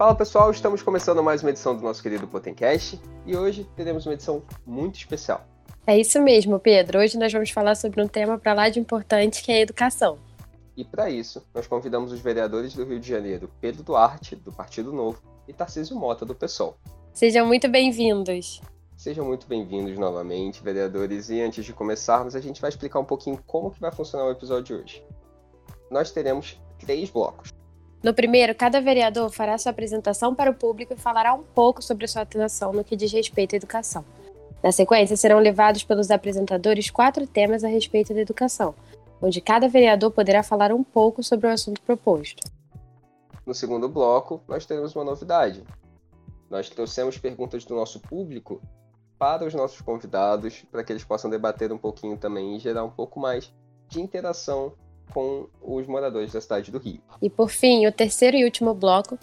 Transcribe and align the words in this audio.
Fala 0.00 0.14
pessoal, 0.14 0.50
estamos 0.50 0.82
começando 0.82 1.22
mais 1.22 1.42
uma 1.42 1.50
edição 1.50 1.76
do 1.76 1.82
nosso 1.82 2.02
querido 2.02 2.26
Potencast 2.26 2.98
e 3.26 3.36
hoje 3.36 3.68
teremos 3.76 4.06
uma 4.06 4.14
edição 4.14 4.42
muito 4.64 4.96
especial. 4.96 5.46
É 5.86 5.98
isso 5.98 6.18
mesmo, 6.22 6.58
Pedro. 6.58 7.00
Hoje 7.00 7.18
nós 7.18 7.30
vamos 7.30 7.50
falar 7.50 7.74
sobre 7.74 8.02
um 8.02 8.08
tema 8.08 8.38
para 8.38 8.54
lá 8.54 8.70
de 8.70 8.80
importante 8.80 9.42
que 9.42 9.52
é 9.52 9.56
a 9.56 9.60
educação. 9.60 10.16
E 10.74 10.86
para 10.86 11.10
isso, 11.10 11.46
nós 11.54 11.66
convidamos 11.66 12.12
os 12.12 12.20
vereadores 12.20 12.74
do 12.74 12.82
Rio 12.82 12.98
de 12.98 13.06
Janeiro, 13.06 13.50
Pedro 13.60 13.82
Duarte, 13.82 14.34
do 14.36 14.50
Partido 14.50 14.90
Novo, 14.90 15.20
e 15.46 15.52
Tarcísio 15.52 15.94
Mota, 15.96 16.24
do 16.24 16.34
PSOL. 16.34 16.78
Sejam 17.12 17.46
muito 17.46 17.68
bem-vindos. 17.68 18.62
Sejam 18.96 19.26
muito 19.26 19.46
bem-vindos 19.46 19.98
novamente, 19.98 20.62
vereadores, 20.62 21.28
e 21.28 21.42
antes 21.42 21.62
de 21.62 21.74
começarmos, 21.74 22.34
a 22.34 22.40
gente 22.40 22.58
vai 22.58 22.70
explicar 22.70 23.00
um 23.00 23.04
pouquinho 23.04 23.38
como 23.46 23.70
que 23.70 23.78
vai 23.78 23.92
funcionar 23.92 24.24
o 24.24 24.30
episódio 24.30 24.64
de 24.64 24.82
hoje. 24.82 25.04
Nós 25.90 26.10
teremos 26.10 26.58
três 26.78 27.10
blocos. 27.10 27.59
No 28.02 28.14
primeiro, 28.14 28.54
cada 28.54 28.80
vereador 28.80 29.30
fará 29.30 29.58
sua 29.58 29.70
apresentação 29.70 30.34
para 30.34 30.50
o 30.50 30.54
público 30.54 30.94
e 30.94 30.96
falará 30.96 31.34
um 31.34 31.42
pouco 31.42 31.82
sobre 31.82 32.06
sua 32.08 32.22
atuação 32.22 32.72
no 32.72 32.82
que 32.82 32.96
diz 32.96 33.12
respeito 33.12 33.54
à 33.54 33.56
educação. 33.56 34.04
Na 34.62 34.72
sequência, 34.72 35.16
serão 35.16 35.38
levados 35.38 35.84
pelos 35.84 36.10
apresentadores 36.10 36.90
quatro 36.90 37.26
temas 37.26 37.62
a 37.62 37.68
respeito 37.68 38.14
da 38.14 38.20
educação, 38.20 38.74
onde 39.20 39.40
cada 39.40 39.68
vereador 39.68 40.10
poderá 40.10 40.42
falar 40.42 40.72
um 40.72 40.82
pouco 40.82 41.22
sobre 41.22 41.46
o 41.46 41.50
assunto 41.50 41.82
proposto. 41.82 42.42
No 43.44 43.54
segundo 43.54 43.88
bloco, 43.88 44.40
nós 44.48 44.64
teremos 44.64 44.94
uma 44.94 45.04
novidade. 45.04 45.62
Nós 46.48 46.70
trouxemos 46.70 47.18
perguntas 47.18 47.64
do 47.64 47.74
nosso 47.74 48.00
público 48.00 48.62
para 49.18 49.44
os 49.44 49.52
nossos 49.52 49.82
convidados, 49.82 50.64
para 50.70 50.82
que 50.82 50.90
eles 50.90 51.04
possam 51.04 51.30
debater 51.30 51.70
um 51.70 51.78
pouquinho 51.78 52.16
também 52.16 52.56
e 52.56 52.58
gerar 52.58 52.82
um 52.84 52.90
pouco 52.90 53.20
mais 53.20 53.52
de 53.88 54.00
interação 54.00 54.72
com 55.10 55.48
os 55.60 55.86
moradores 55.86 56.32
da 56.32 56.40
cidade 56.40 56.70
do 56.70 56.78
Rio. 56.78 57.00
E 57.20 57.28
por 57.28 57.50
fim, 57.50 57.86
o 57.86 57.92
terceiro 57.92 58.36
e 58.36 58.44
último 58.44 58.74
bloco, 58.74 59.18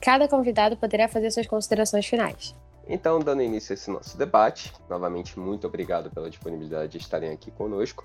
cada 0.00 0.28
convidado 0.28 0.76
poderá 0.76 1.08
fazer 1.08 1.30
suas 1.30 1.46
considerações 1.46 2.06
finais. 2.06 2.54
Então, 2.86 3.18
dando 3.18 3.42
início 3.42 3.72
a 3.72 3.74
esse 3.74 3.90
nosso 3.90 4.16
debate, 4.18 4.72
novamente 4.88 5.38
muito 5.38 5.66
obrigado 5.66 6.10
pela 6.10 6.28
disponibilidade 6.28 6.92
de 6.92 6.98
estarem 6.98 7.30
aqui 7.30 7.50
conosco. 7.50 8.04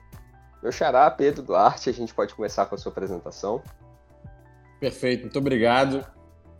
Meu 0.64 0.72
xará, 0.72 1.10
Pedro 1.12 1.44
Duarte, 1.44 1.90
a 1.90 1.94
gente 1.94 2.14
pode 2.14 2.34
começar 2.34 2.66
com 2.66 2.76
a 2.76 2.78
sua 2.78 2.92
apresentação. 2.92 3.62
Perfeito, 4.80 5.24
muito 5.24 5.40
obrigado. 5.40 6.06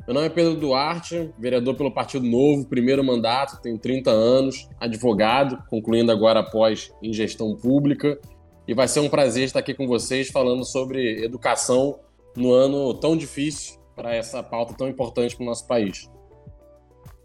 Meu 0.06 0.14
nome 0.14 0.28
é 0.28 0.30
Pedro 0.30 0.56
Duarte, 0.56 1.34
vereador 1.38 1.76
pelo 1.76 1.94
Partido 1.94 2.26
Novo, 2.26 2.66
primeiro 2.66 3.04
mandato, 3.04 3.62
tenho 3.62 3.78
30 3.78 4.10
anos, 4.10 4.68
advogado, 4.80 5.64
concluindo 5.70 6.12
agora 6.12 6.40
após 6.40 6.92
em 7.02 7.14
gestão 7.14 7.56
pública 7.56 8.20
e 8.70 8.74
vai 8.76 8.88
ser 8.88 9.00
um 9.00 9.10
prazer 9.10 9.46
estar 9.46 9.58
aqui 9.58 9.74
com 9.74 9.88
vocês 9.88 10.30
falando 10.30 10.64
sobre 10.64 11.24
educação 11.24 12.02
no 12.38 12.54
ano 12.54 12.94
tão 12.94 13.18
difícil 13.18 13.80
para 13.96 14.14
essa 14.14 14.44
pauta 14.44 14.76
tão 14.76 14.88
importante 14.88 15.36
para 15.36 15.42
o 15.42 15.46
nosso 15.48 15.66
país. 15.66 16.08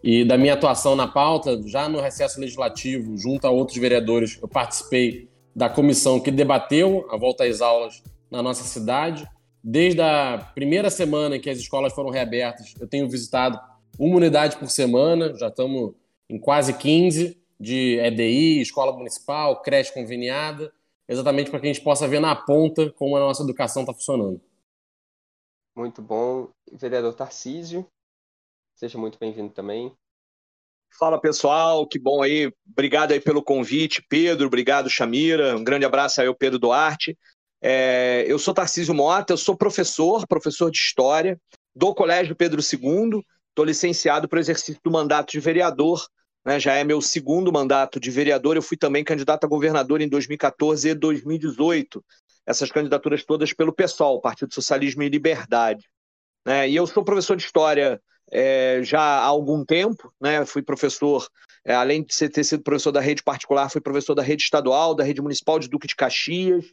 E 0.03 0.25
da 0.25 0.39
minha 0.39 0.55
atuação 0.55 0.95
na 0.95 1.07
pauta, 1.07 1.61
já 1.67 1.87
no 1.87 2.01
recesso 2.01 2.39
legislativo, 2.39 3.15
junto 3.15 3.45
a 3.45 3.51
outros 3.51 3.77
vereadores, 3.77 4.39
eu 4.41 4.47
participei 4.47 5.29
da 5.55 5.69
comissão 5.69 6.19
que 6.19 6.31
debateu 6.31 7.05
a 7.11 7.15
volta 7.15 7.43
às 7.43 7.61
aulas 7.61 8.01
na 8.31 8.41
nossa 8.41 8.63
cidade. 8.63 9.23
Desde 9.63 10.01
a 10.01 10.51
primeira 10.55 10.89
semana 10.89 11.35
em 11.35 11.39
que 11.39 11.51
as 11.51 11.59
escolas 11.59 11.93
foram 11.93 12.09
reabertas, 12.09 12.73
eu 12.81 12.87
tenho 12.87 13.07
visitado 13.07 13.59
uma 13.99 14.17
unidade 14.17 14.57
por 14.57 14.71
semana, 14.71 15.31
já 15.37 15.49
estamos 15.49 15.93
em 16.27 16.39
quase 16.39 16.73
15 16.73 17.39
de 17.59 17.99
EDI, 17.99 18.61
escola 18.61 18.91
municipal, 18.91 19.61
creche 19.61 19.93
conveniada, 19.93 20.73
exatamente 21.07 21.49
para 21.49 21.59
que 21.59 21.67
a 21.67 21.73
gente 21.73 21.83
possa 21.83 22.07
ver 22.07 22.19
na 22.19 22.35
ponta 22.35 22.91
como 22.91 23.15
a 23.15 23.19
nossa 23.19 23.43
educação 23.43 23.83
está 23.83 23.93
funcionando. 23.93 24.41
Muito 25.75 26.01
bom. 26.01 26.49
Vereador 26.71 27.13
Tarcísio, 27.13 27.85
seja 28.75 28.97
muito 28.97 29.19
bem-vindo 29.19 29.53
também. 29.53 29.95
Fala 30.97 31.19
pessoal, 31.19 31.85
que 31.85 31.99
bom 31.99 32.21
aí. 32.21 32.51
Obrigado 32.71 33.11
aí 33.11 33.19
pelo 33.19 33.43
convite, 33.43 34.01
Pedro. 34.07 34.47
Obrigado, 34.47 34.89
Chamira. 34.89 35.57
Um 35.57 35.63
grande 35.63 35.85
abraço 35.85 36.21
aí 36.21 36.27
ao 36.27 36.35
Pedro 36.35 36.57
Duarte. 36.57 37.17
É, 37.61 38.23
eu 38.27 38.39
sou 38.39 38.53
Tarcísio 38.53 38.93
Mota, 38.93 39.33
eu 39.33 39.37
sou 39.37 39.57
professor, 39.57 40.25
professor 40.27 40.71
de 40.71 40.77
História 40.77 41.39
do 41.75 41.93
Colégio 41.93 42.35
Pedro 42.35 42.61
II. 42.61 43.21
Estou 43.49 43.65
licenciado 43.65 44.29
para 44.29 44.37
o 44.37 44.39
exercício 44.39 44.79
do 44.83 44.91
mandato 44.91 45.31
de 45.31 45.39
vereador 45.39 46.05
né, 46.45 46.59
já 46.59 46.73
é 46.75 46.83
meu 46.83 47.01
segundo 47.01 47.51
mandato 47.51 47.99
de 47.99 48.11
vereador. 48.11 48.55
Eu 48.55 48.61
fui 48.61 48.77
também 48.77 49.03
candidato 49.03 49.43
a 49.43 49.47
governador 49.47 49.99
em 49.99 50.07
2014 50.07 50.89
e 50.89 50.93
2018. 50.93 52.03
Essas 52.45 52.71
candidaturas 52.71 53.25
todas 53.25 53.51
pelo 53.51 53.73
PSOL, 53.73 54.21
Partido 54.21 54.53
Socialismo 54.53 55.01
e 55.01 55.09
Liberdade. 55.09 55.89
Né, 56.45 56.69
e 56.69 56.75
eu 56.75 56.85
sou 56.85 57.03
professor 57.03 57.35
de 57.35 57.43
História 57.43 57.99
é, 58.31 58.81
já 58.83 59.01
há 59.01 59.25
algum 59.25 59.65
tempo. 59.65 60.13
Né, 60.21 60.45
fui 60.45 60.61
professor, 60.61 61.27
é, 61.65 61.73
além 61.73 62.03
de 62.03 62.29
ter 62.29 62.43
sido 62.43 62.61
professor 62.61 62.91
da 62.91 63.01
rede 63.01 63.23
particular, 63.23 63.69
fui 63.69 63.81
professor 63.81 64.13
da 64.13 64.21
rede 64.21 64.43
estadual, 64.43 64.93
da 64.93 65.03
rede 65.03 65.21
municipal 65.21 65.57
de 65.57 65.67
Duque 65.67 65.87
de 65.87 65.95
Caxias. 65.95 66.65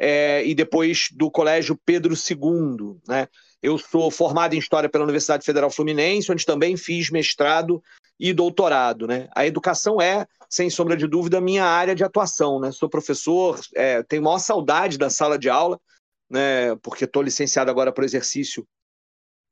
É, 0.00 0.46
e 0.46 0.54
depois 0.54 1.08
do 1.10 1.28
Colégio 1.28 1.76
Pedro 1.84 2.14
II. 2.14 3.00
Né? 3.06 3.26
Eu 3.60 3.76
sou 3.76 4.10
formado 4.12 4.54
em 4.54 4.58
História 4.58 4.88
pela 4.88 5.02
Universidade 5.02 5.44
Federal 5.44 5.70
Fluminense, 5.70 6.30
onde 6.30 6.46
também 6.46 6.76
fiz 6.76 7.10
mestrado 7.10 7.82
e 8.18 8.32
doutorado. 8.32 9.06
Né? 9.06 9.28
A 9.34 9.46
educação 9.46 10.00
é, 10.00 10.26
sem 10.48 10.68
sombra 10.70 10.96
de 10.96 11.06
dúvida, 11.06 11.40
minha 11.40 11.64
área 11.64 11.94
de 11.94 12.04
atuação. 12.04 12.60
Né? 12.60 12.72
Sou 12.72 12.88
professor, 12.88 13.60
é, 13.74 14.02
tenho 14.02 14.22
maior 14.22 14.38
saudade 14.38 14.98
da 14.98 15.10
sala 15.10 15.38
de 15.38 15.48
aula, 15.48 15.80
né? 16.28 16.74
porque 16.82 17.04
estou 17.04 17.22
licenciado 17.22 17.70
agora 17.70 17.92
para 17.92 18.02
o 18.02 18.04
exercício 18.04 18.66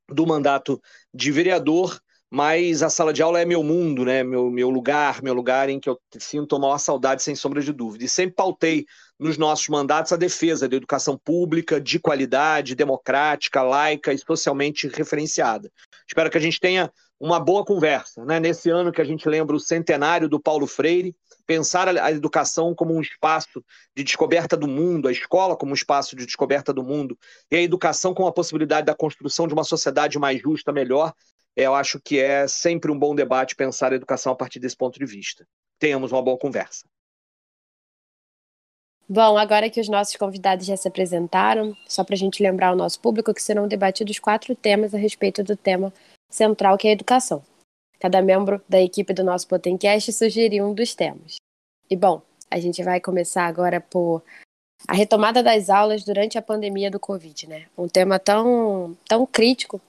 do 0.09 0.25
mandato 0.25 0.81
de 1.13 1.31
vereador, 1.31 1.99
mas 2.29 2.83
a 2.83 2.89
sala 2.89 3.13
de 3.13 3.21
aula 3.21 3.39
é 3.39 3.45
meu 3.45 3.63
mundo, 3.63 4.03
né? 4.03 4.23
meu, 4.23 4.49
meu 4.49 4.69
lugar, 4.69 5.21
meu 5.21 5.33
lugar 5.33 5.69
em 5.69 5.79
que 5.79 5.89
eu 5.89 5.97
sinto 6.19 6.55
a 6.55 6.59
maior 6.59 6.77
saudade, 6.77 7.23
sem 7.23 7.35
sombra 7.35 7.61
de 7.61 7.71
dúvida. 7.71 8.03
E 8.03 8.09
sempre 8.09 8.35
pautei 8.35 8.85
nos 9.17 9.37
nossos 9.37 9.67
mandatos 9.69 10.11
a 10.11 10.17
defesa 10.17 10.67
da 10.67 10.75
educação 10.75 11.17
pública, 11.17 11.79
de 11.79 11.99
qualidade, 11.99 12.75
democrática, 12.75 13.61
laica 13.61 14.13
e 14.13 14.17
socialmente 14.17 14.87
referenciada. 14.87 15.71
Espero 16.07 16.29
que 16.29 16.37
a 16.37 16.41
gente 16.41 16.59
tenha 16.59 16.91
uma 17.19 17.39
boa 17.39 17.65
conversa. 17.65 18.23
Né? 18.25 18.39
Nesse 18.39 18.69
ano 18.69 18.91
que 18.91 19.01
a 19.01 19.05
gente 19.05 19.27
lembra 19.27 19.55
o 19.55 19.59
centenário 19.59 20.29
do 20.29 20.39
Paulo 20.39 20.67
Freire, 20.67 21.15
pensar 21.45 21.87
a 21.87 22.11
educação 22.11 22.75
como 22.75 22.93
um 22.93 23.01
espaço 23.01 23.63
de 23.95 24.03
descoberta 24.03 24.55
do 24.55 24.67
mundo, 24.67 25.07
a 25.07 25.11
escola 25.11 25.55
como 25.55 25.71
um 25.71 25.75
espaço 25.75 26.15
de 26.15 26.25
descoberta 26.25 26.73
do 26.73 26.83
mundo, 26.83 27.17
e 27.49 27.55
a 27.55 27.61
educação 27.61 28.13
como 28.13 28.27
a 28.27 28.33
possibilidade 28.33 28.85
da 28.85 28.95
construção 28.95 29.47
de 29.47 29.53
uma 29.53 29.63
sociedade 29.63 30.19
mais 30.19 30.41
justa, 30.41 30.71
melhor, 30.71 31.13
eu 31.55 31.73
acho 31.73 31.99
que 31.99 32.19
é 32.19 32.47
sempre 32.47 32.91
um 32.91 32.99
bom 32.99 33.15
debate 33.15 33.55
pensar 33.55 33.91
a 33.91 33.95
educação 33.95 34.31
a 34.31 34.35
partir 34.35 34.59
desse 34.59 34.77
ponto 34.77 34.99
de 34.99 35.05
vista. 35.05 35.47
Tenhamos 35.79 36.11
uma 36.11 36.21
boa 36.21 36.37
conversa. 36.37 36.85
Bom, 39.09 39.37
agora 39.37 39.69
que 39.69 39.79
os 39.79 39.87
nossos 39.87 40.17
convidados 40.17 40.65
já 40.65 40.75
se 40.75 40.87
apresentaram, 40.87 41.75
só 41.87 42.03
para 42.03 42.13
a 42.13 42.17
gente 42.17 42.43
lembrar 42.43 42.67
ao 42.67 42.75
nosso 42.75 42.99
público 42.99 43.33
que 43.33 43.41
serão 43.41 43.65
debatidos 43.65 44.19
quatro 44.19 44.53
temas 44.53 44.93
a 44.93 44.97
respeito 44.97 45.41
do 45.43 45.55
tema 45.55 45.93
central, 46.29 46.77
que 46.77 46.87
é 46.87 46.91
a 46.91 46.93
educação. 46.93 47.43
Cada 47.99 48.21
membro 48.21 48.61
da 48.69 48.81
equipe 48.81 49.13
do 49.13 49.23
nosso 49.23 49.47
Potencast 49.47 50.11
sugeriu 50.13 50.65
um 50.65 50.73
dos 50.73 50.93
temas. 50.93 51.35
E 51.89 51.95
bom, 51.95 52.21
a 52.49 52.59
gente 52.59 52.83
vai 52.83 52.99
começar 52.99 53.45
agora 53.45 53.81
por 53.81 54.23
a 54.87 54.93
retomada 54.93 55.41
das 55.41 55.69
aulas 55.69 56.03
durante 56.03 56.37
a 56.37 56.41
pandemia 56.41 56.91
do 56.91 56.99
Covid, 56.99 57.47
né? 57.47 57.65
Um 57.77 57.87
tema 57.87 58.19
tão, 58.19 58.95
tão 59.07 59.25
crítico. 59.25 59.81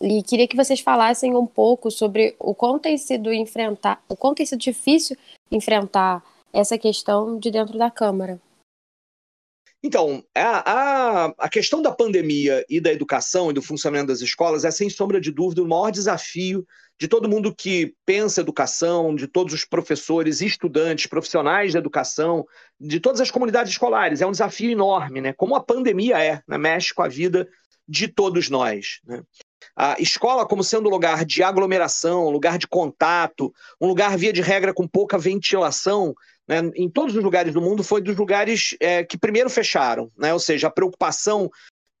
E 0.00 0.22
queria 0.22 0.48
que 0.48 0.56
vocês 0.56 0.80
falassem 0.80 1.34
um 1.36 1.46
pouco 1.46 1.90
sobre 1.90 2.34
o 2.38 2.54
quão 2.54 2.78
tem 2.78 2.96
sido 2.96 3.32
enfrentar, 3.32 4.02
o 4.08 4.16
quão 4.16 4.34
tem 4.34 4.46
sido 4.46 4.60
difícil 4.60 5.16
enfrentar 5.50 6.24
essa 6.52 6.78
questão 6.78 7.38
de 7.38 7.50
dentro 7.50 7.76
da 7.76 7.90
Câmara. 7.90 8.40
Então, 9.82 10.24
a, 10.34 10.72
a, 10.72 11.34
a, 11.38 11.48
questão 11.48 11.80
da 11.80 11.92
pandemia 11.92 12.64
e 12.68 12.80
da 12.80 12.92
educação 12.92 13.50
e 13.50 13.54
do 13.54 13.62
funcionamento 13.62 14.08
das 14.08 14.20
escolas 14.20 14.64
é, 14.64 14.70
sem 14.72 14.90
sombra 14.90 15.20
de 15.20 15.30
dúvida, 15.30 15.62
o 15.62 15.68
maior 15.68 15.90
desafio 15.90 16.66
de 16.98 17.06
todo 17.06 17.28
mundo 17.28 17.54
que 17.54 17.94
pensa 18.04 18.40
educação, 18.40 19.14
de 19.14 19.28
todos 19.28 19.54
os 19.54 19.64
professores, 19.64 20.40
estudantes, 20.40 21.06
profissionais 21.06 21.72
da 21.72 21.78
educação, 21.78 22.44
de 22.80 22.98
todas 22.98 23.20
as 23.20 23.30
comunidades 23.30 23.70
escolares. 23.70 24.20
É 24.20 24.26
um 24.26 24.32
desafio 24.32 24.70
enorme, 24.70 25.20
né? 25.20 25.32
Como 25.32 25.54
a 25.54 25.62
pandemia 25.62 26.18
é, 26.18 26.42
né? 26.48 26.58
mexe 26.58 26.92
com 26.92 27.02
a 27.02 27.08
vida 27.08 27.48
de 27.86 28.08
todos 28.08 28.50
nós. 28.50 29.00
Né? 29.04 29.22
A 29.80 29.94
escola 30.00 30.44
como 30.44 30.64
sendo 30.64 30.88
lugar 30.88 31.24
de 31.24 31.40
aglomeração, 31.40 32.30
lugar 32.30 32.58
de 32.58 32.66
contato, 32.66 33.54
um 33.80 33.86
lugar, 33.86 34.18
via 34.18 34.32
de 34.32 34.42
regra, 34.42 34.74
com 34.74 34.88
pouca 34.88 35.16
ventilação, 35.16 36.12
né, 36.48 36.68
em 36.74 36.90
todos 36.90 37.14
os 37.14 37.22
lugares 37.22 37.54
do 37.54 37.62
mundo, 37.62 37.84
foi 37.84 38.00
dos 38.00 38.16
lugares 38.16 38.74
é, 38.80 39.04
que 39.04 39.16
primeiro 39.16 39.48
fecharam. 39.48 40.10
Né, 40.18 40.32
ou 40.32 40.40
seja, 40.40 40.66
a 40.66 40.70
preocupação 40.70 41.48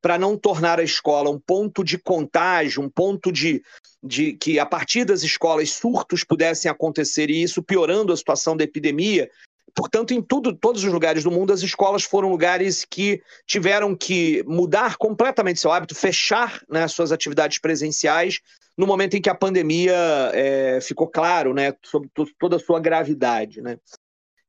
para 0.02 0.18
não 0.18 0.36
tornar 0.36 0.80
a 0.80 0.82
escola 0.82 1.30
um 1.30 1.38
ponto 1.38 1.84
de 1.84 1.98
contágio, 1.98 2.82
um 2.82 2.88
ponto 2.88 3.30
de, 3.30 3.62
de 4.02 4.32
que 4.32 4.58
a 4.58 4.66
partir 4.66 5.04
das 5.04 5.22
escolas 5.22 5.70
surtos 5.70 6.24
pudessem 6.24 6.68
acontecer 6.68 7.30
e 7.30 7.40
isso 7.40 7.62
piorando 7.62 8.12
a 8.12 8.16
situação 8.16 8.56
da 8.56 8.64
epidemia, 8.64 9.30
portanto, 9.78 10.12
em 10.12 10.20
tudo, 10.20 10.52
todos 10.52 10.82
os 10.82 10.92
lugares 10.92 11.22
do 11.22 11.30
mundo, 11.30 11.52
as 11.52 11.62
escolas 11.62 12.02
foram 12.02 12.28
lugares 12.28 12.84
que 12.84 13.22
tiveram 13.46 13.94
que 13.94 14.42
mudar 14.44 14.96
completamente 14.96 15.60
seu 15.60 15.70
hábito, 15.70 15.94
fechar 15.94 16.60
né, 16.68 16.88
suas 16.88 17.12
atividades 17.12 17.60
presenciais 17.60 18.40
no 18.76 18.88
momento 18.88 19.16
em 19.16 19.20
que 19.20 19.30
a 19.30 19.36
pandemia 19.36 19.94
é, 20.34 20.80
ficou 20.80 21.06
claro, 21.06 21.54
né, 21.54 21.72
sobre 21.84 22.10
toda 22.40 22.56
a 22.56 22.58
sua 22.58 22.80
gravidade, 22.80 23.62
né. 23.62 23.78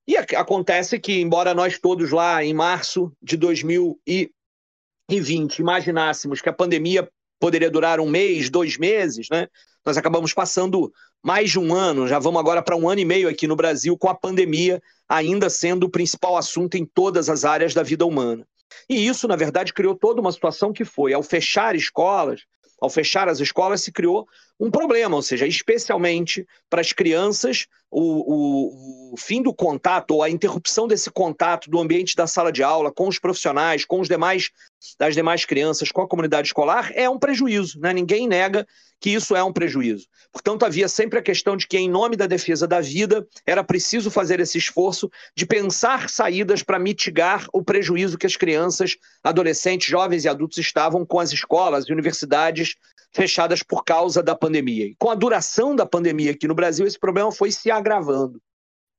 E 0.07 0.17
acontece 0.17 0.99
que, 0.99 1.21
embora 1.21 1.53
nós 1.53 1.77
todos 1.77 2.09
lá 2.09 2.43
em 2.43 2.51
março 2.51 3.11
de 3.21 3.37
2020 3.37 5.59
imaginássemos 5.59 6.41
que 6.41 6.49
a 6.49 6.53
pandemia 6.53 7.07
poderia 7.39 7.69
durar 7.69 7.99
um 7.99 8.09
mês, 8.09 8.49
dois 8.49 8.77
meses, 8.77 9.27
né, 9.31 9.47
nós 9.85 9.97
acabamos 9.97 10.33
passando 10.33 10.91
mais 11.23 11.51
de 11.51 11.59
um 11.59 11.73
ano, 11.73 12.07
já 12.07 12.19
vamos 12.19 12.39
agora 12.39 12.61
para 12.61 12.75
um 12.75 12.87
ano 12.89 13.01
e 13.01 13.05
meio 13.05 13.29
aqui 13.29 13.47
no 13.47 13.55
Brasil, 13.55 13.97
com 13.97 14.09
a 14.09 14.15
pandemia 14.15 14.81
ainda 15.07 15.49
sendo 15.49 15.85
o 15.85 15.89
principal 15.89 16.37
assunto 16.37 16.75
em 16.75 16.85
todas 16.85 17.29
as 17.29 17.43
áreas 17.43 17.73
da 17.73 17.81
vida 17.81 18.05
humana. 18.05 18.47
E 18.87 19.07
isso, 19.07 19.27
na 19.27 19.35
verdade, 19.35 19.73
criou 19.73 19.95
toda 19.95 20.21
uma 20.21 20.31
situação 20.31 20.71
que 20.71 20.85
foi, 20.85 21.13
ao 21.13 21.23
fechar 21.23 21.75
escolas, 21.75 22.41
ao 22.79 22.89
fechar 22.89 23.27
as 23.27 23.39
escolas, 23.39 23.81
se 23.81 23.91
criou 23.91 24.27
um 24.59 24.69
problema, 24.69 25.15
ou 25.15 25.21
seja, 25.21 25.47
especialmente 25.47 26.45
para 26.69 26.81
as 26.81 26.93
crianças, 26.93 27.65
o, 27.91 28.01
o, 28.01 29.13
o, 29.13 29.17
fim 29.17 29.41
do 29.41 29.53
contato 29.53 30.11
ou 30.11 30.23
a 30.23 30.29
interrupção 30.29 30.87
desse 30.87 31.09
contato 31.09 31.69
do 31.69 31.79
ambiente 31.79 32.15
da 32.15 32.27
sala 32.27 32.51
de 32.51 32.61
aula 32.61 32.91
com 32.91 33.07
os 33.07 33.19
profissionais, 33.19 33.83
com 33.83 33.99
os 33.99 34.07
demais 34.07 34.49
das 34.97 35.13
demais 35.13 35.45
crianças, 35.45 35.91
com 35.91 36.01
a 36.01 36.07
comunidade 36.07 36.47
escolar, 36.47 36.91
é 36.95 37.09
um 37.09 37.19
prejuízo. 37.19 37.79
Né? 37.79 37.93
Ninguém 37.93 38.27
nega 38.27 38.65
que 38.99 39.09
isso 39.11 39.35
é 39.35 39.43
um 39.43 39.53
prejuízo. 39.53 40.07
Portanto, 40.31 40.65
havia 40.65 40.87
sempre 40.87 41.19
a 41.19 41.21
questão 41.21 41.55
de 41.55 41.67
que, 41.67 41.77
em 41.77 41.89
nome 41.89 42.15
da 42.15 42.27
defesa 42.27 42.67
da 42.67 42.81
vida, 42.81 43.25
era 43.45 43.63
preciso 43.63 44.11
fazer 44.11 44.39
esse 44.39 44.57
esforço 44.57 45.09
de 45.35 45.45
pensar 45.45 46.09
saídas 46.09 46.61
para 46.61 46.77
mitigar 46.77 47.47
o 47.53 47.63
prejuízo 47.63 48.17
que 48.17 48.27
as 48.27 48.35
crianças, 48.35 48.97
adolescentes, 49.23 49.87
jovens 49.87 50.25
e 50.25 50.29
adultos 50.29 50.57
estavam 50.57 51.05
com 51.05 51.19
as 51.19 51.31
escolas 51.31 51.85
e 51.85 51.93
universidades 51.93 52.75
fechadas 53.11 53.63
por 53.63 53.83
causa 53.83 54.21
da 54.21 54.35
pandemia. 54.35 54.85
E 54.85 54.95
com 54.99 55.09
a 55.09 55.15
duração 55.15 55.75
da 55.75 55.85
pandemia 55.85 56.31
aqui 56.31 56.47
no 56.47 56.55
Brasil, 56.55 56.85
esse 56.85 56.99
problema 56.99 57.31
foi 57.31 57.51
se 57.51 57.71
agravando. 57.71 58.39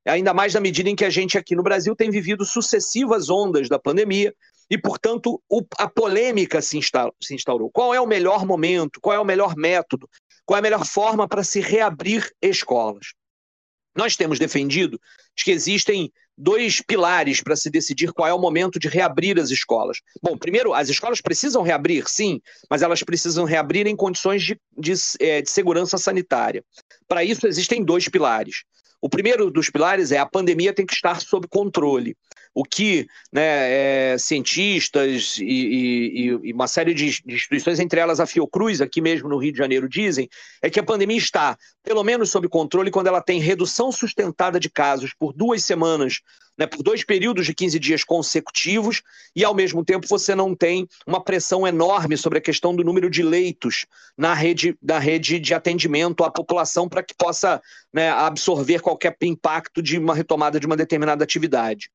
Ainda 0.07 0.33
mais 0.33 0.55
na 0.55 0.61
medida 0.61 0.89
em 0.89 0.97
que 0.97 1.05
a 1.05 1.11
gente 1.11 1.37
aqui 1.37 1.55
no 1.55 1.63
Brasil 1.63 1.95
tem 1.95 2.11
vivido 2.11 2.45
sucessivas 2.45 3.29
ondas 3.29 3.69
da 3.69 3.79
pandemia 3.79 4.35
e, 4.71 4.79
portanto, 4.79 5.43
o, 5.49 5.63
a 5.79 5.89
polêmica 5.89 6.63
se, 6.63 6.79
se 7.21 7.35
instaurou. 7.35 7.71
Qual 7.71 7.93
é 7.93 8.01
o 8.01 8.07
melhor 8.07 8.47
momento? 8.47 9.01
Qual 9.01 9.15
é 9.15 9.19
o 9.19 9.25
melhor 9.25 9.57
método? 9.57 10.09
Qual 10.47 10.57
é 10.57 10.61
a 10.61 10.63
melhor 10.63 10.87
forma 10.87 11.27
para 11.27 11.43
se 11.43 11.61
reabrir 11.61 12.31
escolas? 12.41 13.09
Nós 13.97 14.17
temos 14.17 14.39
defendido 14.39 15.01
que 15.37 15.51
existem 15.51 16.13
dois 16.39 16.81
pilares 16.81 17.43
para 17.43 17.57
se 17.57 17.69
decidir 17.69 18.13
qual 18.13 18.29
é 18.29 18.33
o 18.33 18.39
momento 18.39 18.79
de 18.79 18.89
reabrir 18.89 19.39
as 19.39 19.51
escolas. 19.51 19.99
Bom, 20.23 20.39
primeiro, 20.39 20.73
as 20.73 20.89
escolas 20.89 21.21
precisam 21.21 21.63
reabrir, 21.63 22.09
sim, 22.09 22.41
mas 22.71 22.83
elas 22.83 23.03
precisam 23.03 23.45
reabrir 23.45 23.87
em 23.87 23.97
condições 23.97 24.43
de, 24.43 24.59
de, 24.79 24.93
é, 25.21 25.43
de 25.43 25.51
segurança 25.51 25.99
sanitária. 25.99 26.65
Para 27.09 27.25
isso, 27.25 27.47
existem 27.47 27.85
dois 27.85 28.09
pilares. 28.09 28.63
O 29.03 29.09
primeiro 29.09 29.51
dos 29.51 29.71
pilares 29.71 30.13
é 30.13 30.19
a 30.19 30.27
pandemia 30.27 30.75
tem 30.75 30.87
que 30.87 30.95
estar 30.95 31.21
sob 31.21 31.49
controle. 31.49 32.17
O 32.55 32.65
que 32.65 33.07
né, 33.33 34.13
é, 34.13 34.19
cientistas 34.19 35.39
e, 35.39 35.45
e, 35.45 36.27
e, 36.27 36.53
uma 36.53 36.67
série 36.67 36.93
de 36.93 37.07
instituições, 37.07 37.79
entre 37.79 38.01
elas 38.01 38.21
a 38.21 38.27
Fiocruz, 38.27 38.81
aqui 38.81 39.01
mesmo 39.01 39.29
no 39.29 39.39
Rio 39.39 39.53
de 39.53 39.59
Janeiro, 39.59 39.89
dizem, 39.89 40.29
é 40.61 40.69
que 40.69 40.81
a 40.81 40.85
pandemia 40.85 41.17
está, 41.17 41.57
pelo 41.83 42.03
menos, 42.03 42.31
sob 42.31 42.49
controle 42.49 42.91
quando 42.91 43.07
ela 43.07 43.23
tem 43.23 43.41
redução 43.41 43.93
sustentada 43.93 44.59
de 44.59 44.69
casos 44.69 45.15
por 45.15 45.33
duas 45.33 45.65
semanas 45.65 46.21
né, 46.61 46.67
por 46.67 46.83
dois 46.83 47.03
períodos 47.03 47.47
de 47.47 47.55
15 47.55 47.79
dias 47.79 48.05
consecutivos, 48.05 49.01
e 49.35 49.43
ao 49.43 49.55
mesmo 49.55 49.83
tempo 49.83 50.07
você 50.07 50.35
não 50.35 50.55
tem 50.55 50.87
uma 51.07 51.25
pressão 51.25 51.67
enorme 51.67 52.19
sobre 52.19 52.39
a 52.39 52.43
questão 52.43 52.77
do 52.77 52.85
número 52.85 53.09
de 53.09 53.23
leitos 53.23 53.87
na 54.15 54.35
rede, 54.35 54.77
na 54.83 54.99
rede 54.99 55.39
de 55.39 55.55
atendimento 55.55 56.23
à 56.23 56.31
população 56.31 56.87
para 56.87 57.03
que 57.03 57.15
possa 57.15 57.63
né, 57.91 58.11
absorver 58.11 58.81
qualquer 58.81 59.17
impacto 59.23 59.83
de 59.83 59.99
uma 59.99 60.15
retomada 60.15 60.61
de 60.61 60.67
uma 60.67 60.77
determinada 60.77 61.25
atividade. 61.25 61.91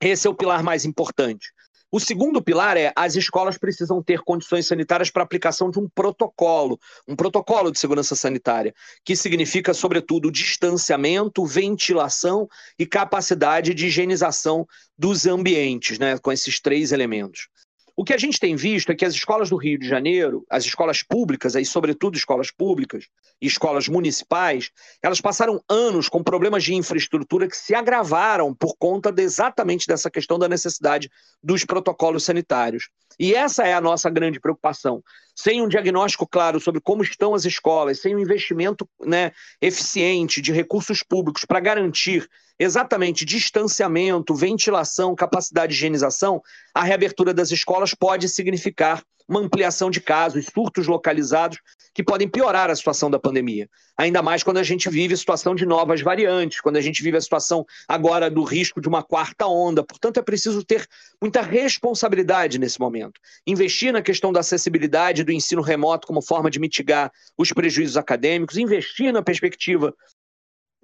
Esse 0.00 0.26
é 0.26 0.30
o 0.30 0.34
pilar 0.34 0.62
mais 0.62 0.84
importante. 0.84 1.52
O 1.92 1.98
segundo 1.98 2.40
pilar 2.40 2.76
é 2.76 2.92
as 2.94 3.16
escolas 3.16 3.58
precisam 3.58 4.00
ter 4.00 4.20
condições 4.20 4.64
sanitárias 4.64 5.10
para 5.10 5.24
aplicação 5.24 5.70
de 5.70 5.80
um 5.80 5.88
protocolo, 5.88 6.78
um 7.06 7.16
protocolo 7.16 7.70
de 7.72 7.80
segurança 7.80 8.14
sanitária, 8.14 8.72
que 9.04 9.16
significa, 9.16 9.74
sobretudo, 9.74 10.30
distanciamento, 10.30 11.44
ventilação 11.44 12.48
e 12.78 12.86
capacidade 12.86 13.74
de 13.74 13.86
higienização 13.86 14.66
dos 14.96 15.26
ambientes, 15.26 15.98
né, 15.98 16.16
com 16.18 16.30
esses 16.30 16.60
três 16.60 16.92
elementos. 16.92 17.48
O 18.00 18.02
que 18.02 18.14
a 18.14 18.18
gente 18.18 18.40
tem 18.40 18.56
visto 18.56 18.90
é 18.90 18.94
que 18.94 19.04
as 19.04 19.12
escolas 19.12 19.50
do 19.50 19.58
Rio 19.58 19.78
de 19.78 19.86
Janeiro, 19.86 20.42
as 20.48 20.64
escolas 20.64 21.02
públicas, 21.02 21.54
aí 21.54 21.66
sobretudo 21.66 22.16
escolas 22.16 22.50
públicas 22.50 23.04
e 23.42 23.46
escolas 23.46 23.88
municipais, 23.88 24.70
elas 25.02 25.20
passaram 25.20 25.62
anos 25.68 26.08
com 26.08 26.22
problemas 26.22 26.64
de 26.64 26.74
infraestrutura 26.74 27.46
que 27.46 27.54
se 27.54 27.74
agravaram 27.74 28.54
por 28.54 28.74
conta 28.78 29.12
de, 29.12 29.22
exatamente 29.22 29.86
dessa 29.86 30.10
questão 30.10 30.38
da 30.38 30.48
necessidade 30.48 31.10
dos 31.42 31.62
protocolos 31.66 32.24
sanitários. 32.24 32.88
E 33.18 33.34
essa 33.34 33.64
é 33.64 33.74
a 33.74 33.82
nossa 33.82 34.08
grande 34.08 34.40
preocupação. 34.40 35.04
Sem 35.42 35.62
um 35.62 35.68
diagnóstico 35.68 36.28
claro 36.28 36.60
sobre 36.60 36.82
como 36.82 37.02
estão 37.02 37.34
as 37.34 37.46
escolas, 37.46 38.00
sem 38.00 38.14
um 38.14 38.18
investimento 38.18 38.86
né, 39.00 39.32
eficiente 39.58 40.38
de 40.42 40.52
recursos 40.52 41.02
públicos 41.02 41.46
para 41.46 41.58
garantir 41.60 42.28
exatamente 42.58 43.24
distanciamento, 43.24 44.34
ventilação, 44.34 45.14
capacidade 45.14 45.72
de 45.72 45.78
higienização, 45.78 46.42
a 46.74 46.84
reabertura 46.84 47.32
das 47.32 47.50
escolas 47.50 47.94
pode 47.94 48.28
significar 48.28 49.02
uma 49.30 49.38
ampliação 49.38 49.92
de 49.92 50.00
casos, 50.00 50.46
surtos 50.52 50.88
localizados 50.88 51.58
que 51.94 52.02
podem 52.02 52.28
piorar 52.28 52.68
a 52.68 52.74
situação 52.74 53.08
da 53.08 53.16
pandemia. 53.16 53.68
Ainda 53.96 54.20
mais 54.22 54.42
quando 54.42 54.56
a 54.56 54.62
gente 54.64 54.90
vive 54.90 55.14
a 55.14 55.16
situação 55.16 55.54
de 55.54 55.64
novas 55.64 56.00
variantes, 56.00 56.60
quando 56.60 56.76
a 56.76 56.80
gente 56.80 57.00
vive 57.00 57.16
a 57.16 57.20
situação 57.20 57.64
agora 57.86 58.28
do 58.28 58.42
risco 58.42 58.80
de 58.80 58.88
uma 58.88 59.04
quarta 59.04 59.46
onda. 59.46 59.84
Portanto, 59.84 60.18
é 60.18 60.22
preciso 60.22 60.64
ter 60.64 60.84
muita 61.22 61.42
responsabilidade 61.42 62.58
nesse 62.58 62.80
momento. 62.80 63.20
Investir 63.46 63.92
na 63.92 64.02
questão 64.02 64.32
da 64.32 64.40
acessibilidade 64.40 65.22
do 65.22 65.30
ensino 65.30 65.62
remoto 65.62 66.08
como 66.08 66.20
forma 66.20 66.50
de 66.50 66.58
mitigar 66.58 67.12
os 67.38 67.52
prejuízos 67.52 67.96
acadêmicos, 67.96 68.56
investir 68.56 69.12
na 69.12 69.22
perspectiva 69.22 69.94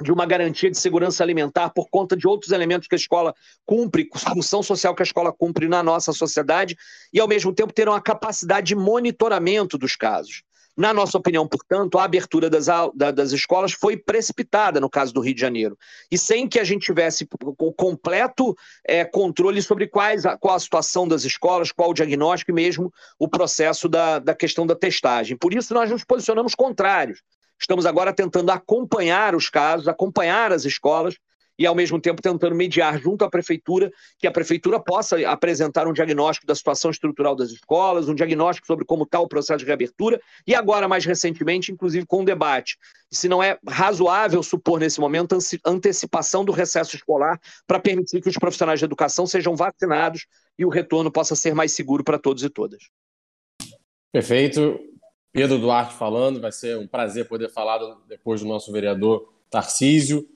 de 0.03 0.13
uma 0.13 0.27
garantia 0.27 0.71
de 0.71 0.79
segurança 0.79 1.23
alimentar 1.23 1.71
por 1.71 1.89
conta 1.89 2.17
de 2.17 2.27
outros 2.27 2.53
elementos 2.53 2.87
que 2.87 2.95
a 2.95 2.99
escola 2.99 3.35
cumpre, 3.65 4.09
função 4.35 4.63
social 4.63 4.95
que 4.95 5.03
a 5.03 5.05
escola 5.05 5.33
cumpre 5.33 5.69
na 5.69 5.83
nossa 5.83 6.13
sociedade, 6.13 6.77
e 7.13 7.21
ao 7.21 7.29
mesmo 7.29 7.53
tempo 7.53 7.73
ter 7.73 7.89
uma 7.89 8.01
capacidade 8.01 8.69
de 8.69 8.75
monitoramento 8.75 9.79
dos 9.79 9.97
casos. 9.97 10.43
Na 10.77 10.93
nossa 10.93 11.17
opinião, 11.17 11.49
portanto, 11.49 11.99
a 11.99 12.05
abertura 12.05 12.51
das, 12.51 12.67
das 12.95 13.33
escolas 13.33 13.73
foi 13.73 13.97
precipitada 13.97 14.79
no 14.79 14.91
caso 14.91 15.15
do 15.15 15.23
Rio 15.23 15.35
de 15.35 15.41
Janeiro, 15.41 15.79
e 16.11 16.19
sem 16.19 16.47
que 16.47 16.61
a 16.61 16.65
gente 16.65 16.85
tivesse 16.85 17.27
o 17.43 17.73
completo 17.73 18.55
é, 18.87 19.03
controle 19.03 19.63
sobre 19.63 19.87
quais, 19.87 20.25
qual 20.39 20.55
a 20.55 20.61
situação 20.61 21.09
das 21.09 21.25
escolas, 21.25 21.73
qual 21.73 21.91
o 21.91 21.95
diagnóstico 21.95 22.51
e 22.51 22.55
mesmo 22.55 22.93
o 23.19 23.27
processo 23.27 23.89
da, 23.89 24.19
da 24.19 24.35
questão 24.35 24.67
da 24.67 24.77
testagem. 24.77 25.35
Por 25.39 25.55
isso, 25.55 25.73
nós 25.73 25.91
nos 25.91 26.05
posicionamos 26.05 26.55
contrários. 26.55 27.23
Estamos 27.61 27.87
agora 27.87 28.13
tentando 28.13 28.51
acompanhar 28.51 29.35
os 29.35 29.49
casos, 29.49 29.89
acompanhar 29.89 30.53
as 30.53 30.65
escolas 30.65 31.17
e, 31.59 31.67
ao 31.67 31.75
mesmo 31.75 32.01
tempo, 32.01 32.21
tentando 32.21 32.55
mediar 32.55 32.99
junto 33.01 33.25
à 33.25 33.31
prefeitura 33.31 33.91
que 34.19 34.27
a 34.27 34.31
prefeitura 34.31 34.79
possa 34.79 35.17
apresentar 35.29 35.87
um 35.87 35.93
diagnóstico 35.93 36.47
da 36.47 36.55
situação 36.55 36.91
estrutural 36.91 37.35
das 37.35 37.51
escolas, 37.51 38.09
um 38.09 38.15
diagnóstico 38.15 38.67
sobre 38.67 38.85
como 38.85 39.05
está 39.05 39.19
o 39.21 39.29
processo 39.29 39.61
de 39.61 39.65
reabertura 39.65 40.21
e, 40.47 40.55
agora, 40.55 40.87
mais 40.87 41.05
recentemente, 41.05 41.73
inclusive 41.73 42.07
com 42.07 42.21
um 42.21 42.25
debate. 42.25 42.77
Se 43.11 43.29
não 43.29 43.43
é 43.43 43.59
razoável 43.67 44.43
supor, 44.43 44.79
nesse 44.79 45.01
momento, 45.01 45.37
antecipação 45.65 46.45
do 46.45 46.53
recesso 46.53 46.95
escolar 46.95 47.41
para 47.67 47.81
permitir 47.81 48.21
que 48.21 48.29
os 48.29 48.37
profissionais 48.37 48.79
de 48.79 48.85
educação 48.85 49.27
sejam 49.27 49.57
vacinados 49.57 50.27
e 50.59 50.65
o 50.65 50.69
retorno 50.69 51.11
possa 51.11 51.35
ser 51.35 51.55
mais 51.55 51.73
seguro 51.73 52.05
para 52.05 52.19
todos 52.19 52.43
e 52.43 52.51
todas. 52.51 52.91
Perfeito. 54.13 54.79
Pedro 55.37 55.59
Duarte 55.59 55.93
falando, 55.93 56.41
vai 56.41 56.51
ser 56.51 56.79
um 56.79 56.87
prazer 56.87 57.29
poder 57.29 57.51
falar 57.51 57.79
depois 58.09 58.41
do 58.41 58.49
nosso 58.49 58.73
vereador 58.73 59.31
Tarcísio. 59.51 60.27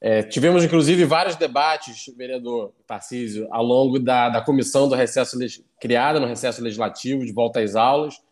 É, 0.00 0.22
tivemos, 0.22 0.62
inclusive, 0.62 1.04
vários 1.04 1.34
debates, 1.34 2.14
vereador 2.16 2.72
Tarcísio, 2.86 3.48
ao 3.50 3.64
longo 3.64 3.98
da, 3.98 4.28
da 4.28 4.40
comissão 4.40 4.88
do 4.88 4.94
recesso 4.94 5.36
criada 5.80 6.20
no 6.20 6.28
recesso 6.28 6.62
legislativo, 6.62 7.26
de 7.26 7.32
volta 7.32 7.58
às 7.58 7.74
aulas. 7.74 8.22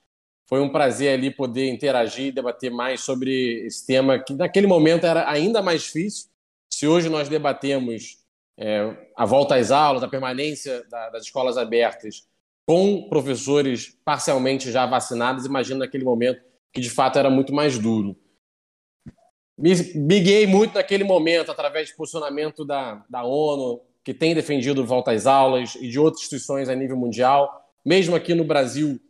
Foi 0.47 0.61
um 0.61 0.71
prazer 0.71 1.18
ali 1.18 1.33
poder 1.33 1.68
interagir 1.68 2.26
e 2.26 2.33
debater 2.33 2.71
mais 2.71 3.00
sobre 3.00 3.66
esse 3.66 3.85
tema 3.85 4.16
que, 4.16 4.35
naquele 4.35 4.68
momento, 4.68 5.06
era 5.06 5.28
ainda 5.28 5.61
mais 5.61 5.83
difícil. 5.83 6.28
Se 6.71 6.87
hoje 6.87 7.09
nós 7.09 7.28
debatemos 7.28 8.18
é, 8.56 8.97
a 9.16 9.25
volta 9.25 9.56
às 9.56 9.73
aulas, 9.73 10.04
a 10.04 10.09
permanência 10.09 10.85
da, 10.88 11.11
das 11.11 11.25
escolas 11.25 11.59
abertas 11.59 12.25
com 12.66 13.09
professores 13.09 13.97
parcialmente 14.04 14.71
já 14.71 14.87
vacinados, 14.87 15.44
imagino 15.44 15.80
naquele 15.80 16.04
momento 16.04 16.40
que 16.73 16.80
de 16.80 16.90
fato 16.90 17.18
era 17.18 17.30
muito 17.30 17.52
mais 17.54 17.78
duro. 17.78 18.16
me, 19.56 20.21
guiei 20.21 20.47
muito 20.47 20.75
naquele 20.75 21.04
momento, 21.04 21.50
através 21.50 21.90
do 21.90 21.97
posicionamento 21.97 22.64
da, 22.64 23.04
da 23.09 23.23
ONU, 23.23 23.80
que 24.02 24.12
tem 24.12 24.35
defendido 24.35 24.85
volta 24.85 25.12
às 25.12 25.26
aulas, 25.26 25.76
e 25.76 25.88
de 25.88 25.99
outras 25.99 26.23
instituições 26.23 26.68
a 26.68 26.75
nível 26.75 26.97
mundial. 26.97 27.71
Mesmo 27.85 28.16
aqui 28.16 28.35
no 28.35 28.44
Brasil, 28.44 29.00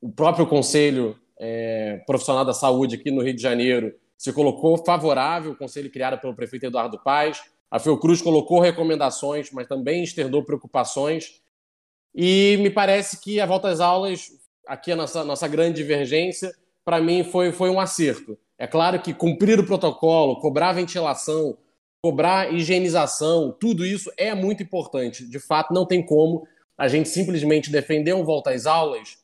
o 0.00 0.10
próprio 0.10 0.46
Conselho 0.46 1.18
é, 1.38 2.02
Profissional 2.06 2.44
da 2.44 2.52
Saúde, 2.52 2.96
aqui 2.96 3.10
no 3.10 3.22
Rio 3.22 3.34
de 3.34 3.42
Janeiro, 3.42 3.94
se 4.16 4.32
colocou 4.32 4.76
favorável, 4.84 5.52
o 5.52 5.56
conselho 5.56 5.90
criado 5.90 6.20
pelo 6.20 6.34
prefeito 6.34 6.66
Eduardo 6.66 6.98
Paes. 6.98 7.40
A 7.70 7.78
Fiocruz 7.78 8.20
colocou 8.20 8.58
recomendações, 8.58 9.50
mas 9.52 9.68
também 9.68 10.02
externou 10.02 10.42
preocupações. 10.42 11.40
E 12.14 12.56
me 12.60 12.70
parece 12.70 13.20
que 13.20 13.40
a 13.40 13.46
volta 13.46 13.68
às 13.68 13.80
aulas, 13.80 14.28
aqui 14.66 14.92
a 14.92 14.96
nossa, 14.96 15.24
nossa 15.24 15.46
grande 15.46 15.76
divergência, 15.76 16.52
para 16.84 17.00
mim 17.00 17.22
foi, 17.22 17.52
foi 17.52 17.70
um 17.70 17.78
acerto. 17.78 18.38
É 18.58 18.66
claro 18.66 19.00
que 19.00 19.14
cumprir 19.14 19.60
o 19.60 19.66
protocolo, 19.66 20.40
cobrar 20.40 20.72
ventilação, 20.72 21.56
cobrar 22.02 22.52
higienização, 22.52 23.54
tudo 23.58 23.84
isso 23.84 24.10
é 24.16 24.34
muito 24.34 24.62
importante. 24.62 25.28
De 25.28 25.38
fato, 25.38 25.74
não 25.74 25.86
tem 25.86 26.04
como 26.04 26.46
a 26.76 26.88
gente 26.88 27.08
simplesmente 27.08 27.70
defender 27.70 28.14
um 28.14 28.24
volta 28.24 28.50
às 28.50 28.66
aulas 28.66 29.18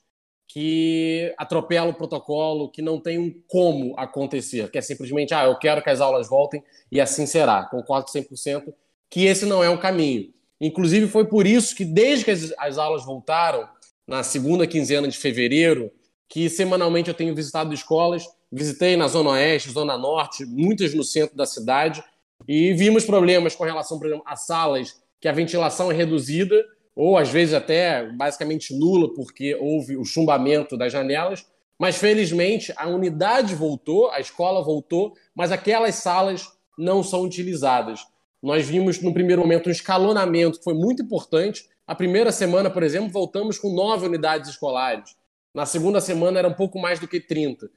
que 0.47 1.35
atropela 1.39 1.91
o 1.91 1.95
protocolo, 1.95 2.71
que 2.71 2.83
não 2.83 3.01
tem 3.01 3.19
um 3.19 3.33
como 3.47 3.95
acontecer, 3.97 4.71
que 4.71 4.79
é 4.79 4.81
simplesmente, 4.81 5.33
ah, 5.33 5.45
eu 5.45 5.59
quero 5.59 5.83
que 5.83 5.91
as 5.91 6.01
aulas 6.01 6.29
voltem 6.29 6.63
e 6.91 7.01
assim 7.01 7.27
será. 7.27 7.65
Concordo 7.65 8.11
100% 8.11 8.75
que 9.09 9.25
esse 9.25 9.47
não 9.47 9.63
é 9.63 9.71
o 9.71 9.79
caminho. 9.79 10.34
Inclusive, 10.61 11.09
foi 11.09 11.27
por 11.27 11.47
isso 11.47 11.75
que, 11.75 11.85
desde 11.85 12.25
que 12.25 12.31
as, 12.31 12.53
as 12.59 12.79
aulas 12.79 13.05
voltaram, 13.05 13.69
na 14.07 14.23
segunda 14.23 14.67
quinzena 14.67 15.09
de 15.09 15.17
fevereiro, 15.17 15.91
que 16.29 16.49
semanalmente 16.49 17.09
eu 17.09 17.15
tenho 17.15 17.35
visitado 17.35 17.73
escolas, 17.73 18.27
visitei 18.53 18.97
na 18.97 19.09
Zona 19.09 19.31
Oeste, 19.31 19.71
Zona 19.71 19.97
Norte, 19.97 20.45
muitas 20.45 20.95
no 20.95 21.03
centro 21.03 21.37
da 21.37 21.47
cidade, 21.47 22.03
e 22.47 22.73
vimos 22.75 23.05
problemas 23.05 23.55
com 23.55 23.65
relação, 23.65 23.99
por 23.99 24.07
exemplo, 24.07 24.25
a 24.27 24.37
salas 24.37 25.03
que 25.21 25.29
a 25.29 25.33
ventilação 25.33 25.91
é 25.91 25.95
reduzida 25.95 26.63
ou 26.95 27.17
às 27.17 27.29
vezes 27.29 27.55
até 27.55 28.07
basicamente 28.13 28.77
nula, 28.77 29.13
porque 29.13 29.55
houve 29.57 29.97
o 29.97 30.05
chumbamento 30.05 30.77
das 30.77 30.93
janelas. 30.93 31.47
Mas 31.79 31.97
felizmente 31.97 32.73
a 32.77 32.87
unidade 32.87 33.55
voltou, 33.55 34.11
a 34.11 34.21
escola 34.21 34.63
voltou, 34.63 35.15
mas 35.35 35.51
aquelas 35.51 35.97
salas 35.97 36.47
não 36.79 37.03
são 37.03 37.23
utilizadas. 37.23 38.07
Nós 38.45 38.69
vimos 38.69 39.01
no 39.01 39.15
primeiro 39.15 39.41
momento 39.41 39.71
um 39.71 39.73
escalonamento 39.73 40.59
que 40.59 40.65
foi 40.65 40.75
muito 40.75 41.03
importante. 41.03 41.67
A 41.87 41.95
primeira 41.95 42.31
semana, 42.31 42.69
por 42.69 42.83
exemplo, 42.83 43.09
voltamos 43.09 43.59
com 43.59 43.73
nove 43.73 44.05
unidades 44.05 44.51
escolares. 44.51 45.17
Na 45.55 45.65
segunda 45.65 45.99
semana 45.99 46.41
era 46.41 46.49
um 46.49 46.53
pouco 46.53 46.79
mais 46.79 47.01
do 47.01 47.09
que 47.09 47.19
30. 47.19 47.71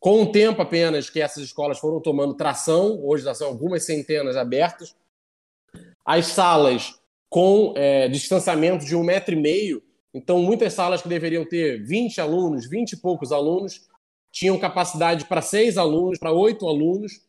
Com 0.00 0.22
o 0.22 0.32
tempo 0.32 0.62
apenas 0.62 1.10
que 1.10 1.20
essas 1.20 1.42
escolas 1.42 1.78
foram 1.78 2.00
tomando 2.00 2.32
tração, 2.32 2.98
hoje 3.04 3.24
já 3.24 3.34
são 3.34 3.48
algumas 3.48 3.84
centenas 3.84 4.38
abertas, 4.38 4.96
as 6.02 6.28
salas 6.28 6.98
com 7.28 7.74
é, 7.76 8.08
distanciamento 8.08 8.86
de 8.86 8.96
um 8.96 9.04
metro 9.04 9.34
e 9.34 9.38
meio. 9.38 9.82
Então, 10.14 10.40
muitas 10.40 10.72
salas 10.72 11.02
que 11.02 11.10
deveriam 11.10 11.44
ter 11.44 11.84
20 11.84 12.22
alunos, 12.22 12.66
20 12.66 12.92
e 12.92 12.96
poucos 12.96 13.32
alunos, 13.32 13.86
tinham 14.32 14.58
capacidade 14.58 15.26
para 15.26 15.42
seis 15.42 15.76
alunos, 15.76 16.18
para 16.18 16.32
oito 16.32 16.66
alunos, 16.66 17.20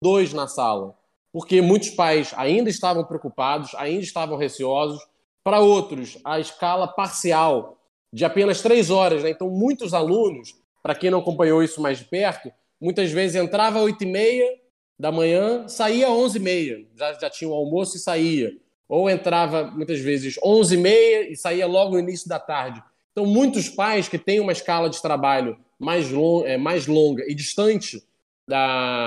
dois 0.00 0.32
na 0.32 0.46
sala. 0.46 1.01
Porque 1.32 1.62
muitos 1.62 1.90
pais 1.90 2.32
ainda 2.36 2.68
estavam 2.68 3.04
preocupados, 3.04 3.74
ainda 3.76 4.02
estavam 4.02 4.36
receosos. 4.36 5.00
Para 5.42 5.60
outros, 5.60 6.18
a 6.24 6.38
escala 6.38 6.86
parcial 6.86 7.78
de 8.12 8.24
apenas 8.24 8.60
três 8.60 8.90
horas. 8.90 9.22
Né? 9.22 9.30
Então, 9.30 9.48
muitos 9.48 9.94
alunos, 9.94 10.54
para 10.82 10.94
quem 10.94 11.10
não 11.10 11.20
acompanhou 11.20 11.62
isso 11.62 11.80
mais 11.80 11.98
de 11.98 12.04
perto, 12.04 12.52
muitas 12.80 13.10
vezes 13.10 13.36
entrava 13.36 13.78
às 13.78 13.84
oito 13.84 14.04
e 14.04 14.06
meia, 14.06 14.62
da 15.02 15.10
manhã, 15.10 15.66
saía 15.66 16.06
às 16.06 16.12
11h30, 16.12 16.86
já, 16.96 17.12
já 17.14 17.28
tinha 17.28 17.50
o 17.50 17.54
almoço 17.54 17.96
e 17.96 18.00
saía. 18.00 18.52
Ou 18.88 19.10
entrava 19.10 19.64
muitas 19.64 19.98
vezes 19.98 20.38
11h30 20.38 21.30
e 21.30 21.36
saía 21.36 21.66
logo 21.66 21.92
no 21.92 21.98
início 21.98 22.28
da 22.28 22.38
tarde. 22.38 22.80
Então, 23.10 23.26
muitos 23.26 23.68
pais 23.68 24.06
que 24.06 24.16
têm 24.16 24.38
uma 24.38 24.52
escala 24.52 24.88
de 24.88 25.02
trabalho 25.02 25.58
mais, 25.76 26.08
long, 26.10 26.44
é, 26.44 26.56
mais 26.56 26.86
longa 26.86 27.24
e 27.26 27.34
distante 27.34 28.00
da, 28.46 29.04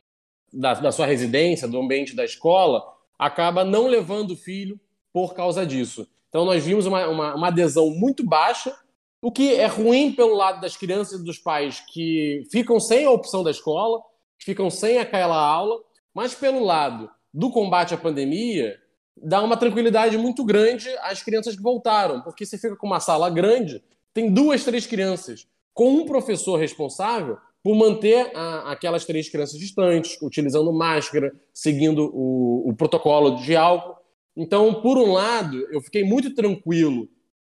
da, 0.56 0.74
da 0.74 0.92
sua 0.92 1.06
residência, 1.06 1.68
do 1.68 1.80
ambiente 1.80 2.16
da 2.16 2.24
escola, 2.24 2.84
acaba 3.20 3.64
não 3.64 3.88
levando 3.88 4.32
o 4.32 4.38
filho 4.38 4.80
por 5.12 5.34
causa 5.34 5.66
disso. 5.66 6.08
Então, 6.30 6.46
nós 6.46 6.64
vimos 6.64 6.86
uma, 6.86 7.08
uma, 7.08 7.36
uma 7.36 7.48
adesão 7.48 7.90
muito 7.90 8.26
baixa, 8.26 8.76
o 9.22 9.32
que 9.32 9.56
é 9.56 9.66
ruim 9.66 10.12
pelo 10.12 10.36
lado 10.36 10.62
das 10.62 10.76
crianças 10.76 11.20
e 11.20 11.24
dos 11.24 11.38
pais 11.38 11.84
que 11.88 12.44
ficam 12.52 12.80
sem 12.80 13.06
a 13.06 13.12
opção 13.12 13.44
da 13.44 13.52
escola, 13.52 14.02
ficam 14.38 14.70
sem 14.70 14.98
aquela 14.98 15.38
aula, 15.38 15.80
mas 16.14 16.36
pelo 16.36 16.64
lado 16.64 17.10
do 17.34 17.50
combate 17.50 17.94
à 17.94 17.98
pandemia, 17.98 18.78
dá 19.18 19.42
uma 19.42 19.58
tranquilidade 19.58 20.18
muito 20.18 20.44
grande 20.44 20.90
às 21.02 21.24
crianças 21.24 21.56
que 21.56 21.62
voltaram, 21.62 22.22
porque 22.22 22.46
você 22.46 22.58
fica 22.58 22.76
com 22.76 22.88
uma 22.88 23.00
sala 23.00 23.30
grande, 23.30 23.84
tem 24.14 24.32
duas, 24.32 24.64
três 24.64 24.86
crianças, 24.86 25.48
com 25.74 25.92
um 25.92 26.06
professor 26.06 26.58
responsável 26.58 27.38
por 27.66 27.74
manter 27.74 28.30
a, 28.36 28.74
aquelas 28.74 29.06
três 29.06 29.28
crianças 29.28 29.58
distantes, 29.58 30.22
utilizando 30.22 30.72
máscara, 30.72 31.34
seguindo 31.52 32.12
o, 32.14 32.70
o 32.70 32.76
protocolo 32.76 33.38
de 33.38 33.56
álcool. 33.56 33.96
Então, 34.38 34.84
por 34.84 35.00
um 35.00 35.14
lado, 35.14 35.68
eu 35.72 35.82
fiquei 35.82 36.04
muito 36.04 36.36
tranquilo 36.36 37.10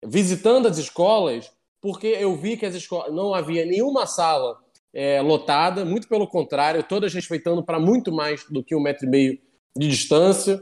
visitando 0.06 0.68
as 0.68 0.78
escolas, 0.78 1.50
porque 1.80 2.08
eu 2.08 2.36
vi 2.36 2.58
que 2.58 2.66
as 2.66 2.76
escolas 2.76 3.14
não 3.14 3.34
havia 3.34 3.66
nenhuma 3.66 4.06
sala 4.06 4.60
é, 4.94 5.22
lotada, 5.22 5.86
muito 5.86 6.10
pelo 6.10 6.28
contrário, 6.28 6.84
todas 6.84 7.14
respeitando 7.14 7.64
para 7.64 7.80
muito 7.80 8.12
mais 8.12 8.44
do 8.50 8.62
que 8.62 8.76
um 8.76 8.82
metro 8.82 9.08
e 9.08 9.10
meio 9.10 9.40
de 9.78 9.88
distância, 9.88 10.62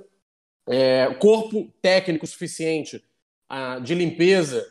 é, 0.67 1.11
corpo 1.15 1.73
técnico 1.81 2.27
suficiente 2.27 3.03
a, 3.49 3.79
de 3.79 3.95
limpeza. 3.95 4.63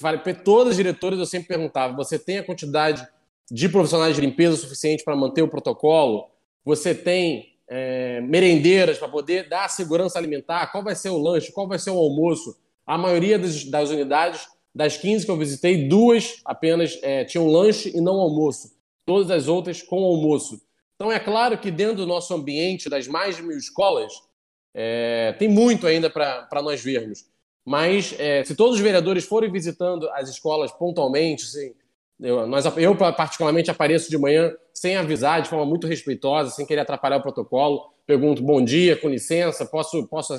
Para 0.00 0.16
todas 0.32 0.70
as 0.70 0.76
diretoras 0.78 1.18
eu 1.18 1.26
sempre 1.26 1.48
perguntava: 1.48 1.94
você 1.94 2.18
tem 2.18 2.38
a 2.38 2.42
quantidade 2.42 3.06
de 3.50 3.68
profissionais 3.68 4.16
de 4.16 4.20
limpeza 4.20 4.56
suficiente 4.56 5.04
para 5.04 5.16
manter 5.16 5.42
o 5.42 5.48
protocolo? 5.48 6.30
Você 6.64 6.94
tem 6.94 7.54
é, 7.68 8.20
merendeiras 8.20 8.98
para 8.98 9.08
poder 9.08 9.48
dar 9.48 9.68
segurança 9.68 10.18
alimentar? 10.18 10.70
Qual 10.72 10.82
vai 10.82 10.94
ser 10.94 11.10
o 11.10 11.18
lanche? 11.18 11.52
Qual 11.52 11.68
vai 11.68 11.78
ser 11.78 11.90
o 11.90 11.98
almoço? 11.98 12.56
A 12.86 12.98
maioria 12.98 13.38
das, 13.38 13.64
das 13.64 13.90
unidades, 13.90 14.46
das 14.74 14.96
15 14.96 15.24
que 15.24 15.30
eu 15.30 15.36
visitei, 15.36 15.88
duas 15.88 16.40
apenas 16.44 16.98
é, 17.02 17.24
tinham 17.24 17.46
lanche 17.46 17.90
e 17.94 18.00
não 18.00 18.14
almoço 18.14 18.74
todas 19.04 19.30
as 19.30 19.48
outras 19.48 19.82
com 19.82 20.02
almoço. 20.04 20.60
Então 20.96 21.10
é 21.10 21.18
claro 21.18 21.58
que 21.58 21.70
dentro 21.70 21.96
do 21.96 22.06
nosso 22.06 22.32
ambiente, 22.34 22.88
das 22.88 23.06
mais 23.06 23.36
de 23.36 23.42
mil 23.42 23.58
escolas, 23.58 24.12
é, 24.72 25.34
tem 25.38 25.48
muito 25.48 25.86
ainda 25.86 26.08
para 26.08 26.62
nós 26.62 26.82
vermos. 26.82 27.26
Mas 27.64 28.14
é, 28.18 28.44
se 28.44 28.54
todos 28.54 28.76
os 28.76 28.80
vereadores 28.80 29.24
forem 29.24 29.50
visitando 29.50 30.08
as 30.10 30.28
escolas 30.28 30.70
pontualmente, 30.72 31.44
assim, 31.44 31.74
eu, 32.24 32.46
nós, 32.46 32.64
eu 32.78 32.96
particularmente 32.96 33.70
apareço 33.70 34.08
de 34.08 34.16
manhã 34.16 34.50
sem 34.72 34.96
avisar, 34.96 35.42
de 35.42 35.48
forma 35.48 35.66
muito 35.66 35.86
respeitosa, 35.86 36.50
sem 36.50 36.64
querer 36.64 36.80
atrapalhar 36.80 37.18
o 37.18 37.22
protocolo. 37.22 37.92
Pergunto, 38.06 38.42
bom 38.42 38.64
dia, 38.64 38.96
com 38.96 39.08
licença, 39.08 39.66
posso, 39.66 40.06
posso 40.08 40.34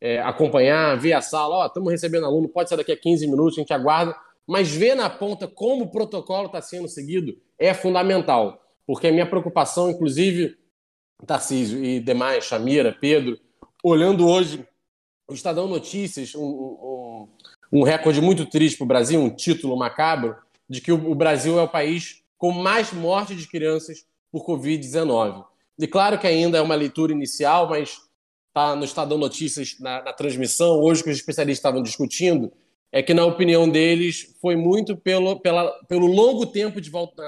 é, 0.00 0.18
acompanhar, 0.20 0.98
ver 0.98 1.12
a 1.12 1.20
sala? 1.20 1.56
Ó, 1.56 1.66
estamos 1.66 1.92
recebendo 1.92 2.24
aluno, 2.24 2.48
pode 2.48 2.70
ser 2.70 2.76
daqui 2.76 2.92
a 2.92 2.96
15 2.96 3.26
minutos, 3.26 3.58
a 3.58 3.60
gente 3.60 3.72
aguarda. 3.72 4.16
Mas 4.46 4.70
ver 4.70 4.94
na 4.94 5.10
ponta 5.10 5.46
como 5.46 5.84
o 5.84 5.90
protocolo 5.90 6.46
está 6.46 6.62
sendo 6.62 6.88
seguido 6.88 7.36
é 7.58 7.74
fundamental, 7.74 8.62
porque 8.86 9.08
a 9.08 9.12
minha 9.12 9.26
preocupação, 9.26 9.90
inclusive, 9.90 10.56
Tarcísio 11.26 11.84
e 11.84 12.00
demais, 12.00 12.44
Chamira, 12.44 12.96
Pedro, 12.98 13.38
olhando 13.82 14.26
hoje 14.26 14.66
o 15.28 15.34
Estadão 15.34 15.66
Notícias, 15.66 16.34
um, 16.34 16.44
um, 16.44 17.28
um 17.72 17.82
recorde 17.82 18.20
muito 18.20 18.46
triste 18.46 18.78
para 18.78 18.84
o 18.84 18.88
Brasil, 18.88 19.20
um 19.20 19.30
título 19.30 19.76
macabro, 19.76 20.36
de 20.68 20.80
que 20.80 20.92
o, 20.92 21.14
Brasil 21.14 21.58
é 21.58 21.62
o 21.62 21.68
país 21.68 22.22
com 22.36 22.50
mais 22.50 22.92
mortes 22.92 23.38
de 23.38 23.48
crianças 23.48 24.04
por 24.30 24.44
Covid-19. 24.44 25.44
E 25.78 25.86
claro 25.86 26.18
que 26.18 26.26
ainda 26.26 26.58
é 26.58 26.60
uma 26.60 26.74
leitura 26.74 27.12
inicial, 27.12 27.68
mas 27.68 27.98
está 28.48 28.74
no 28.74 28.84
Estadão 28.84 29.18
Notícias, 29.18 29.76
na, 29.78 30.02
na 30.02 30.12
transmissão, 30.12 30.80
hoje 30.80 31.02
que 31.02 31.10
os 31.10 31.16
especialistas 31.16 31.58
estavam 31.58 31.82
discutindo, 31.82 32.52
é 32.90 33.02
que, 33.02 33.12
na 33.12 33.24
opinião 33.26 33.68
deles, 33.68 34.34
foi 34.40 34.56
muito 34.56 34.96
pelo, 34.96 35.38
pela, 35.40 35.70
pelo 35.84 36.06
longo 36.06 36.46
tempo 36.46 36.80
de 36.80 36.88
volta 36.88 37.22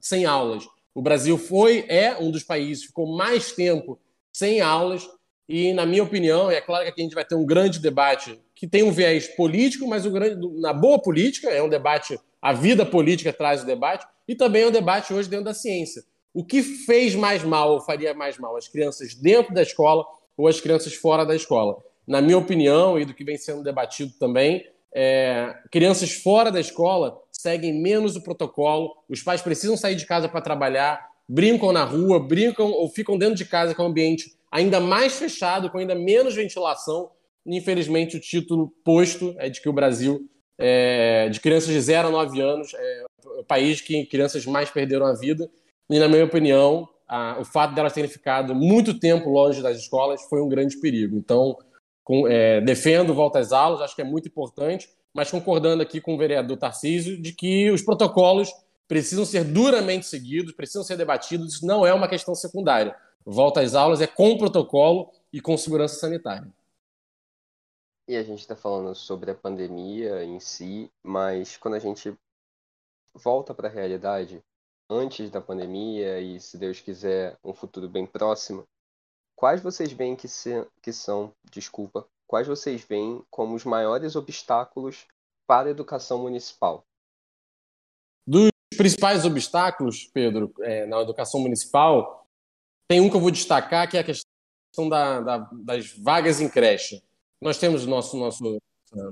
sem 0.00 0.24
aulas. 0.24 0.64
O 0.94 1.02
Brasil 1.02 1.36
foi, 1.36 1.84
é 1.88 2.16
um 2.18 2.30
dos 2.30 2.44
países 2.44 2.82
que 2.82 2.88
ficou 2.88 3.16
mais 3.16 3.52
tempo 3.52 3.98
sem 4.32 4.60
aulas, 4.60 5.08
e, 5.52 5.72
na 5.72 5.84
minha 5.84 6.04
opinião, 6.04 6.48
é 6.48 6.60
claro 6.60 6.84
que 6.84 6.90
aqui 6.90 7.00
a 7.00 7.04
gente 7.04 7.14
vai 7.14 7.24
ter 7.24 7.34
um 7.34 7.44
grande 7.44 7.80
debate 7.80 8.40
que 8.54 8.68
tem 8.68 8.84
um 8.84 8.92
viés 8.92 9.26
político, 9.26 9.84
mas 9.88 10.06
grande, 10.06 10.38
na 10.60 10.72
boa 10.72 10.96
política, 11.02 11.48
é 11.48 11.60
um 11.60 11.68
debate, 11.68 12.16
a 12.40 12.52
vida 12.52 12.86
política 12.86 13.32
traz 13.32 13.62
o 13.62 13.66
debate, 13.66 14.06
e 14.26 14.34
também 14.34 14.62
é 14.62 14.66
um 14.68 14.70
debate 14.70 15.12
hoje 15.12 15.28
dentro 15.28 15.46
da 15.46 15.54
ciência. 15.54 16.02
O 16.32 16.44
que 16.44 16.62
fez 16.62 17.14
mais 17.14 17.42
mal 17.42 17.72
ou 17.72 17.80
faria 17.80 18.14
mais 18.14 18.38
mal? 18.38 18.56
As 18.56 18.68
crianças 18.68 19.14
dentro 19.14 19.52
da 19.52 19.62
escola 19.62 20.04
ou 20.36 20.46
as 20.46 20.60
crianças 20.60 20.94
fora 20.94 21.24
da 21.24 21.34
escola? 21.34 21.76
Na 22.06 22.20
minha 22.20 22.38
opinião, 22.38 22.98
e 22.98 23.04
do 23.04 23.12
que 23.12 23.24
vem 23.24 23.36
sendo 23.36 23.62
debatido 23.62 24.12
também, 24.18 24.64
é, 24.92 25.54
crianças 25.70 26.12
fora 26.12 26.50
da 26.50 26.60
escola 26.60 27.20
seguem 27.30 27.80
menos 27.80 28.16
o 28.16 28.22
protocolo, 28.22 28.96
os 29.08 29.22
pais 29.22 29.42
precisam 29.42 29.76
sair 29.76 29.94
de 29.94 30.06
casa 30.06 30.28
para 30.28 30.40
trabalhar, 30.40 31.08
brincam 31.28 31.72
na 31.72 31.84
rua, 31.84 32.18
brincam 32.20 32.70
ou 32.70 32.88
ficam 32.88 33.16
dentro 33.16 33.36
de 33.36 33.44
casa 33.44 33.74
com 33.74 33.82
um 33.82 33.86
ambiente 33.86 34.36
ainda 34.50 34.80
mais 34.80 35.14
fechado, 35.14 35.70
com 35.70 35.78
ainda 35.78 35.94
menos 35.94 36.34
ventilação. 36.34 37.10
Infelizmente, 37.46 38.16
o 38.16 38.20
título 38.20 38.72
posto 38.84 39.34
é 39.38 39.48
de 39.48 39.60
que 39.60 39.68
o 39.68 39.72
Brasil, 39.72 40.28
é, 40.60 41.28
de 41.30 41.40
crianças 41.40 41.68
de 41.68 41.80
0 41.80 42.08
a 42.08 42.10
9 42.10 42.40
anos, 42.40 42.74
é 42.74 43.04
o 43.38 43.44
país 43.44 43.80
que 43.80 44.04
crianças 44.04 44.44
mais 44.44 44.70
perderam 44.70 45.06
a 45.06 45.14
vida. 45.14 45.50
E, 45.88 45.98
na 45.98 46.06
minha 46.06 46.24
opinião, 46.24 46.86
a, 47.08 47.38
o 47.40 47.44
fato 47.44 47.74
delas 47.74 47.94
terem 47.94 48.10
ficado 48.10 48.54
muito 48.54 48.98
tempo 49.00 49.30
longe 49.30 49.62
das 49.62 49.78
escolas 49.78 50.22
foi 50.28 50.40
um 50.42 50.48
grande 50.48 50.78
perigo. 50.78 51.16
Então, 51.16 51.56
com, 52.04 52.28
é, 52.28 52.60
defendo 52.60 53.14
volta 53.14 53.38
às 53.38 53.52
aulas, 53.52 53.80
acho 53.80 53.96
que 53.96 54.02
é 54.02 54.04
muito 54.04 54.28
importante, 54.28 54.88
mas 55.14 55.30
concordando 55.30 55.82
aqui 55.82 56.00
com 56.00 56.14
o 56.14 56.18
vereador 56.18 56.56
Tarcísio 56.56 57.20
de 57.20 57.32
que 57.32 57.70
os 57.70 57.82
protocolos 57.82 58.52
precisam 58.86 59.24
ser 59.24 59.44
duramente 59.44 60.06
seguidos, 60.06 60.52
precisam 60.52 60.82
ser 60.82 60.96
debatidos, 60.96 61.54
isso 61.54 61.66
não 61.66 61.86
é 61.86 61.94
uma 61.94 62.08
questão 62.08 62.34
secundária. 62.34 62.94
Volta 63.24 63.60
às 63.60 63.74
aulas 63.74 64.00
é 64.00 64.06
com 64.06 64.36
protocolo 64.36 65.10
e 65.32 65.40
com 65.40 65.56
segurança 65.56 65.94
sanitária. 65.94 66.48
E 68.10 68.16
a 68.16 68.24
gente 68.24 68.40
está 68.40 68.56
falando 68.56 68.92
sobre 68.92 69.30
a 69.30 69.36
pandemia 69.36 70.24
em 70.24 70.40
si, 70.40 70.90
mas 71.00 71.56
quando 71.56 71.74
a 71.74 71.78
gente 71.78 72.12
volta 73.14 73.54
para 73.54 73.68
a 73.68 73.70
realidade, 73.70 74.42
antes 74.90 75.30
da 75.30 75.40
pandemia 75.40 76.18
e, 76.18 76.40
se 76.40 76.58
Deus 76.58 76.80
quiser, 76.80 77.38
um 77.44 77.54
futuro 77.54 77.88
bem 77.88 78.04
próximo, 78.04 78.64
quais 79.36 79.62
vocês 79.62 79.92
veem 79.92 80.16
que, 80.16 80.26
se, 80.26 80.50
que 80.82 80.92
são, 80.92 81.32
desculpa, 81.52 82.04
quais 82.26 82.48
vocês 82.48 82.82
veem 82.82 83.24
como 83.30 83.54
os 83.54 83.64
maiores 83.64 84.16
obstáculos 84.16 85.06
para 85.46 85.68
a 85.68 85.70
educação 85.70 86.18
municipal? 86.18 86.84
Dos 88.26 88.50
principais 88.76 89.24
obstáculos, 89.24 90.10
Pedro, 90.12 90.52
é, 90.62 90.84
na 90.84 91.00
educação 91.00 91.38
municipal, 91.38 92.26
tem 92.88 93.00
um 93.00 93.08
que 93.08 93.14
eu 93.14 93.20
vou 93.20 93.30
destacar, 93.30 93.88
que 93.88 93.96
é 93.96 94.00
a 94.00 94.04
questão 94.04 94.88
da, 94.88 95.20
da, 95.20 95.38
das 95.52 95.96
vagas 95.96 96.40
em 96.40 96.48
creche. 96.48 97.08
Nós 97.40 97.58
temos 97.58 97.86
nosso, 97.86 98.16
nosso, 98.16 98.58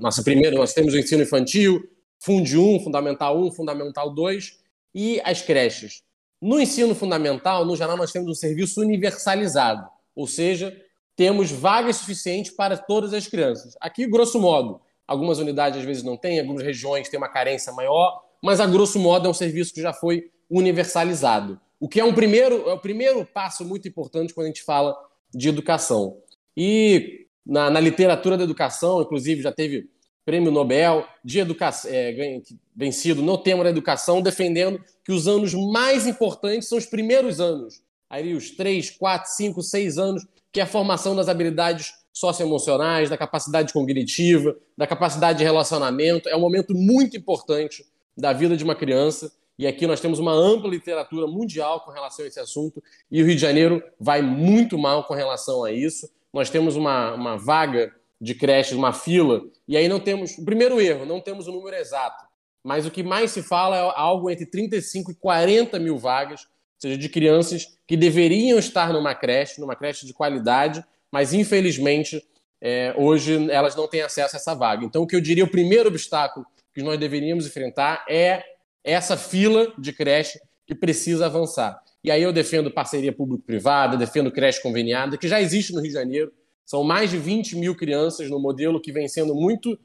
nossa 0.00 0.23
primeira, 0.23 0.56
nós 0.56 0.75
temos 0.75 0.92
o 0.92 0.99
ensino 0.99 1.23
infantil, 1.23 1.82
Fundi 2.20 2.58
1, 2.58 2.80
Fundamental 2.80 3.40
1, 3.40 3.52
Fundamental 3.52 4.14
2 4.14 4.58
e 4.94 5.20
as 5.25 5.40
creches. 5.40 6.02
No 6.40 6.61
ensino 6.61 6.94
fundamental, 6.94 7.64
no 7.64 7.76
geral, 7.76 7.97
nós 7.97 8.12
temos 8.12 8.28
um 8.30 8.35
serviço 8.35 8.80
universalizado, 8.80 9.88
ou 10.14 10.26
seja, 10.26 10.76
temos 11.16 11.50
vagas 11.50 11.97
suficientes 11.97 12.52
para 12.52 12.76
todas 12.76 13.12
as 13.12 13.26
crianças. 13.26 13.75
Aqui, 13.80 14.06
grosso 14.06 14.38
modo, 14.38 14.80
algumas 15.06 15.38
unidades 15.38 15.80
às 15.80 15.85
vezes 15.85 16.02
não 16.02 16.16
têm, 16.16 16.38
algumas 16.38 16.62
regiões 16.62 17.08
têm 17.08 17.18
uma 17.18 17.28
carência 17.28 17.73
maior, 17.73 18.23
mas 18.42 18.61
a 18.61 18.66
grosso 18.66 19.00
modo 19.00 19.26
é 19.26 19.30
um 19.30 19.35
serviço 19.35 19.75
que 19.75 19.82
já 19.82 19.92
foi 19.92 20.30
universalizado. 20.49 21.61
O 21.80 21.88
que 21.88 21.99
é 21.99 22.04
um 22.04 22.14
primeiro, 22.14 22.68
é 22.68 22.73
o 22.73 22.78
primeiro 22.78 23.25
passo 23.25 23.64
muito 23.64 23.88
importante 23.88 24.32
quando 24.32 24.47
a 24.47 24.49
gente 24.49 24.62
fala 24.62 24.97
de 25.35 25.49
educação. 25.49 26.18
E 26.56 27.27
na, 27.49 27.71
na 27.71 27.81
literatura 27.81 28.37
da 28.37 28.45
educação, 28.45 29.00
inclusive, 29.00 29.40
já 29.40 29.50
teve 29.50 29.88
prêmio 30.25 30.52
Nobel 30.52 31.07
de 31.25 31.38
educação, 31.38 31.90
é, 31.90 32.43
vencido 32.76 33.23
no 33.23 33.38
tema 33.38 33.64
da 33.64 33.71
educação, 33.71 34.21
defendendo 34.21 34.78
que 35.02 35.11
os 35.11 35.26
anos 35.26 35.55
mais 35.55 36.07
importantes 36.07 36.69
são 36.69 36.76
os 36.76 36.85
primeiros 36.85 37.40
anos. 37.40 37.81
Aí 38.11 38.35
os 38.35 38.50
três, 38.50 38.90
quatro, 38.90 39.31
cinco, 39.33 39.62
seis 39.62 39.97
anos, 39.97 40.26
que 40.52 40.61
é 40.61 40.64
a 40.64 40.67
formação 40.67 41.17
das 41.17 41.28
habilidades 41.28 41.95
socioemocionais, 42.12 43.09
da 43.09 43.17
capacidade 43.17 43.73
cognitiva, 43.73 44.55
da 44.76 44.87
capacidade 44.87 45.38
de 45.38 45.45
relacionamento. 45.45 46.28
É 46.28 46.37
um 46.37 46.40
momento 46.40 46.75
muito 46.75 47.17
importante 47.17 47.85
da 48.14 48.35
vida 48.35 48.55
de 48.55 48.64
uma 48.64 48.75
criança. 48.75 49.33
E 49.59 49.67
aqui 49.67 49.87
nós 49.87 50.00
temos 50.00 50.19
uma 50.19 50.33
ampla 50.33 50.69
literatura 50.69 51.26
mundial 51.26 51.80
com 51.80 51.91
relação 51.91 52.25
a 52.25 52.28
esse 52.28 52.39
assunto, 52.39 52.82
e 53.11 53.23
o 53.23 53.26
Rio 53.26 53.34
de 53.34 53.41
Janeiro 53.41 53.82
vai 53.99 54.21
muito 54.21 54.76
mal 54.78 55.04
com 55.04 55.15
relação 55.15 55.65
a 55.65 55.73
isso. 55.73 56.08
Nós 56.32 56.50
temos 56.50 56.76
uma, 56.76 57.14
uma 57.14 57.36
vaga 57.36 57.95
de 58.21 58.34
creche, 58.34 58.75
uma 58.75 58.93
fila, 58.93 59.43
e 59.67 59.76
aí 59.76 59.88
não 59.88 60.00
temos. 60.00 60.36
O 60.38 60.45
primeiro 60.45 60.80
erro, 60.80 61.06
não 61.06 61.21
temos 61.21 61.47
o 61.47 61.52
número 61.52 61.76
exato. 61.76 62.25
Mas 62.64 62.84
o 62.84 62.91
que 62.91 63.02
mais 63.02 63.30
se 63.30 63.43
fala 63.43 63.76
é 63.76 63.93
algo 63.95 64.28
entre 64.28 64.45
35 64.45 65.12
e 65.12 65.14
40 65.14 65.78
mil 65.78 65.97
vagas, 65.97 66.43
ou 66.43 66.80
seja, 66.80 66.99
de 66.99 67.08
crianças 67.08 67.78
que 67.86 67.97
deveriam 67.97 68.58
estar 68.58 68.93
numa 68.93 69.14
creche, 69.14 69.60
numa 69.60 69.76
creche 69.76 70.06
de 70.06 70.12
qualidade, 70.12 70.84
mas 71.10 71.32
infelizmente 71.32 72.23
é, 72.60 72.93
hoje 72.97 73.50
elas 73.50 73.75
não 73.76 73.86
têm 73.88 74.02
acesso 74.02 74.36
a 74.36 74.38
essa 74.38 74.54
vaga. 74.54 74.84
Então, 74.84 75.02
o 75.02 75.06
que 75.06 75.17
eu 75.17 75.21
diria, 75.21 75.45
o 75.45 75.50
primeiro 75.50 75.88
obstáculo 75.88 76.45
que 76.75 76.82
nós 76.82 76.99
deveríamos 76.99 77.47
enfrentar 77.47 78.04
é 78.08 78.43
essa 78.84 79.17
fila 79.17 79.73
de 79.78 79.93
creche 79.93 80.41
que 80.67 80.75
precisa 80.75 81.26
avançar. 81.26 81.82
E 82.02 82.11
aí 82.11 82.23
eu 82.23 82.32
defendo 82.32 82.71
parceria 82.71 83.13
público-privada, 83.13 83.97
defendo 83.97 84.30
creche 84.30 84.63
conveniada, 84.63 85.19
que 85.19 85.28
já 85.28 85.41
existe 85.41 85.73
no 85.73 85.80
Rio 85.80 85.89
de 85.89 85.95
Janeiro. 85.95 86.32
São 86.65 86.84
mais 86.84 87.11
de 87.11 87.19
20 87.19 87.56
mil 87.56 87.75
crianças 87.75 88.30
no 88.30 88.39
modelo 88.39 88.80
que 88.80 88.93
vem 88.93 89.08
sendo 89.08 89.34
muito, 89.34 89.78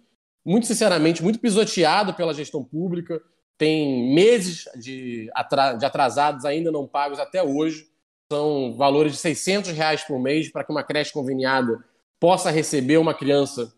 muito 0.45 0.67
sinceramente, 0.67 1.23
muito 1.23 1.39
pisoteado 1.39 2.13
pela 2.13 2.33
gestão 2.33 2.63
pública. 2.63 3.21
Tem 3.57 4.13
meses 4.13 4.65
de 4.75 5.29
atrasados 5.33 6.45
ainda 6.45 6.71
não 6.71 6.87
pagos 6.87 7.19
até 7.19 7.41
hoje. 7.41 7.87
São 8.31 8.75
valores 8.75 9.13
de 9.13 9.17
600 9.19 9.71
reais 9.71 10.03
por 10.03 10.19
mês 10.19 10.51
para 10.51 10.63
que 10.63 10.71
uma 10.71 10.83
creche 10.83 11.13
conveniada 11.13 11.83
possa 12.19 12.51
receber 12.51 12.97
uma 12.97 13.13
criança 13.13 13.73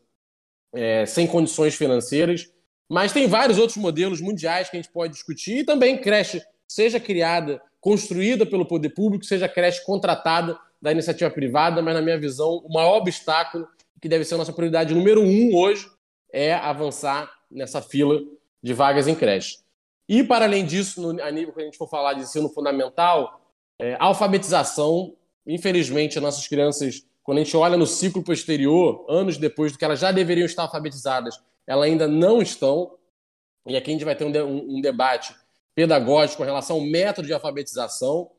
é, 0.73 1.05
sem 1.05 1.25
condições 1.25 1.75
financeiras. 1.75 2.49
Mas 2.89 3.11
tem 3.11 3.27
vários 3.27 3.57
outros 3.57 3.77
modelos 3.77 4.21
mundiais 4.21 4.69
que 4.69 4.77
a 4.77 4.81
gente 4.81 4.91
pode 4.91 5.13
discutir 5.13 5.59
e 5.59 5.63
também 5.63 5.97
creche, 5.97 6.41
seja 6.67 6.99
criada, 6.99 7.61
construída 7.85 8.47
pelo 8.47 8.65
poder 8.65 8.89
público, 8.89 9.23
seja 9.23 9.47
creche 9.47 9.85
contratada 9.85 10.57
da 10.81 10.91
iniciativa 10.91 11.29
privada, 11.29 11.83
mas 11.83 11.93
na 11.93 12.01
minha 12.01 12.19
visão, 12.19 12.63
o 12.65 12.73
maior 12.73 12.97
obstáculo, 12.97 13.67
que 14.01 14.09
deve 14.09 14.25
ser 14.25 14.33
a 14.33 14.37
nossa 14.39 14.51
prioridade 14.51 14.95
número 14.95 15.21
um 15.21 15.55
hoje, 15.55 15.87
é 16.33 16.55
avançar 16.55 17.31
nessa 17.49 17.83
fila 17.83 18.19
de 18.61 18.73
vagas 18.73 19.07
em 19.07 19.13
creche. 19.13 19.59
E, 20.09 20.23
para 20.23 20.45
além 20.45 20.65
disso, 20.65 20.99
no, 20.99 21.21
a 21.21 21.29
nível 21.29 21.53
que 21.53 21.61
a 21.61 21.65
gente 21.65 21.77
for 21.77 21.87
falar 21.87 22.13
de 22.13 22.21
ensino 22.21 22.49
fundamental, 22.49 23.39
é, 23.77 23.95
alfabetização, 23.99 25.15
infelizmente, 25.45 26.17
as 26.17 26.23
nossas 26.23 26.47
crianças, 26.47 27.05
quando 27.21 27.37
a 27.37 27.43
gente 27.43 27.55
olha 27.55 27.77
no 27.77 27.85
ciclo 27.85 28.23
posterior, 28.23 29.05
anos 29.07 29.37
depois 29.37 29.71
do 29.71 29.77
que 29.77 29.85
elas 29.85 29.99
já 29.99 30.11
deveriam 30.11 30.47
estar 30.47 30.63
alfabetizadas, 30.63 31.39
elas 31.67 31.85
ainda 31.85 32.07
não 32.07 32.41
estão. 32.41 32.95
E 33.67 33.77
aqui 33.77 33.91
a 33.91 33.93
gente 33.93 34.05
vai 34.05 34.15
ter 34.15 34.25
um, 34.25 34.43
um, 34.43 34.77
um 34.77 34.81
debate 34.81 35.35
pedagógico 35.75 36.37
com 36.37 36.43
relação 36.43 36.77
ao 36.77 36.81
método 36.81 37.27
de 37.27 37.33
alfabetização. 37.33 38.31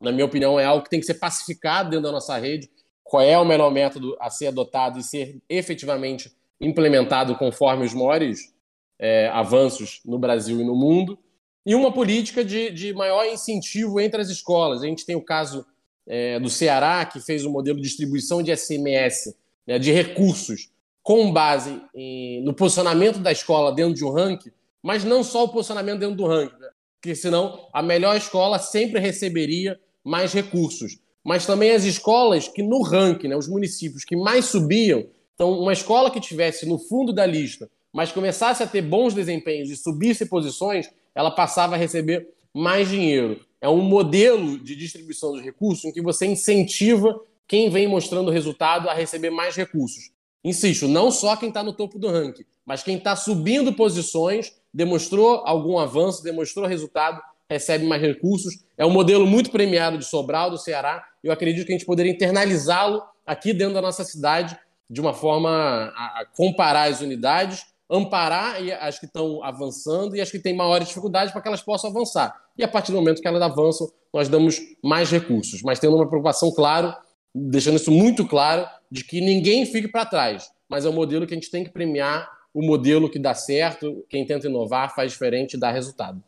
Na 0.00 0.12
minha 0.12 0.24
opinião, 0.24 0.58
é 0.58 0.64
algo 0.64 0.84
que 0.84 0.90
tem 0.90 1.00
que 1.00 1.06
ser 1.06 1.14
pacificado 1.14 1.90
dentro 1.90 2.04
da 2.04 2.12
nossa 2.12 2.38
rede. 2.38 2.70
Qual 3.02 3.22
é 3.22 3.36
o 3.36 3.44
melhor 3.44 3.70
método 3.70 4.16
a 4.20 4.30
ser 4.30 4.46
adotado 4.46 4.98
e 4.98 5.02
ser 5.02 5.38
efetivamente 5.48 6.32
implementado 6.60 7.36
conforme 7.36 7.84
os 7.84 7.94
maiores 7.94 8.52
é, 8.98 9.28
avanços 9.28 10.00
no 10.04 10.18
Brasil 10.18 10.60
e 10.60 10.64
no 10.64 10.74
mundo. 10.74 11.18
E 11.64 11.74
uma 11.74 11.92
política 11.92 12.44
de, 12.44 12.70
de 12.70 12.92
maior 12.92 13.24
incentivo 13.26 14.00
entre 14.00 14.20
as 14.20 14.28
escolas. 14.28 14.82
A 14.82 14.86
gente 14.86 15.06
tem 15.06 15.14
o 15.14 15.24
caso 15.24 15.64
é, 16.06 16.40
do 16.40 16.48
Ceará, 16.48 17.04
que 17.04 17.20
fez 17.20 17.44
um 17.44 17.50
modelo 17.50 17.76
de 17.76 17.84
distribuição 17.84 18.42
de 18.42 18.54
SMS, 18.56 19.34
né, 19.66 19.78
de 19.78 19.92
recursos 19.92 20.70
com 21.02 21.32
base 21.32 21.80
em, 21.94 22.42
no 22.42 22.52
posicionamento 22.52 23.18
da 23.18 23.32
escola 23.32 23.72
dentro 23.72 23.94
de 23.94 24.04
um 24.04 24.10
ranking, 24.10 24.50
mas 24.82 25.04
não 25.04 25.22
só 25.22 25.44
o 25.44 25.48
posicionamento 25.48 26.00
dentro 26.00 26.16
do 26.16 26.26
ranking? 26.26 26.57
Porque 27.00 27.14
senão 27.14 27.68
a 27.72 27.82
melhor 27.82 28.16
escola 28.16 28.58
sempre 28.58 29.00
receberia 29.00 29.78
mais 30.04 30.32
recursos. 30.32 30.98
Mas 31.24 31.46
também 31.46 31.70
as 31.70 31.84
escolas 31.84 32.48
que 32.48 32.62
no 32.62 32.82
ranking, 32.82 33.28
né, 33.28 33.36
os 33.36 33.48
municípios 33.48 34.04
que 34.04 34.16
mais 34.16 34.46
subiam, 34.46 35.06
então 35.34 35.52
uma 35.52 35.72
escola 35.72 36.10
que 36.10 36.20
tivesse 36.20 36.66
no 36.66 36.78
fundo 36.78 37.12
da 37.12 37.24
lista, 37.24 37.70
mas 37.92 38.12
começasse 38.12 38.62
a 38.62 38.66
ter 38.66 38.82
bons 38.82 39.14
desempenhos 39.14 39.70
e 39.70 39.76
subisse 39.76 40.26
posições, 40.26 40.90
ela 41.14 41.30
passava 41.30 41.74
a 41.74 41.78
receber 41.78 42.28
mais 42.52 42.88
dinheiro. 42.88 43.40
É 43.60 43.68
um 43.68 43.82
modelo 43.82 44.58
de 44.58 44.74
distribuição 44.74 45.32
dos 45.32 45.42
recursos 45.42 45.84
em 45.84 45.92
que 45.92 46.02
você 46.02 46.26
incentiva 46.26 47.20
quem 47.46 47.70
vem 47.70 47.88
mostrando 47.88 48.30
resultado 48.30 48.88
a 48.88 48.94
receber 48.94 49.30
mais 49.30 49.56
recursos. 49.56 50.10
Insisto, 50.44 50.86
não 50.86 51.10
só 51.10 51.36
quem 51.36 51.48
está 51.48 51.62
no 51.62 51.72
topo 51.72 51.98
do 51.98 52.08
ranking, 52.08 52.44
mas 52.64 52.82
quem 52.82 52.96
está 52.96 53.16
subindo 53.16 53.72
posições, 53.72 54.52
demonstrou 54.78 55.42
algum 55.44 55.76
avanço, 55.76 56.22
demonstrou 56.22 56.64
resultado, 56.64 57.20
recebe 57.50 57.84
mais 57.84 58.00
recursos. 58.00 58.62
É 58.76 58.86
um 58.86 58.90
modelo 58.90 59.26
muito 59.26 59.50
premiado 59.50 59.98
de 59.98 60.04
Sobral, 60.04 60.52
do 60.52 60.56
Ceará. 60.56 61.04
Eu 61.20 61.32
acredito 61.32 61.66
que 61.66 61.72
a 61.72 61.76
gente 61.76 61.84
poderia 61.84 62.12
internalizá-lo 62.12 63.02
aqui 63.26 63.52
dentro 63.52 63.74
da 63.74 63.82
nossa 63.82 64.04
cidade, 64.04 64.56
de 64.88 65.00
uma 65.00 65.12
forma 65.12 65.92
a, 65.96 66.24
comparar 66.36 66.84
as 66.84 67.00
unidades, 67.00 67.66
amparar 67.90 68.54
as 68.80 69.00
que 69.00 69.06
estão 69.06 69.42
avançando 69.42 70.14
e 70.14 70.20
as 70.20 70.30
que 70.30 70.38
têm 70.38 70.54
maiores 70.54 70.86
dificuldades 70.86 71.32
para 71.32 71.42
que 71.42 71.48
elas 71.48 71.60
possam 71.60 71.90
avançar. 71.90 72.32
E 72.56 72.62
a 72.62 72.68
partir 72.68 72.92
do 72.92 72.98
momento 72.98 73.20
que 73.20 73.26
elas 73.26 73.42
avançam, 73.42 73.90
nós 74.14 74.28
damos 74.28 74.60
mais 74.80 75.10
recursos, 75.10 75.60
mas 75.60 75.80
tendo 75.80 75.96
uma 75.96 76.06
preocupação, 76.06 76.52
claro, 76.52 76.94
deixando 77.34 77.78
isso 77.78 77.90
muito 77.90 78.24
claro, 78.28 78.64
de 78.88 79.02
que 79.02 79.20
ninguém 79.20 79.66
fique 79.66 79.88
para 79.88 80.06
trás, 80.06 80.48
mas 80.68 80.84
é 80.84 80.88
um 80.88 80.92
modelo 80.92 81.26
que 81.26 81.34
a 81.34 81.36
gente 81.36 81.50
tem 81.50 81.64
que 81.64 81.70
premiar 81.70 82.37
o 82.54 82.62
modelo 82.62 83.10
que 83.10 83.18
dá 83.18 83.34
certo, 83.34 84.04
quem 84.08 84.26
tenta 84.26 84.46
inovar, 84.46 84.94
faz 84.94 85.12
diferente 85.12 85.54
e 85.54 85.60
dá 85.60 85.70
resultado. 85.70 86.22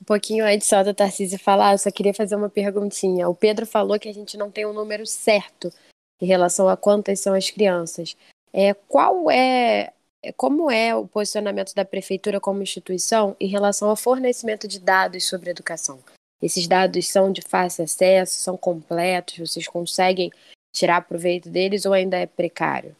Um 0.00 0.04
pouquinho 0.04 0.44
antes 0.44 0.68
só 0.68 0.82
da 0.82 0.94
Tarcísio 0.94 1.38
falar, 1.38 1.72
eu 1.72 1.78
só 1.78 1.90
queria 1.90 2.14
fazer 2.14 2.36
uma 2.36 2.50
perguntinha. 2.50 3.28
O 3.28 3.34
Pedro 3.34 3.66
falou 3.66 3.98
que 3.98 4.08
a 4.08 4.14
gente 4.14 4.36
não 4.36 4.50
tem 4.50 4.66
um 4.66 4.72
número 4.72 5.06
certo 5.06 5.72
em 6.20 6.26
relação 6.26 6.68
a 6.68 6.76
quantas 6.76 7.20
são 7.20 7.34
as 7.34 7.50
crianças. 7.50 8.16
É, 8.52 8.74
qual 8.74 9.30
é 9.30 9.92
como 10.36 10.70
é 10.70 10.94
o 10.94 11.06
posicionamento 11.06 11.74
da 11.74 11.84
prefeitura 11.84 12.40
como 12.40 12.62
instituição 12.62 13.36
em 13.38 13.46
relação 13.46 13.88
ao 13.88 13.96
fornecimento 13.96 14.66
de 14.66 14.80
dados 14.80 15.24
sobre 15.24 15.50
educação? 15.50 15.98
Esses 16.42 16.66
dados 16.66 17.08
são 17.08 17.32
de 17.32 17.42
fácil 17.42 17.84
acesso, 17.84 18.34
são 18.34 18.56
completos, 18.56 19.38
vocês 19.38 19.66
conseguem 19.66 20.30
tirar 20.72 21.02
proveito 21.02 21.48
deles 21.48 21.86
ou 21.86 21.92
ainda 21.92 22.16
é 22.16 22.26
precário? 22.26 22.94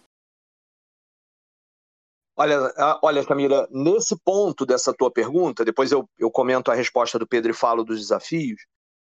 Olha, 2.36 2.72
olha, 3.02 3.24
Camila, 3.24 3.66
nesse 3.70 4.14
ponto 4.22 4.66
dessa 4.66 4.92
tua 4.92 5.10
pergunta, 5.10 5.64
depois 5.64 5.90
eu, 5.90 6.06
eu 6.18 6.30
comento 6.30 6.70
a 6.70 6.74
resposta 6.74 7.18
do 7.18 7.26
Pedro 7.26 7.50
e 7.50 7.54
falo 7.54 7.82
dos 7.82 7.98
desafios, 7.98 8.60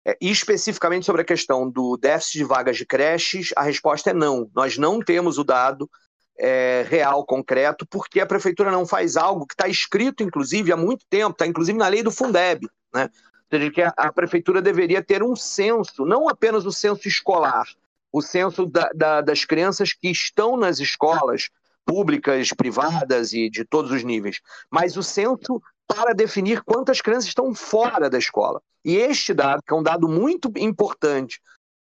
é, 0.06 0.16
especificamente 0.18 1.04
sobre 1.04 1.20
a 1.20 1.24
questão 1.24 1.70
do 1.70 1.98
déficit 1.98 2.38
de 2.38 2.44
vagas 2.44 2.78
de 2.78 2.86
creches, 2.86 3.50
a 3.54 3.62
resposta 3.62 4.10
é 4.10 4.14
não. 4.14 4.50
Nós 4.54 4.78
não 4.78 5.00
temos 5.00 5.36
o 5.36 5.44
dado 5.44 5.90
é, 6.38 6.86
real, 6.88 7.26
concreto, 7.26 7.86
porque 7.86 8.18
a 8.18 8.26
prefeitura 8.26 8.70
não 8.70 8.86
faz 8.86 9.16
algo 9.16 9.46
que 9.46 9.52
está 9.52 9.68
escrito, 9.68 10.22
inclusive, 10.22 10.72
há 10.72 10.76
muito 10.76 11.04
tempo, 11.10 11.32
está 11.32 11.46
inclusive 11.46 11.76
na 11.76 11.88
lei 11.88 12.02
do 12.02 12.10
Fundeb, 12.10 12.66
né? 12.94 13.10
Ou 13.50 13.58
seja, 13.58 13.70
que 13.70 13.82
a, 13.82 13.92
a, 13.96 14.12
prefeitura 14.12 14.62
deveria 14.62 15.02
ter 15.02 15.22
um 15.22 15.34
censo, 15.34 16.04
não 16.06 16.28
apenas 16.28 16.64
o 16.64 16.72
censo 16.72 17.08
escolar, 17.08 17.66
o 18.12 18.22
censo 18.22 18.66
da, 18.66 18.90
da, 18.94 19.20
das 19.20 19.44
crianças 19.44 19.92
que 19.92 20.08
estão 20.08 20.56
nas 20.56 20.78
escolas, 20.78 21.50
públicas, 21.88 22.50
privadas 22.52 23.32
e 23.32 23.48
de 23.48 23.64
todos 23.64 23.90
os 23.90 24.04
níveis, 24.04 24.40
mas 24.70 24.98
o 24.98 25.02
censo 25.02 25.62
para 25.86 26.12
definir 26.12 26.62
quantas 26.62 27.00
crianças 27.00 27.28
estão 27.28 27.54
fora 27.54 28.10
da 28.10 28.18
escola. 28.18 28.60
E 28.84 28.96
este 28.96 29.32
dado, 29.32 29.62
que 29.66 29.72
é 29.72 29.76
um 29.76 29.82
dado 29.82 30.06
muito 30.06 30.52
importante 30.58 31.40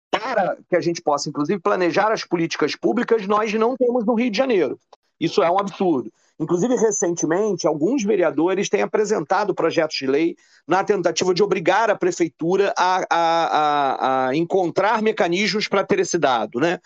para 0.09 0.57
que 0.69 0.77
a 0.77 0.79
gente 0.79 1.01
possa, 1.01 1.27
inclusive, 1.27 1.59
planejar 1.59 2.13
as 2.13 2.23
políticas 2.23 2.73
públicas, 2.73 3.27
nós 3.27 3.53
não 3.53 3.75
temos 3.75 4.05
no 4.05 4.13
Rio 4.13 4.31
de 4.31 4.37
Janeiro. 4.37 4.79
Isso 5.19 5.43
é 5.43 5.51
um 5.51 5.59
absurdo. 5.59 6.09
Inclusive, 6.39 6.75
recentemente, 6.75 7.67
alguns 7.67 8.03
vereadores 8.03 8.69
têm 8.69 8.83
apresentado 8.83 9.53
projetos 9.53 9.97
de 9.97 10.07
lei 10.07 10.37
na 10.65 10.83
tentativa 10.83 11.33
de 11.33 11.43
obrigar 11.43 11.89
a 11.89 11.97
prefeitura 11.97 12.73
a, 12.77 13.03
a, 13.09 13.17
a, 13.19 14.27
a 14.27 14.35
encontrar 14.35 15.01
mecanismos 15.01 15.67
para 15.67 15.83
ter 15.83 15.99
esse 15.99 16.17
dado. 16.17 16.59
Né? 16.59 16.79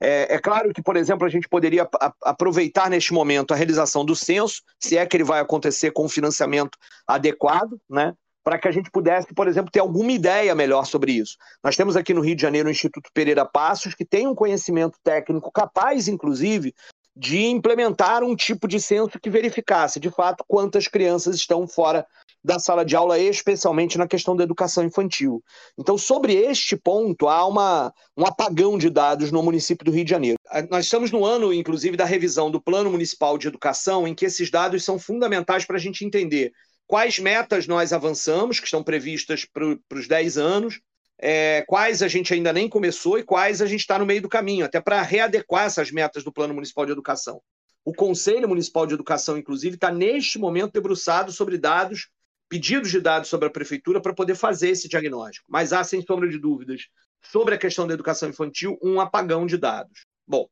É, 0.00 0.34
é, 0.34 0.38
claro 0.38 0.72
que, 0.72 0.82
por 0.82 0.96
exemplo, 0.96 1.26
a 1.26 1.30
gente 1.30 1.48
poderia 1.48 1.88
aproveitar 2.22 2.88
neste 2.88 3.12
momento 3.12 3.52
a 3.52 3.56
realização 3.56 4.04
do 4.04 4.14
censo, 4.14 4.62
se 4.78 4.96
é 4.96 5.04
que 5.04 5.16
ele 5.16 5.24
vai 5.24 5.40
acontecer 5.40 5.90
com 5.90 6.08
financiamento 6.08 6.78
adequado, 7.06 7.80
né? 7.88 8.14
para 8.48 8.58
que 8.58 8.66
a 8.66 8.72
gente 8.72 8.90
pudesse, 8.90 9.34
por 9.34 9.46
exemplo, 9.46 9.70
ter 9.70 9.80
alguma 9.80 10.10
ideia 10.10 10.54
melhor 10.54 10.86
sobre 10.86 11.12
isso. 11.12 11.36
Nós 11.62 11.76
temos 11.76 11.96
aqui 11.96 12.14
no 12.14 12.22
Rio 12.22 12.34
de 12.34 12.40
Janeiro 12.40 12.68
o 12.68 12.70
Instituto 12.70 13.10
Pereira 13.12 13.44
Passos, 13.44 13.94
que 13.94 14.06
tem 14.06 14.26
um 14.26 14.34
conhecimento 14.34 14.98
técnico 15.04 15.52
capaz, 15.52 16.08
inclusive, 16.08 16.74
de 17.14 17.44
implementar 17.44 18.22
um 18.22 18.34
tipo 18.34 18.66
de 18.66 18.80
censo 18.80 19.20
que 19.20 19.28
verificasse, 19.28 20.00
de 20.00 20.08
fato, 20.08 20.44
quantas 20.48 20.88
crianças 20.88 21.36
estão 21.36 21.68
fora 21.68 22.06
da 22.48 22.58
sala 22.58 22.82
de 22.82 22.96
aula, 22.96 23.18
especialmente 23.18 23.98
na 23.98 24.08
questão 24.08 24.34
da 24.34 24.42
educação 24.42 24.82
infantil. 24.82 25.44
Então, 25.78 25.98
sobre 25.98 26.32
este 26.32 26.78
ponto, 26.78 27.28
há 27.28 27.46
uma, 27.46 27.92
um 28.16 28.24
apagão 28.24 28.78
de 28.78 28.88
dados 28.88 29.30
no 29.30 29.42
município 29.42 29.84
do 29.84 29.90
Rio 29.90 30.02
de 30.02 30.10
Janeiro. 30.10 30.38
Nós 30.70 30.86
estamos 30.86 31.10
no 31.10 31.26
ano, 31.26 31.52
inclusive, 31.52 31.94
da 31.94 32.06
revisão 32.06 32.50
do 32.50 32.58
Plano 32.58 32.90
Municipal 32.90 33.36
de 33.36 33.48
Educação, 33.48 34.08
em 34.08 34.14
que 34.14 34.24
esses 34.24 34.50
dados 34.50 34.82
são 34.82 34.98
fundamentais 34.98 35.66
para 35.66 35.76
a 35.76 35.78
gente 35.78 36.06
entender 36.06 36.50
quais 36.86 37.18
metas 37.18 37.66
nós 37.66 37.92
avançamos, 37.92 38.58
que 38.58 38.64
estão 38.64 38.82
previstas 38.82 39.44
para 39.44 39.76
os 39.92 40.08
10 40.08 40.38
anos, 40.38 40.80
é, 41.20 41.62
quais 41.68 42.02
a 42.02 42.08
gente 42.08 42.32
ainda 42.32 42.50
nem 42.50 42.66
começou 42.66 43.18
e 43.18 43.22
quais 43.22 43.60
a 43.60 43.66
gente 43.66 43.80
está 43.80 43.98
no 43.98 44.06
meio 44.06 44.22
do 44.22 44.28
caminho, 44.28 44.64
até 44.64 44.80
para 44.80 45.02
readequar 45.02 45.66
essas 45.66 45.90
metas 45.90 46.24
do 46.24 46.32
Plano 46.32 46.54
Municipal 46.54 46.86
de 46.86 46.92
Educação. 46.92 47.42
O 47.84 47.92
Conselho 47.92 48.48
Municipal 48.48 48.86
de 48.86 48.94
Educação, 48.94 49.36
inclusive, 49.36 49.74
está 49.74 49.90
neste 49.90 50.38
momento 50.38 50.72
debruçado 50.72 51.30
sobre 51.30 51.58
dados, 51.58 52.08
pedidos 52.48 52.90
de 52.90 53.00
dados 53.00 53.28
sobre 53.28 53.48
a 53.48 53.50
Prefeitura 53.50 54.00
para 54.00 54.14
poder 54.14 54.34
fazer 54.34 54.70
esse 54.70 54.88
diagnóstico. 54.88 55.46
Mas 55.48 55.72
há, 55.72 55.84
sem 55.84 56.02
sombra 56.02 56.28
de 56.28 56.38
dúvidas, 56.38 56.88
sobre 57.22 57.54
a 57.54 57.58
questão 57.58 57.86
da 57.86 57.94
educação 57.94 58.28
infantil, 58.28 58.78
um 58.82 59.00
apagão 59.00 59.46
de 59.46 59.56
dados. 59.56 60.06
Bom, 60.26 60.48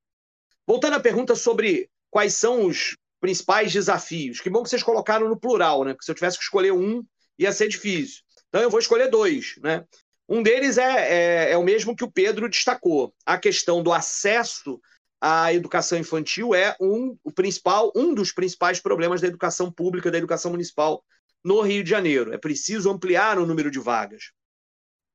voltando 0.66 0.94
à 0.94 1.00
pergunta 1.00 1.35
sobre 1.35 1.88
quais 2.11 2.35
são 2.35 2.66
os 2.66 2.96
principais 3.20 3.72
desafios. 3.72 4.40
Que 4.40 4.50
bom 4.50 4.62
que 4.62 4.68
vocês 4.68 4.82
colocaram 4.82 5.28
no 5.28 5.38
plural, 5.38 5.85
né? 5.85 5.92
Porque 5.92 6.04
se 6.04 6.11
eu 6.11 6.14
tivesse 6.14 6.38
que 6.38 6.44
escolher 6.44 6.72
um, 6.72 7.04
ia 7.38 7.52
ser 7.52 7.68
difícil. 7.68 8.22
Então 8.48 8.61
eu 8.61 8.70
vou 8.70 8.80
escolher 8.80 9.09
dois, 9.09 9.54
né? 9.62 9.85
Um 10.28 10.42
deles 10.42 10.76
é, 10.76 11.48
é, 11.48 11.52
é, 11.52 11.56
o 11.56 11.62
mesmo 11.62 11.94
que 11.94 12.04
o 12.04 12.11
Pedro 12.11 12.48
destacou. 12.48 13.14
A 13.24 13.38
questão 13.38 13.82
do 13.82 13.92
acesso 13.92 14.80
à 15.20 15.52
educação 15.54 15.98
infantil 15.98 16.54
é 16.54 16.76
um, 16.80 17.16
o 17.22 17.30
principal, 17.30 17.92
um 17.94 18.12
dos 18.12 18.32
principais 18.32 18.80
problemas 18.80 19.20
da 19.20 19.28
educação 19.28 19.70
pública, 19.70 20.11
da 20.11 20.18
educação 20.18 20.50
municipal 20.50 21.02
no 21.44 21.61
Rio 21.61 21.83
de 21.83 21.90
Janeiro. 21.90 22.33
É 22.33 22.38
preciso 22.38 22.90
ampliar 22.90 23.38
o 23.38 23.46
número 23.46 23.70
de 23.70 23.79
vagas. 23.79 24.33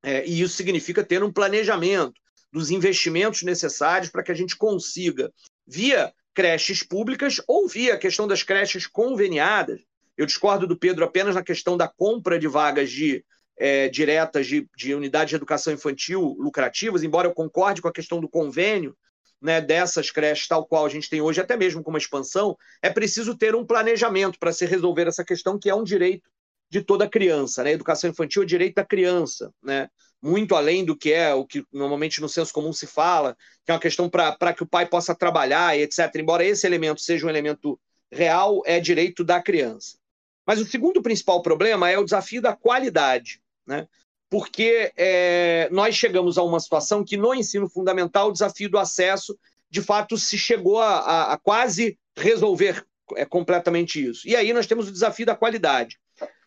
É, 0.02 0.26
e 0.26 0.40
isso 0.40 0.56
significa 0.56 1.04
ter 1.04 1.22
um 1.22 1.32
planejamento 1.32 2.20
dos 2.52 2.70
investimentos 2.70 3.42
necessários 3.42 4.10
para 4.10 4.22
que 4.22 4.32
a 4.32 4.34
gente 4.34 4.56
consiga, 4.56 5.32
via 5.66 6.12
creches 6.34 6.82
públicas 6.82 7.40
ou 7.46 7.68
via 7.68 7.94
a 7.94 7.98
questão 7.98 8.26
das 8.26 8.42
creches 8.42 8.86
conveniadas. 8.86 9.80
Eu 10.16 10.26
discordo 10.26 10.66
do 10.66 10.76
Pedro 10.76 11.04
apenas 11.04 11.34
na 11.34 11.42
questão 11.42 11.76
da 11.76 11.88
compra 11.88 12.38
de 12.38 12.48
vagas 12.48 12.90
de 12.90 13.24
é, 13.56 13.88
diretas 13.88 14.46
de, 14.46 14.68
de 14.76 14.94
unidades 14.94 15.30
de 15.30 15.36
educação 15.36 15.72
infantil 15.72 16.36
lucrativas, 16.38 17.02
embora 17.02 17.28
eu 17.28 17.34
concorde 17.34 17.80
com 17.80 17.88
a 17.88 17.92
questão 17.92 18.20
do 18.20 18.28
convênio 18.28 18.96
né, 19.42 19.60
dessas 19.60 20.10
creches, 20.10 20.46
tal 20.46 20.64
qual 20.64 20.86
a 20.86 20.88
gente 20.88 21.10
tem 21.10 21.20
hoje, 21.20 21.40
até 21.40 21.56
mesmo 21.56 21.82
com 21.82 21.90
uma 21.90 21.98
expansão, 21.98 22.56
é 22.80 22.88
preciso 22.88 23.36
ter 23.36 23.54
um 23.54 23.66
planejamento 23.66 24.38
para 24.38 24.52
se 24.52 24.64
resolver 24.64 25.08
essa 25.08 25.24
questão, 25.24 25.58
que 25.58 25.68
é 25.68 25.74
um 25.74 25.84
direito 25.84 26.30
de 26.70 26.82
toda 26.82 27.08
criança. 27.08 27.62
Né? 27.62 27.70
A 27.70 27.72
educação 27.74 28.08
infantil 28.08 28.42
é 28.42 28.46
direito 28.46 28.76
da 28.76 28.84
criança, 28.84 29.52
né? 29.62 29.88
muito 30.22 30.54
além 30.54 30.84
do 30.84 30.96
que 30.96 31.12
é 31.12 31.34
o 31.34 31.44
que 31.44 31.64
normalmente 31.72 32.20
no 32.20 32.28
senso 32.28 32.52
comum 32.52 32.72
se 32.72 32.86
fala, 32.86 33.36
que 33.64 33.72
é 33.72 33.74
uma 33.74 33.80
questão 33.80 34.08
para 34.08 34.54
que 34.54 34.62
o 34.62 34.68
pai 34.68 34.86
possa 34.86 35.14
trabalhar 35.14 35.76
etc. 35.76 36.14
Embora 36.16 36.44
esse 36.44 36.64
elemento 36.64 37.00
seja 37.00 37.26
um 37.26 37.30
elemento 37.30 37.78
real, 38.10 38.62
é 38.64 38.78
direito 38.78 39.24
da 39.24 39.42
criança. 39.42 39.98
Mas 40.46 40.60
o 40.60 40.66
segundo 40.66 41.02
principal 41.02 41.42
problema 41.42 41.90
é 41.90 41.98
o 41.98 42.04
desafio 42.04 42.40
da 42.40 42.54
qualidade 42.54 43.42
né? 43.66 43.88
Porque 44.32 44.90
é, 44.96 45.68
nós 45.70 45.94
chegamos 45.94 46.38
a 46.38 46.42
uma 46.42 46.58
situação 46.58 47.04
que 47.04 47.18
no 47.18 47.34
ensino 47.34 47.68
fundamental 47.68 48.30
o 48.30 48.32
desafio 48.32 48.70
do 48.70 48.78
acesso, 48.78 49.38
de 49.70 49.82
fato, 49.82 50.16
se 50.16 50.38
chegou 50.38 50.80
a, 50.80 51.00
a, 51.00 51.32
a 51.34 51.36
quase 51.36 51.98
resolver 52.16 52.82
é, 53.14 53.26
completamente 53.26 54.02
isso. 54.02 54.26
E 54.26 54.34
aí 54.34 54.54
nós 54.54 54.66
temos 54.66 54.88
o 54.88 54.90
desafio 54.90 55.26
da 55.26 55.36
qualidade. 55.36 55.98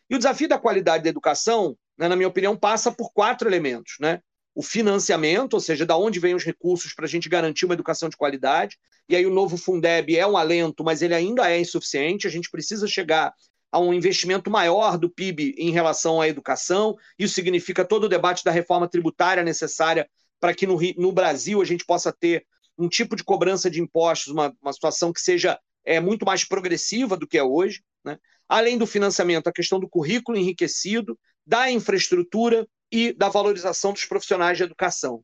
E 0.09 0.15
o 0.15 0.17
desafio 0.17 0.49
da 0.49 0.57
qualidade 0.57 1.03
da 1.03 1.11
educação, 1.11 1.77
né, 1.95 2.07
na 2.07 2.15
minha 2.15 2.27
opinião, 2.27 2.57
passa 2.57 2.91
por 2.91 3.13
quatro 3.13 3.47
elementos. 3.47 3.97
Né? 3.99 4.19
O 4.55 4.63
financiamento, 4.63 5.53
ou 5.53 5.59
seja, 5.59 5.85
da 5.85 5.95
onde 5.95 6.19
vêm 6.19 6.33
os 6.33 6.43
recursos 6.43 6.91
para 6.91 7.05
a 7.05 7.07
gente 7.07 7.29
garantir 7.29 7.65
uma 7.65 7.75
educação 7.75 8.09
de 8.09 8.17
qualidade. 8.17 8.79
E 9.07 9.15
aí 9.15 9.27
o 9.27 9.31
novo 9.31 9.57
Fundeb 9.57 10.17
é 10.17 10.25
um 10.25 10.37
alento, 10.37 10.83
mas 10.83 11.03
ele 11.03 11.13
ainda 11.13 11.51
é 11.51 11.59
insuficiente. 11.59 12.25
A 12.25 12.31
gente 12.31 12.49
precisa 12.49 12.87
chegar 12.87 13.31
a 13.75 13.79
um 13.79 13.93
investimento 13.93 14.49
maior 14.49 14.97
do 14.97 15.09
PIB 15.09 15.53
em 15.57 15.69
relação 15.69 16.21
à 16.21 16.29
educação. 16.29 16.95
Isso 17.19 17.35
significa 17.35 17.83
todo 17.83 18.05
o 18.05 18.09
debate 18.09 18.41
da 18.41 18.49
reforma 18.49 18.87
tributária 18.87 19.43
necessária 19.43 20.09
para 20.39 20.53
que 20.53 20.65
no, 20.65 20.79
no 20.95 21.11
Brasil 21.11 21.61
a 21.61 21.65
gente 21.65 21.85
possa 21.85 22.09
ter 22.09 22.45
um 22.77 22.87
tipo 22.87 23.17
de 23.17 23.23
cobrança 23.25 23.69
de 23.69 23.81
impostos, 23.81 24.31
uma, 24.31 24.55
uma 24.61 24.71
situação 24.71 25.11
que 25.11 25.19
seja 25.19 25.59
é, 25.83 25.99
muito 25.99 26.25
mais 26.25 26.45
progressiva 26.45 27.17
do 27.17 27.27
que 27.27 27.37
é 27.37 27.43
hoje. 27.43 27.83
Né? 28.05 28.17
Além 28.47 28.77
do 28.77 28.87
financiamento, 28.87 29.47
a 29.47 29.53
questão 29.53 29.77
do 29.77 29.89
currículo 29.89 30.37
enriquecido, 30.37 31.19
da 31.45 31.69
infraestrutura 31.69 32.65
e 32.89 33.11
da 33.11 33.27
valorização 33.27 33.91
dos 33.91 34.05
profissionais 34.05 34.57
de 34.57 34.63
educação. 34.63 35.21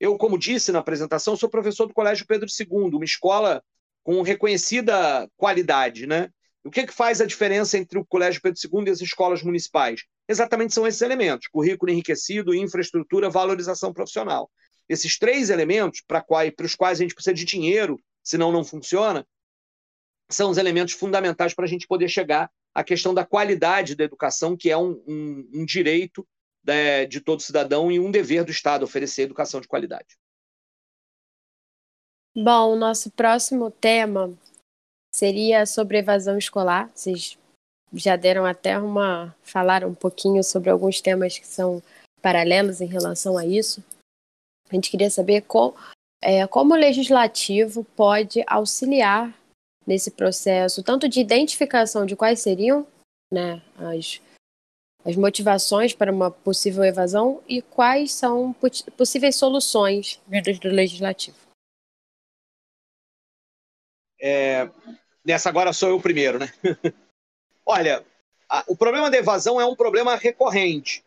Eu, 0.00 0.16
como 0.16 0.38
disse 0.38 0.72
na 0.72 0.78
apresentação, 0.78 1.36
sou 1.36 1.50
professor 1.50 1.84
do 1.84 1.92
Colégio 1.92 2.26
Pedro 2.26 2.48
II, 2.48 2.94
uma 2.94 3.04
escola 3.04 3.62
com 4.02 4.22
reconhecida 4.22 5.28
qualidade, 5.36 6.06
né? 6.06 6.30
O 6.62 6.70
que, 6.70 6.80
é 6.80 6.86
que 6.86 6.92
faz 6.92 7.20
a 7.20 7.26
diferença 7.26 7.78
entre 7.78 7.98
o 7.98 8.04
Colégio 8.04 8.42
Pedro 8.42 8.60
II 8.62 8.86
e 8.86 8.90
as 8.90 9.00
escolas 9.00 9.42
municipais? 9.42 10.02
Exatamente 10.28 10.74
são 10.74 10.86
esses 10.86 11.00
elementos: 11.00 11.48
currículo 11.48 11.90
enriquecido, 11.90 12.54
infraestrutura, 12.54 13.30
valorização 13.30 13.92
profissional. 13.92 14.50
Esses 14.88 15.18
três 15.18 15.50
elementos, 15.50 16.02
para 16.06 16.24
os 16.62 16.74
quais 16.74 16.98
a 16.98 17.02
gente 17.02 17.14
precisa 17.14 17.32
de 17.32 17.44
dinheiro, 17.44 17.98
senão 18.22 18.52
não 18.52 18.64
funciona, 18.64 19.26
são 20.28 20.50
os 20.50 20.58
elementos 20.58 20.94
fundamentais 20.94 21.54
para 21.54 21.64
a 21.64 21.68
gente 21.68 21.86
poder 21.86 22.08
chegar 22.08 22.50
à 22.74 22.84
questão 22.84 23.14
da 23.14 23.24
qualidade 23.24 23.94
da 23.94 24.04
educação, 24.04 24.56
que 24.56 24.70
é 24.70 24.76
um, 24.76 25.02
um, 25.06 25.50
um 25.54 25.64
direito 25.64 26.26
de, 26.62 26.72
né, 26.72 27.06
de 27.06 27.20
todo 27.20 27.42
cidadão 27.42 27.90
e 27.90 27.98
um 27.98 28.10
dever 28.10 28.44
do 28.44 28.50
Estado 28.50 28.84
oferecer 28.84 29.22
educação 29.22 29.60
de 29.60 29.68
qualidade. 29.68 30.18
Bom, 32.34 32.74
o 32.74 32.76
nosso 32.76 33.10
próximo 33.10 33.70
tema 33.70 34.32
seria 35.12 35.66
sobre 35.66 35.98
evasão 35.98 36.38
escolar. 36.38 36.90
Vocês 36.94 37.38
já 37.92 38.16
deram 38.16 38.44
até 38.44 38.78
uma. 38.78 39.34
falaram 39.42 39.88
um 39.88 39.94
pouquinho 39.94 40.42
sobre 40.44 40.70
alguns 40.70 41.00
temas 41.00 41.38
que 41.38 41.46
são 41.46 41.82
paralelos 42.22 42.80
em 42.80 42.86
relação 42.86 43.36
a 43.36 43.44
isso. 43.44 43.82
A 44.70 44.74
gente 44.74 44.90
queria 44.90 45.10
saber 45.10 45.42
qual, 45.42 45.74
é, 46.22 46.46
como 46.46 46.74
o 46.74 46.78
legislativo 46.78 47.84
pode 47.96 48.44
auxiliar 48.46 49.34
nesse 49.86 50.10
processo, 50.10 50.82
tanto 50.82 51.08
de 51.08 51.20
identificação 51.20 52.06
de 52.06 52.14
quais 52.14 52.40
seriam 52.40 52.86
né, 53.32 53.60
as, 53.76 54.20
as 55.04 55.16
motivações 55.16 55.92
para 55.92 56.12
uma 56.12 56.30
possível 56.30 56.84
evasão 56.84 57.42
e 57.48 57.60
quais 57.60 58.12
são 58.12 58.54
possíveis 58.96 59.34
soluções 59.34 60.20
vindas 60.28 60.58
do 60.60 60.68
legislativo. 60.68 61.36
É, 64.20 64.70
nessa 65.24 65.48
agora 65.48 65.72
sou 65.72 65.90
eu 65.90 65.96
o 65.96 66.02
primeiro, 66.02 66.38
né? 66.38 66.52
Olha, 67.64 68.04
a, 68.48 68.64
o 68.66 68.76
problema 68.76 69.10
da 69.10 69.18
evasão 69.18 69.60
é 69.60 69.64
um 69.64 69.76
problema 69.76 70.16
recorrente 70.16 71.04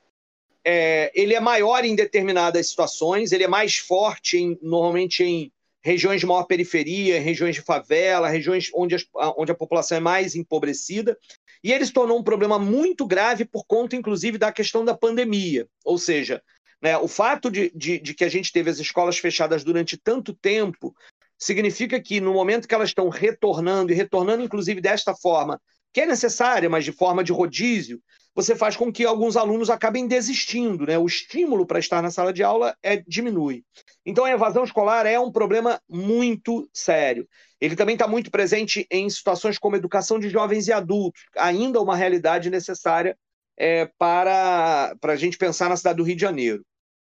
é, 0.64 1.12
ele 1.14 1.34
é 1.34 1.40
maior 1.40 1.84
em 1.84 1.96
determinadas 1.96 2.70
situações, 2.70 3.32
ele 3.32 3.44
é 3.44 3.48
mais 3.48 3.78
forte 3.78 4.38
em, 4.38 4.58
normalmente 4.62 5.24
em 5.24 5.52
regiões 5.82 6.22
de 6.22 6.26
maior 6.26 6.44
periferia, 6.44 7.20
regiões 7.20 7.56
de 7.56 7.62
favela, 7.62 8.30
regiões 8.30 8.72
onde, 8.74 8.96
as, 8.96 9.06
onde 9.38 9.52
a 9.52 9.56
população 9.56 9.98
é 9.98 10.02
mais 10.02 10.34
empobrecida. 10.36 11.18
E 11.62 11.74
ele 11.74 11.86
se 11.86 11.92
tornou 11.92 12.18
um 12.18 12.24
problema 12.24 12.58
muito 12.58 13.06
grave 13.06 13.44
por 13.44 13.66
conta, 13.66 13.96
inclusive, 13.96 14.38
da 14.38 14.52
questão 14.52 14.86
da 14.86 14.96
pandemia. 14.96 15.68
Ou 15.84 15.98
seja, 15.98 16.42
né, 16.82 16.98
o 16.98 17.08
fato 17.08 17.52
de, 17.52 17.70
de, 17.76 18.00
de 18.00 18.14
que 18.14 18.24
a 18.24 18.30
gente 18.30 18.52
teve 18.52 18.70
as 18.70 18.80
escolas 18.80 19.18
fechadas 19.18 19.64
durante 19.64 19.98
tanto 19.98 20.34
tempo 20.34 20.96
significa 21.44 22.00
que 22.00 22.22
no 22.22 22.34
momento 22.34 22.68
que 22.68 22.76
elas 22.76 22.90
estão 22.90 23.10
retornando, 23.10 23.92
e 23.92 23.96
retornando, 23.96 24.44
inclusive, 24.44 24.82
desta 24.82 25.16
forma, 25.16 25.60
que 25.94 26.02
é 26.02 26.06
necessária, 26.06 26.70
mas 26.70 26.86
de 26.86 26.92
forma 26.92 27.24
de 27.24 27.32
rodízio, 27.32 28.02
você 28.36 28.56
faz 28.56 28.76
com 28.76 28.92
que 28.92 29.06
alguns 29.06 29.38
alunos 29.38 29.70
acabem 29.70 30.08
desistindo, 30.08 30.88
né? 30.88 30.98
O 30.98 31.06
estímulo 31.06 31.68
para 31.68 31.80
estar 31.80 32.02
na 32.02 32.10
sala 32.10 32.34
de 32.34 32.44
aula 32.44 32.76
é, 32.82 32.98
diminui. 33.08 33.64
Então 34.04 34.26
a 34.26 34.32
evasão 34.32 34.64
escolar 34.64 35.06
é 35.06 35.20
um 35.20 35.32
problema 35.32 35.80
muito 35.88 36.68
sério. 36.74 37.28
Ele 37.62 37.76
também 37.76 37.94
está 37.94 38.08
muito 38.08 38.32
presente 38.32 38.88
em 38.90 39.08
situações 39.10 39.60
como 39.60 39.76
educação 39.76 40.20
de 40.20 40.30
jovens 40.30 40.68
e 40.68 40.74
adultos, 40.74 41.22
ainda 41.38 41.80
uma 41.80 41.96
realidade 41.96 42.50
necessária 42.50 43.16
é, 43.56 43.86
para, 43.98 44.96
para 45.00 45.14
a 45.14 45.16
gente 45.16 45.38
pensar 45.38 45.70
na 45.70 45.78
cidade 45.78 45.98
do 45.98 46.04
Rio 46.04 46.16
de 46.16 46.22
Janeiro. 46.22 46.66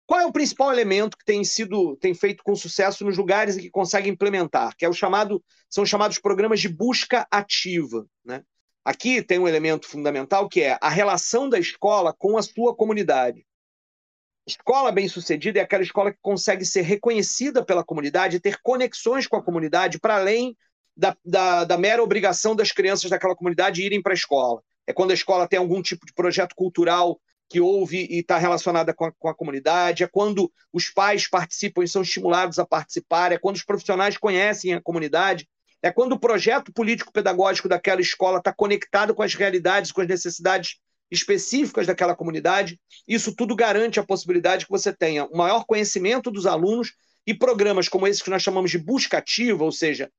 Qual 0.06 0.20
é 0.20 0.26
o 0.26 0.32
principal 0.32 0.72
elemento 0.72 1.16
que 1.16 1.24
tem 1.24 1.42
sido 1.44 1.96
tem 1.96 2.14
feito 2.14 2.42
com 2.44 2.54
sucesso 2.54 3.04
nos 3.04 3.16
lugares 3.16 3.56
que 3.56 3.70
consegue 3.70 4.08
implementar? 4.08 4.76
Que 4.76 4.84
é 4.84 4.88
o 4.88 4.92
chamado 4.92 5.42
são 5.68 5.84
chamados 5.86 6.18
programas 6.18 6.60
de 6.60 6.68
busca 6.68 7.26
ativa, 7.30 8.06
né? 8.24 8.42
Aqui 8.84 9.22
tem 9.22 9.38
um 9.38 9.48
elemento 9.48 9.88
fundamental 9.88 10.46
que 10.46 10.60
é 10.60 10.78
a 10.78 10.90
relação 10.90 11.48
da 11.48 11.58
escola 11.58 12.12
com 12.12 12.36
a 12.36 12.42
sua 12.42 12.76
comunidade. 12.76 13.46
Escola 14.46 14.92
bem-sucedida 14.92 15.58
é 15.58 15.62
aquela 15.62 15.82
escola 15.82 16.12
que 16.12 16.18
consegue 16.20 16.66
ser 16.66 16.82
reconhecida 16.82 17.64
pela 17.64 17.82
comunidade, 17.82 18.40
ter 18.40 18.58
conexões 18.62 19.26
com 19.26 19.36
a 19.36 19.42
comunidade 19.42 19.98
para 19.98 20.16
além 20.16 20.54
da, 20.94 21.16
da, 21.24 21.64
da, 21.64 21.78
mera 21.78 22.02
obrigação 22.02 22.54
das 22.54 22.70
crianças 22.70 23.10
daquela 23.10 23.34
comunidade 23.34 23.82
irem 23.82 24.02
para 24.02 24.12
a 24.12 24.14
escola. 24.14 24.62
É 24.86 24.92
quando 24.92 25.12
a 25.12 25.14
escola 25.14 25.48
tem 25.48 25.58
algum 25.58 25.80
tipo 25.80 26.04
de 26.04 26.12
projeto 26.12 26.54
cultural 26.54 27.18
que 27.54 27.60
houve 27.60 28.08
e 28.10 28.18
está 28.18 28.36
relacionada 28.36 28.92
com 28.92 29.04
a, 29.04 29.12
com 29.12 29.28
a 29.28 29.34
comunidade, 29.34 30.02
é 30.02 30.08
quando 30.08 30.52
os 30.72 30.90
pais 30.90 31.28
participam 31.28 31.84
e 31.84 31.88
são 31.88 32.02
estimulados 32.02 32.58
a 32.58 32.66
participar, 32.66 33.30
é 33.30 33.38
quando 33.38 33.54
os 33.54 33.64
profissionais 33.64 34.16
conhecem 34.16 34.74
a 34.74 34.82
comunidade 34.82 35.48
é 35.80 35.92
quando 35.92 36.14
o 36.14 36.18
projeto 36.18 36.72
político-pedagógico 36.72 37.68
daquela 37.68 38.00
escola 38.00 38.38
está 38.38 38.52
conectado 38.52 39.14
com 39.14 39.22
as 39.22 39.34
realidades, 39.34 39.92
com 39.92 40.00
as 40.00 40.08
necessidades 40.08 40.78
específicas 41.10 41.86
daquela 41.86 42.16
comunidade. 42.16 42.80
Isso 43.06 43.36
tudo 43.36 43.54
garante 43.54 44.00
a 44.00 44.04
possibilidade 44.04 44.64
que 44.64 44.72
você 44.72 44.92
tenha 44.92 45.26
um 45.26 45.36
maior 45.36 45.64
conhecimento 45.66 46.30
dos 46.30 46.46
alunos 46.46 46.94
e 47.26 47.34
programas 47.34 47.86
como 47.86 48.08
esse 48.08 48.24
que 48.24 48.30
nós 48.30 48.42
chamamos 48.42 48.70
de 48.70 48.78
busca 48.78 49.18
ativa, 49.18 49.62
ou 49.62 49.70
seja, 49.70 50.10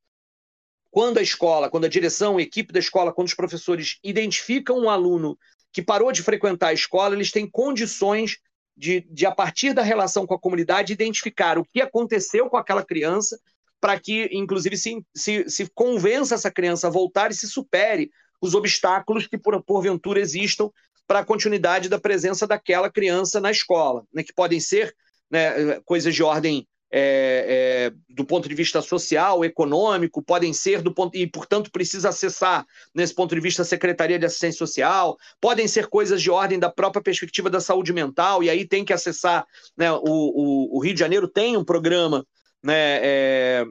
quando 0.92 1.18
a 1.18 1.22
escola, 1.22 1.70
quando 1.70 1.86
a 1.86 1.90
direção, 1.90 2.38
a 2.38 2.42
equipe 2.42 2.72
da 2.72 2.80
escola, 2.80 3.12
quando 3.12 3.28
os 3.28 3.34
professores 3.34 3.98
identificam 4.04 4.78
um 4.78 4.90
aluno 4.90 5.38
que 5.76 5.82
parou 5.82 6.10
de 6.10 6.24
frequentar 6.24 6.70
a 6.70 6.74
escola, 6.74 7.14
eles 7.14 7.34
têm 7.34 7.46
condições 7.46 8.38
de, 8.78 9.02
de, 9.12 9.26
a 9.26 9.32
partir 9.32 9.74
da 9.74 9.82
relação 9.82 10.26
com 10.26 10.34
a 10.34 10.40
comunidade, 10.40 10.94
identificar 10.94 11.58
o 11.58 11.66
que 11.66 11.82
aconteceu 11.82 12.50
com 12.50 12.56
aquela 12.56 12.82
criança 12.82 13.38
para 13.82 14.00
que, 14.00 14.30
inclusive, 14.32 14.78
se, 14.78 15.06
se, 15.14 15.50
se 15.50 15.70
convença 15.76 16.34
essa 16.34 16.50
criança 16.50 16.88
a 16.88 16.90
voltar 16.90 17.30
e 17.30 17.34
se 17.34 17.46
supere 17.50 18.10
os 18.42 18.56
obstáculos 18.56 19.28
que, 19.28 19.38
por, 19.38 19.62
porventura, 19.64 20.22
existam 20.22 20.70
para 21.06 21.20
a 21.20 21.26
continuidade 21.26 21.90
da 21.90 22.00
presença 22.00 22.48
daquela 22.48 22.90
criança 22.90 23.42
na 23.42 23.52
escola, 23.52 24.06
né, 24.14 24.24
que 24.24 24.34
podem 24.34 24.62
ser 24.62 24.96
né, 25.30 25.82
coisas 25.82 26.16
de 26.16 26.24
ordem 26.24 26.66
é, 26.92 27.92
é, 27.92 27.94
do 28.10 28.26
ponto 28.26 28.48
de 28.48 28.56
vista 28.56 28.82
social, 28.82 29.44
econômico, 29.44 30.22
podem 30.22 30.54
ser 30.54 30.82
do 30.82 30.94
ponto 30.94 31.18
e, 31.18 31.28
portanto, 31.28 31.72
precisa 31.72 32.10
acessar 32.10 32.66
nesse 32.94 33.14
ponto 33.14 33.34
de 33.34 33.42
vista 33.42 33.64
a 33.64 33.66
Secretaria 33.66 34.20
de 34.20 34.26
Assistência 34.26 34.60
Social, 34.60 35.18
podem 35.42 35.68
ser 35.68 35.88
coisas 35.88 36.22
de 36.22 36.32
ordem 36.32 36.60
da 36.60 36.70
própria 36.70 37.02
perspectiva 37.02 37.50
da 37.50 37.60
saúde 37.60 37.92
mental, 37.92 38.44
e 38.44 38.50
aí 38.50 38.68
tem 38.68 38.86
que 38.86 38.94
acessar, 38.94 39.46
né, 39.76 39.92
o, 39.92 40.00
o, 40.04 40.78
o 40.78 40.80
Rio 40.80 40.94
de 40.94 41.00
Janeiro 41.00 41.28
tem 41.28 41.58
um 41.58 41.64
programa 41.64 42.26
né, 42.64 43.00
é, 43.02 43.66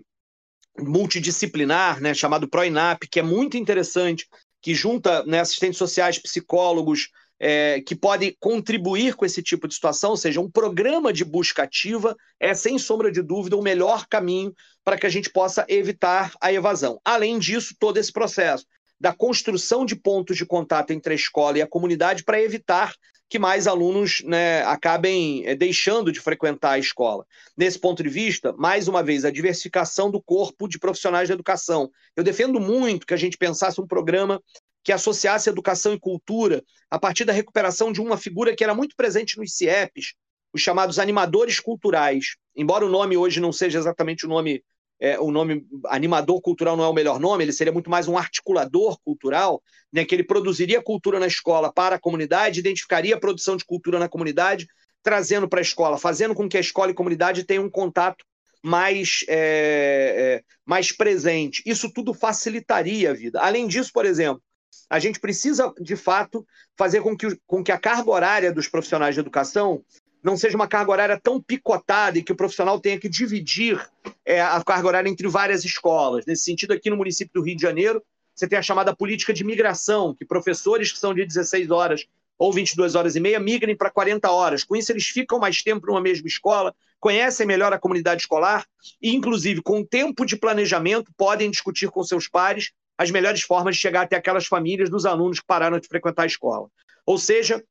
multidisciplinar, 0.79 2.00
né, 2.00 2.14
chamado 2.14 2.48
ProINAP, 2.48 3.09
que 3.11 3.20
é 3.20 3.22
muito 3.22 3.57
interessante, 3.57 4.29
que 4.61 4.74
junta 4.74 5.24
né, 5.24 5.40
assistentes 5.40 5.79
sociais, 5.79 6.18
psicólogos, 6.18 7.11
é, 7.38 7.81
que 7.81 7.94
podem 7.94 8.37
contribuir 8.38 9.14
com 9.14 9.25
esse 9.25 9.42
tipo 9.42 9.66
de 9.66 9.75
situação, 9.75 10.11
ou 10.11 10.16
seja, 10.16 10.40
um 10.40 10.51
programa 10.51 11.12
de 11.12 11.25
busca 11.25 11.64
ativa 11.64 12.16
é, 12.38 12.55
sem 12.55 12.79
sombra 12.79 13.11
de 13.11 13.23
dúvida, 13.23 13.57
o 13.57 13.62
melhor 13.62 14.07
caminho 14.07 14.55
para 14.85 14.97
que 14.97 15.07
a 15.07 15.11
gente 15.11 15.31
possa 15.31 15.64
evitar 15.68 16.33
a 16.40 16.53
evasão. 16.53 17.01
Além 17.05 17.38
disso, 17.38 17.75
todo 17.79 17.97
esse 17.97 18.12
processo 18.12 18.66
da 19.01 19.12
construção 19.12 19.85
de 19.85 19.97
pontos 19.97 20.37
de 20.37 20.47
contato 20.47 20.90
entre 20.92 21.12
a 21.12 21.16
escola 21.16 21.59
e 21.59 21.62
a 21.62 21.66
comunidade 21.66 22.25
para 22.25 22.40
evitar 22.40 22.94
que 23.29 23.38
mais 23.38 23.66
alunos 23.66 24.23
né, 24.25 24.62
acabem 24.62 25.44
eh, 25.47 25.57
deixando 25.57 26.12
de 26.12 26.20
frequentar 26.20 26.73
a 26.73 26.79
escola. 26.79 27.27
Nesse 27.57 27.79
ponto 27.79 28.03
de 28.03 28.09
vista, 28.09 28.53
mais 28.53 28.87
uma 28.87 29.03
vez, 29.03 29.25
a 29.25 29.31
diversificação 29.31 30.11
do 30.11 30.23
corpo 30.23 30.68
de 30.68 30.79
profissionais 30.79 31.29
da 31.29 31.35
educação. 31.35 31.90
Eu 32.14 32.23
defendo 32.23 32.61
muito 32.61 33.07
que 33.07 33.14
a 33.14 33.16
gente 33.16 33.37
pensasse 33.37 33.81
um 33.81 33.87
programa 33.87 34.40
que 34.85 34.92
associasse 34.92 35.49
educação 35.49 35.94
e 35.94 35.99
cultura 35.99 36.62
a 36.90 36.99
partir 36.99 37.25
da 37.25 37.33
recuperação 37.33 37.90
de 37.90 38.01
uma 38.01 38.18
figura 38.18 38.55
que 38.55 38.62
era 38.62 38.75
muito 38.75 38.94
presente 38.94 39.38
nos 39.38 39.57
CIEPs, 39.57 40.14
os 40.53 40.61
chamados 40.61 40.99
animadores 40.99 41.59
culturais. 41.59 42.37
Embora 42.55 42.87
o 42.87 42.90
nome 42.90 43.16
hoje 43.16 43.40
não 43.40 43.51
seja 43.51 43.79
exatamente 43.79 44.27
o 44.27 44.29
nome 44.29 44.62
é, 45.01 45.18
o 45.18 45.31
nome 45.31 45.66
animador 45.87 46.40
cultural 46.40 46.77
não 46.77 46.85
é 46.85 46.88
o 46.88 46.92
melhor 46.92 47.18
nome, 47.18 47.42
ele 47.42 47.53
seria 47.53 47.73
muito 47.73 47.90
mais 47.90 48.07
um 48.07 48.16
articulador 48.16 48.97
cultural, 49.05 49.61
né, 49.92 50.05
que 50.05 50.14
ele 50.14 50.23
produziria 50.23 50.81
cultura 50.81 51.18
na 51.18 51.27
escola 51.27 51.73
para 51.73 51.97
a 51.97 52.01
comunidade, 52.01 52.61
identificaria 52.61 53.16
a 53.16 53.20
produção 53.20 53.57
de 53.57 53.64
cultura 53.64 53.99
na 53.99 54.09
comunidade, 54.09 54.68
trazendo 55.03 55.49
para 55.49 55.59
a 55.59 55.62
escola, 55.62 55.99
fazendo 55.99 56.33
com 56.33 56.49
que 56.49 56.57
a 56.57 56.61
escola 56.61 56.90
e 56.90 56.92
a 56.92 56.97
comunidade 56.97 57.44
tenham 57.44 57.64
um 57.64 57.70
contato 57.70 58.25
mais, 58.62 59.25
é, 59.29 60.40
é, 60.40 60.42
mais 60.64 60.90
presente. 60.90 61.62
Isso 61.66 61.92
tudo 61.92 62.14
facilitaria 62.14 63.11
a 63.11 63.14
vida. 63.14 63.40
Além 63.42 63.66
disso, 63.66 63.90
por 63.92 64.07
exemplo, 64.07 64.42
a 64.88 64.98
gente 64.98 65.20
precisa, 65.20 65.72
de 65.80 65.96
fato, 65.96 66.46
fazer 66.76 67.00
com 67.00 67.16
que, 67.16 67.38
com 67.46 67.62
que 67.62 67.72
a 67.72 67.78
carga 67.78 68.10
horária 68.10 68.52
dos 68.52 68.68
profissionais 68.68 69.14
de 69.14 69.20
educação 69.20 69.82
não 70.22 70.37
seja 70.37 70.56
uma 70.56 70.66
carga 70.66 70.90
horária 70.90 71.20
tão 71.22 71.40
picotada 71.40 72.18
e 72.18 72.22
que 72.22 72.32
o 72.32 72.37
profissional 72.37 72.80
tenha 72.80 72.98
que 72.98 73.08
dividir 73.08 73.78
é, 74.24 74.40
a 74.40 74.62
carga 74.64 74.88
horária 74.88 75.08
entre 75.08 75.28
várias 75.28 75.64
escolas. 75.64 76.24
Nesse 76.24 76.44
sentido, 76.44 76.72
aqui 76.72 76.88
no 76.88 76.96
município 76.96 77.34
do 77.34 77.42
Rio 77.46 77.56
de 77.56 77.62
Janeiro, 77.62 78.02
você 78.34 78.48
tem 78.48 78.58
a 78.58 78.62
chamada 78.62 78.96
política 78.96 79.34
de 79.34 79.44
migração, 79.44 80.14
que 80.14 80.24
professores 80.24 80.90
que 80.90 80.98
são 80.98 81.14
de 81.14 81.24
16 81.26 81.70
horas 81.70 82.06
ou 82.38 82.52
22 82.52 82.94
horas 82.94 83.14
e 83.14 83.20
meia 83.20 83.38
migrem 83.38 83.76
para 83.76 83.90
40 83.90 84.30
horas. 84.30 84.64
Com 84.64 84.74
isso, 84.74 84.90
eles 84.90 85.06
ficam 85.06 85.38
mais 85.38 85.62
tempo 85.62 85.87
numa 85.87 86.00
mesma 86.00 86.26
escola, 86.26 86.74
conhecem 86.98 87.46
melhor 87.46 87.72
a 87.72 87.78
comunidade 87.78 88.22
escolar 88.22 88.66
e, 89.00 89.14
inclusive, 89.14 89.62
com 89.62 89.84
tempo 89.84 90.24
de 90.24 90.37
planejamento, 90.37 91.12
podem 91.16 91.50
discutir 91.50 91.90
com 91.90 92.02
seus 92.02 92.28
pares 92.28 92.72
as 92.96 93.11
melhores 93.11 93.42
formas 93.42 93.76
de 93.76 93.80
chegar 93.80 94.02
até 94.02 94.16
aquelas 94.16 94.46
famílias 94.46 94.88
dos 94.88 95.04
alunos 95.07 95.40
que 95.40 95.46
pararam 95.46 95.78
de 95.78 95.88
frequentar 95.88 96.22
a 96.22 96.26
escola. 96.26 96.68
Ou 97.07 97.18
seja, 97.18 97.62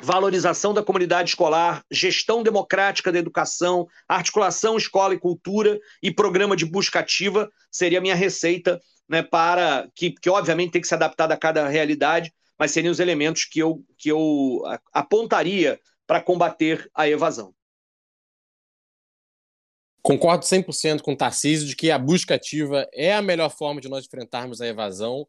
valorização 0.00 0.74
da 0.74 0.82
comunidade 0.82 1.30
escolar, 1.30 1.84
gestão 1.90 2.42
democrática 2.42 3.12
da 3.12 3.18
educação, 3.18 3.86
articulação 4.08 4.76
escola 4.76 5.14
e 5.14 5.18
cultura 5.18 5.78
e 6.02 6.10
programa 6.10 6.56
de 6.56 6.64
busca 6.64 7.00
ativa 7.00 7.50
seria 7.70 7.98
a 7.98 8.02
minha 8.02 8.14
receita 8.14 8.80
né, 9.08 9.22
para 9.22 9.88
que, 9.94 10.12
que 10.12 10.30
obviamente 10.30 10.72
tem 10.72 10.80
que 10.80 10.88
ser 10.88 10.94
adaptada 10.94 11.34
a 11.34 11.38
cada 11.38 11.68
realidade, 11.68 12.32
mas 12.58 12.70
seriam 12.70 12.92
os 12.92 13.00
elementos 13.00 13.44
que 13.44 13.58
eu, 13.58 13.84
que 13.98 14.10
eu 14.10 14.62
apontaria 14.92 15.78
para 16.06 16.20
combater 16.20 16.88
a 16.94 17.08
evasão. 17.08 17.54
Concordo 20.04 20.44
100% 20.44 21.00
com 21.00 21.14
o 21.14 21.16
Tarcísio 21.16 21.66
de 21.66 21.74
que 21.74 21.90
a 21.90 21.98
busca 21.98 22.34
ativa 22.34 22.86
é 22.92 23.14
a 23.14 23.22
melhor 23.22 23.48
forma 23.48 23.80
de 23.80 23.88
nós 23.88 24.04
enfrentarmos 24.04 24.60
a 24.60 24.66
evasão. 24.66 25.26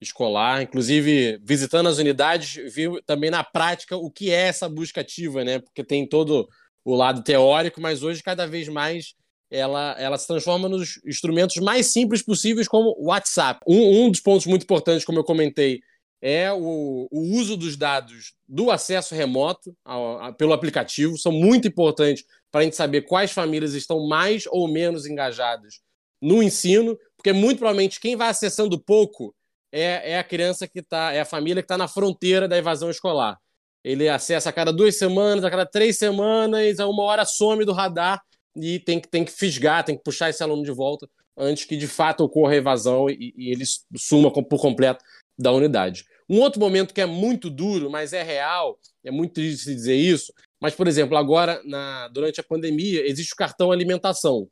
escolar. 0.00 0.60
Inclusive, 0.62 1.38
visitando 1.44 1.88
as 1.88 1.98
unidades, 1.98 2.54
vi 2.74 2.86
também 3.06 3.30
na 3.30 3.44
prática 3.44 3.96
o 3.96 4.10
que 4.10 4.30
é 4.32 4.48
essa 4.48 4.68
busca 4.68 5.00
ativa, 5.00 5.44
né? 5.44 5.60
Porque 5.60 5.84
tem 5.84 6.06
todo 6.06 6.48
o 6.84 6.96
lado 6.96 7.22
teórico, 7.22 7.80
mas 7.80 8.02
hoje 8.02 8.20
cada 8.20 8.46
vez 8.48 8.68
mais 8.68 9.14
ela, 9.48 9.94
ela 9.96 10.18
se 10.18 10.26
transforma 10.26 10.68
nos 10.68 11.00
instrumentos 11.06 11.56
mais 11.58 11.86
simples 11.86 12.20
possíveis, 12.20 12.66
como 12.66 12.96
o 12.98 13.06
WhatsApp. 13.06 13.60
Um, 13.64 14.06
um 14.06 14.10
dos 14.10 14.20
pontos 14.20 14.46
muito 14.46 14.64
importantes, 14.64 15.04
como 15.04 15.20
eu 15.20 15.24
comentei, 15.24 15.80
é 16.20 16.52
o, 16.52 17.08
o 17.10 17.20
uso 17.38 17.56
dos 17.56 17.76
dados 17.76 18.34
do 18.48 18.70
acesso 18.70 19.14
remoto 19.14 19.76
ao, 19.84 20.22
a, 20.22 20.32
pelo 20.32 20.52
aplicativo. 20.52 21.18
São 21.18 21.32
muito 21.32 21.68
importantes 21.68 22.24
para 22.50 22.62
a 22.62 22.64
gente 22.64 22.76
saber 22.76 23.02
quais 23.02 23.32
famílias 23.32 23.74
estão 23.74 24.06
mais 24.06 24.44
ou 24.46 24.68
menos 24.68 25.06
engajadas 25.06 25.80
no 26.20 26.42
ensino, 26.42 26.98
porque 27.16 27.32
muito 27.32 27.58
provavelmente 27.58 28.00
quem 28.00 28.16
vai 28.16 28.28
acessando 28.28 28.80
pouco 28.80 29.34
é, 29.70 30.12
é 30.12 30.18
a 30.18 30.24
criança 30.24 30.66
que 30.66 30.78
está, 30.78 31.12
é 31.12 31.20
a 31.20 31.24
família 31.24 31.62
que 31.62 31.66
está 31.66 31.76
na 31.76 31.88
fronteira 31.88 32.48
da 32.48 32.56
evasão 32.56 32.90
escolar. 32.90 33.38
Ele 33.84 34.08
acessa 34.08 34.50
a 34.50 34.52
cada 34.52 34.72
duas 34.72 34.98
semanas, 34.98 35.44
a 35.44 35.50
cada 35.50 35.66
três 35.66 35.98
semanas, 35.98 36.80
a 36.80 36.88
uma 36.88 37.04
hora 37.04 37.24
some 37.24 37.64
do 37.64 37.72
radar 37.72 38.20
e 38.56 38.80
tem 38.80 38.98
que, 38.98 39.08
tem 39.08 39.24
que 39.24 39.30
fisgar, 39.30 39.84
tem 39.84 39.96
que 39.96 40.02
puxar 40.02 40.30
esse 40.30 40.42
aluno 40.42 40.64
de 40.64 40.72
volta 40.72 41.08
antes 41.36 41.66
que 41.66 41.76
de 41.76 41.86
fato 41.86 42.24
ocorra 42.24 42.52
a 42.52 42.56
evasão 42.56 43.10
e, 43.10 43.34
e 43.36 43.52
ele 43.52 43.64
suma 43.96 44.32
por 44.32 44.60
completo 44.60 45.04
da 45.38 45.52
unidade. 45.52 46.04
Um 46.28 46.40
outro 46.40 46.60
momento 46.60 46.92
que 46.92 47.00
é 47.00 47.06
muito 47.06 47.48
duro, 47.48 47.90
mas 47.90 48.12
é 48.12 48.22
real, 48.22 48.78
é 49.04 49.10
muito 49.10 49.34
triste 49.34 49.74
dizer 49.74 49.94
isso, 49.94 50.32
mas, 50.60 50.74
por 50.74 50.88
exemplo, 50.88 51.16
agora, 51.16 51.60
na, 51.64 52.08
durante 52.08 52.40
a 52.40 52.44
pandemia, 52.44 53.06
existe 53.06 53.32
o 53.32 53.36
cartão 53.36 53.70
alimentação, 53.70 54.48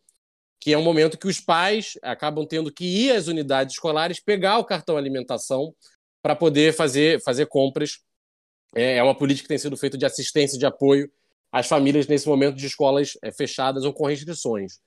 que 0.61 0.73
é 0.73 0.79
um 0.79 0.83
momento 0.83 1.19
que 1.19 1.27
os 1.27 1.41
pais 1.41 1.99
acabam 2.03 2.47
tendo 2.47 2.73
que 2.73 2.85
ir 2.85 3.13
às 3.13 3.27
unidades 3.27 3.75
escolares 3.75 4.21
pegar 4.21 4.59
o 4.59 4.65
cartão 4.65 4.97
alimentação 4.97 5.75
para 6.23 6.37
poder 6.37 6.73
fazer, 6.73 7.23
fazer 7.23 7.47
compras. 7.47 7.99
É, 8.75 8.99
é 8.99 9.03
uma 9.03 9.17
política 9.17 9.45
que 9.45 9.49
tem 9.49 9.59
sido 9.59 9.77
feita 9.77 9.99
de 9.99 10.07
assistência, 10.07 10.59
de 10.59 10.67
apoio 10.67 11.11
às 11.51 11.67
famílias 11.67 12.07
nesse 12.07 12.29
momento 12.29 12.57
de 12.57 12.67
escolas 12.67 13.17
é, 13.23 13.33
fechadas 13.33 13.85
ou 13.85 13.93
com 13.93 14.07
restrições. 14.07 14.79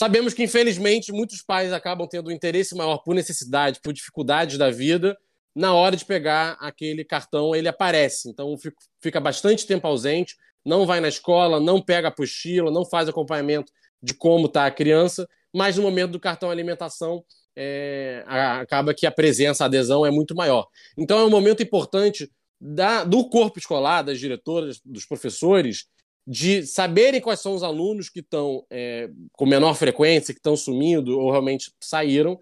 Sabemos 0.00 0.32
que, 0.32 0.42
infelizmente, 0.42 1.12
muitos 1.12 1.42
pais 1.42 1.74
acabam 1.74 2.08
tendo 2.08 2.28
um 2.28 2.30
interesse 2.30 2.74
maior 2.74 3.02
por 3.04 3.14
necessidade, 3.14 3.80
por 3.82 3.92
dificuldades 3.92 4.56
da 4.56 4.70
vida. 4.70 5.14
Na 5.54 5.74
hora 5.74 5.94
de 5.94 6.06
pegar 6.06 6.56
aquele 6.58 7.04
cartão, 7.04 7.54
ele 7.54 7.68
aparece. 7.68 8.30
Então, 8.30 8.56
fica 8.98 9.20
bastante 9.20 9.66
tempo 9.66 9.86
ausente, 9.86 10.38
não 10.64 10.86
vai 10.86 11.00
na 11.00 11.08
escola, 11.08 11.60
não 11.60 11.82
pega 11.82 12.08
a 12.08 12.10
apostila, 12.10 12.70
não 12.70 12.82
faz 12.82 13.10
acompanhamento 13.10 13.70
de 14.02 14.14
como 14.14 14.46
está 14.46 14.64
a 14.64 14.70
criança, 14.70 15.28
mas 15.54 15.76
no 15.76 15.82
momento 15.82 16.12
do 16.12 16.18
cartão 16.18 16.50
alimentação, 16.50 17.22
é, 17.54 18.24
acaba 18.26 18.94
que 18.94 19.06
a 19.06 19.12
presença, 19.12 19.64
a 19.64 19.66
adesão 19.66 20.06
é 20.06 20.10
muito 20.10 20.34
maior. 20.34 20.66
Então, 20.96 21.18
é 21.18 21.24
um 21.26 21.30
momento 21.30 21.62
importante 21.62 22.32
da, 22.58 23.04
do 23.04 23.28
corpo 23.28 23.58
escolar, 23.58 24.00
das 24.00 24.18
diretoras, 24.18 24.80
dos 24.82 25.04
professores, 25.04 25.84
de 26.30 26.64
saberem 26.64 27.20
quais 27.20 27.40
são 27.40 27.56
os 27.56 27.64
alunos 27.64 28.08
que 28.08 28.20
estão 28.20 28.64
é, 28.70 29.10
com 29.32 29.44
menor 29.44 29.74
frequência, 29.74 30.32
que 30.32 30.38
estão 30.38 30.56
sumindo 30.56 31.18
ou 31.18 31.28
realmente 31.28 31.72
saíram, 31.80 32.40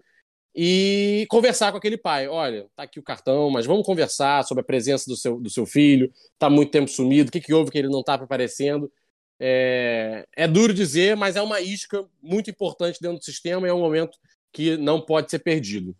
e 0.55 1.25
conversar 1.27 1.71
com 1.71 1.79
aquele 1.79 1.97
pai. 1.97 2.27
Olha, 2.27 2.67
tá 2.75 2.83
aqui 2.83 2.99
o 2.99 3.03
cartão, 3.03 3.49
mas 3.49 3.65
vamos 3.65 3.83
conversar 3.83 4.43
sobre 4.43 4.61
a 4.61 4.63
presença 4.63 5.09
do 5.09 5.17
seu, 5.17 5.39
do 5.39 5.49
seu 5.49 5.65
filho, 5.65 6.13
tá 6.37 6.51
muito 6.51 6.69
tempo 6.69 6.87
sumido, 6.87 7.29
o 7.29 7.31
que, 7.31 7.41
que 7.41 7.51
houve 7.51 7.71
que 7.71 7.79
ele 7.79 7.89
não 7.89 8.01
está 8.01 8.13
aparecendo. 8.13 8.91
É, 9.39 10.23
é 10.37 10.47
duro 10.47 10.71
dizer, 10.71 11.17
mas 11.17 11.35
é 11.35 11.41
uma 11.41 11.59
isca 11.59 12.07
muito 12.21 12.47
importante 12.51 12.99
dentro 13.01 13.17
do 13.17 13.25
sistema 13.25 13.65
e 13.65 13.71
é 13.71 13.73
um 13.73 13.79
momento 13.79 14.19
que 14.53 14.77
não 14.77 15.01
pode 15.01 15.31
ser 15.31 15.39
perdido. 15.39 15.95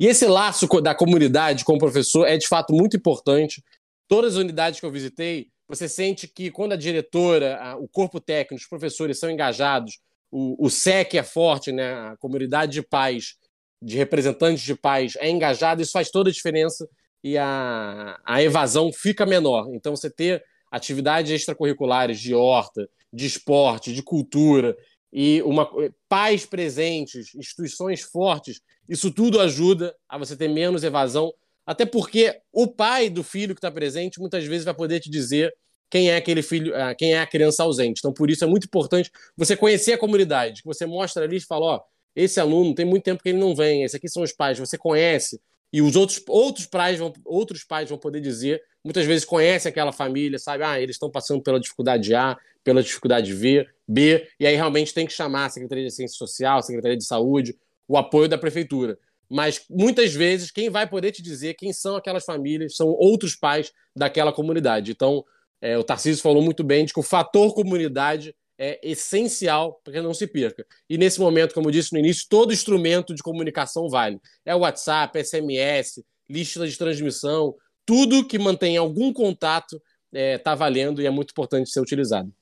E 0.00 0.08
esse 0.08 0.26
laço 0.26 0.66
da 0.80 0.92
comunidade 0.92 1.64
com 1.64 1.74
o 1.74 1.78
professor 1.78 2.26
é 2.26 2.36
de 2.36 2.48
fato 2.48 2.74
muito 2.74 2.96
importante. 2.96 3.62
Todas 4.08 4.34
as 4.34 4.40
unidades 4.40 4.80
que 4.80 4.86
eu 4.86 4.90
visitei, 4.90 5.52
você 5.70 5.88
sente 5.88 6.26
que 6.26 6.50
quando 6.50 6.72
a 6.72 6.76
diretora, 6.76 7.56
a, 7.62 7.76
o 7.76 7.86
corpo 7.86 8.20
técnico, 8.20 8.60
os 8.60 8.68
professores 8.68 9.20
são 9.20 9.30
engajados, 9.30 10.00
o, 10.28 10.66
o 10.66 10.68
SEC 10.68 11.14
é 11.14 11.22
forte, 11.22 11.70
né? 11.70 11.92
a 11.92 12.16
comunidade 12.16 12.72
de 12.72 12.82
pais, 12.82 13.36
de 13.80 13.96
representantes 13.96 14.64
de 14.64 14.74
pais 14.74 15.14
é 15.16 15.30
engajada, 15.30 15.80
isso 15.80 15.92
faz 15.92 16.10
toda 16.10 16.28
a 16.28 16.32
diferença 16.32 16.88
e 17.22 17.38
a, 17.38 18.18
a 18.24 18.42
evasão 18.42 18.92
fica 18.92 19.24
menor. 19.24 19.68
Então, 19.72 19.94
você 19.94 20.10
ter 20.10 20.42
atividades 20.70 21.30
extracurriculares 21.30 22.18
de 22.18 22.34
horta, 22.34 22.88
de 23.12 23.26
esporte, 23.26 23.92
de 23.92 24.02
cultura 24.02 24.76
e 25.12 25.40
uma 25.42 25.70
pais 26.08 26.44
presentes, 26.46 27.32
instituições 27.34 28.00
fortes, 28.00 28.60
isso 28.88 29.10
tudo 29.12 29.40
ajuda 29.40 29.94
a 30.08 30.18
você 30.18 30.36
ter 30.36 30.48
menos 30.48 30.82
evasão, 30.82 31.32
até 31.66 31.84
porque 31.84 32.40
o 32.52 32.66
pai 32.66 33.08
do 33.08 33.22
filho 33.22 33.54
que 33.54 33.58
está 33.58 33.70
presente 33.70 34.18
muitas 34.18 34.44
vezes 34.44 34.64
vai 34.64 34.74
poder 34.74 35.00
te 35.00 35.10
dizer 35.10 35.54
quem 35.90 36.10
é 36.10 36.16
aquele 36.16 36.42
filho, 36.42 36.74
ah, 36.74 36.94
quem 36.94 37.14
é 37.14 37.18
a 37.18 37.26
criança 37.26 37.62
ausente. 37.64 37.98
Então, 37.98 38.12
por 38.12 38.30
isso 38.30 38.44
é 38.44 38.46
muito 38.46 38.64
importante 38.64 39.10
você 39.36 39.56
conhecer 39.56 39.94
a 39.94 39.98
comunidade, 39.98 40.62
que 40.62 40.66
você 40.66 40.86
mostra 40.86 41.24
ali 41.24 41.38
e 41.38 41.40
fala, 41.40 41.66
ó, 41.66 41.80
esse 42.14 42.38
aluno 42.38 42.74
tem 42.74 42.84
muito 42.84 43.02
tempo 43.02 43.22
que 43.22 43.28
ele 43.28 43.38
não 43.38 43.54
vem, 43.54 43.82
esse 43.82 43.96
aqui 43.96 44.08
são 44.08 44.22
os 44.22 44.32
pais, 44.32 44.58
você 44.58 44.78
conhece, 44.78 45.40
e 45.72 45.82
os 45.82 45.96
outros, 45.96 46.22
outros, 46.28 46.66
pais 46.66 46.98
vão, 46.98 47.12
outros 47.24 47.64
pais 47.64 47.88
vão 47.88 47.98
poder 47.98 48.20
dizer, 48.20 48.62
muitas 48.84 49.04
vezes 49.06 49.24
conhecem 49.24 49.70
aquela 49.70 49.92
família, 49.92 50.38
sabe? 50.38 50.64
Ah, 50.64 50.80
eles 50.80 50.96
estão 50.96 51.10
passando 51.10 51.42
pela 51.42 51.60
dificuldade 51.60 52.14
A, 52.14 52.36
pela 52.64 52.82
dificuldade 52.82 53.32
V, 53.32 53.66
B, 53.86 54.28
e 54.38 54.46
aí 54.46 54.54
realmente 54.54 54.94
tem 54.94 55.06
que 55.06 55.12
chamar 55.12 55.46
a 55.46 55.50
Secretaria 55.50 55.84
de 55.84 55.90
Ciência 55.92 56.16
Social, 56.16 56.58
a 56.58 56.62
Secretaria 56.62 56.96
de 56.96 57.04
Saúde, 57.04 57.56
o 57.86 57.96
apoio 57.96 58.28
da 58.28 58.38
Prefeitura. 58.38 58.98
Mas 59.30 59.64
muitas 59.70 60.12
vezes 60.12 60.50
quem 60.50 60.68
vai 60.68 60.88
poder 60.88 61.12
te 61.12 61.22
dizer 61.22 61.54
quem 61.54 61.72
são 61.72 61.94
aquelas 61.94 62.24
famílias 62.24 62.74
são 62.74 62.88
outros 62.88 63.36
pais 63.36 63.70
daquela 63.94 64.32
comunidade. 64.32 64.90
Então, 64.90 65.24
é, 65.60 65.78
o 65.78 65.84
Tarcísio 65.84 66.22
falou 66.22 66.42
muito 66.42 66.64
bem 66.64 66.84
de 66.84 66.92
que 66.92 66.98
o 66.98 67.04
fator 67.04 67.54
comunidade 67.54 68.34
é 68.58 68.78
essencial 68.82 69.80
para 69.84 69.94
que 69.94 70.00
não 70.00 70.12
se 70.12 70.26
perca. 70.26 70.66
E 70.88 70.98
nesse 70.98 71.20
momento, 71.20 71.54
como 71.54 71.68
eu 71.68 71.72
disse 71.72 71.92
no 71.92 71.98
início, 71.98 72.26
todo 72.28 72.52
instrumento 72.52 73.14
de 73.14 73.22
comunicação 73.22 73.88
vale. 73.88 74.20
É 74.44 74.54
WhatsApp, 74.54 75.22
SMS, 75.24 76.02
lista 76.28 76.66
de 76.66 76.76
transmissão, 76.76 77.54
tudo 77.86 78.26
que 78.26 78.38
mantém 78.38 78.76
algum 78.76 79.12
contato 79.12 79.76
está 79.76 79.84
é, 80.12 80.38
tá 80.38 80.54
valendo 80.54 81.00
e 81.00 81.06
é 81.06 81.10
muito 81.10 81.30
importante 81.30 81.70
ser 81.70 81.80
utilizado. 81.80 82.32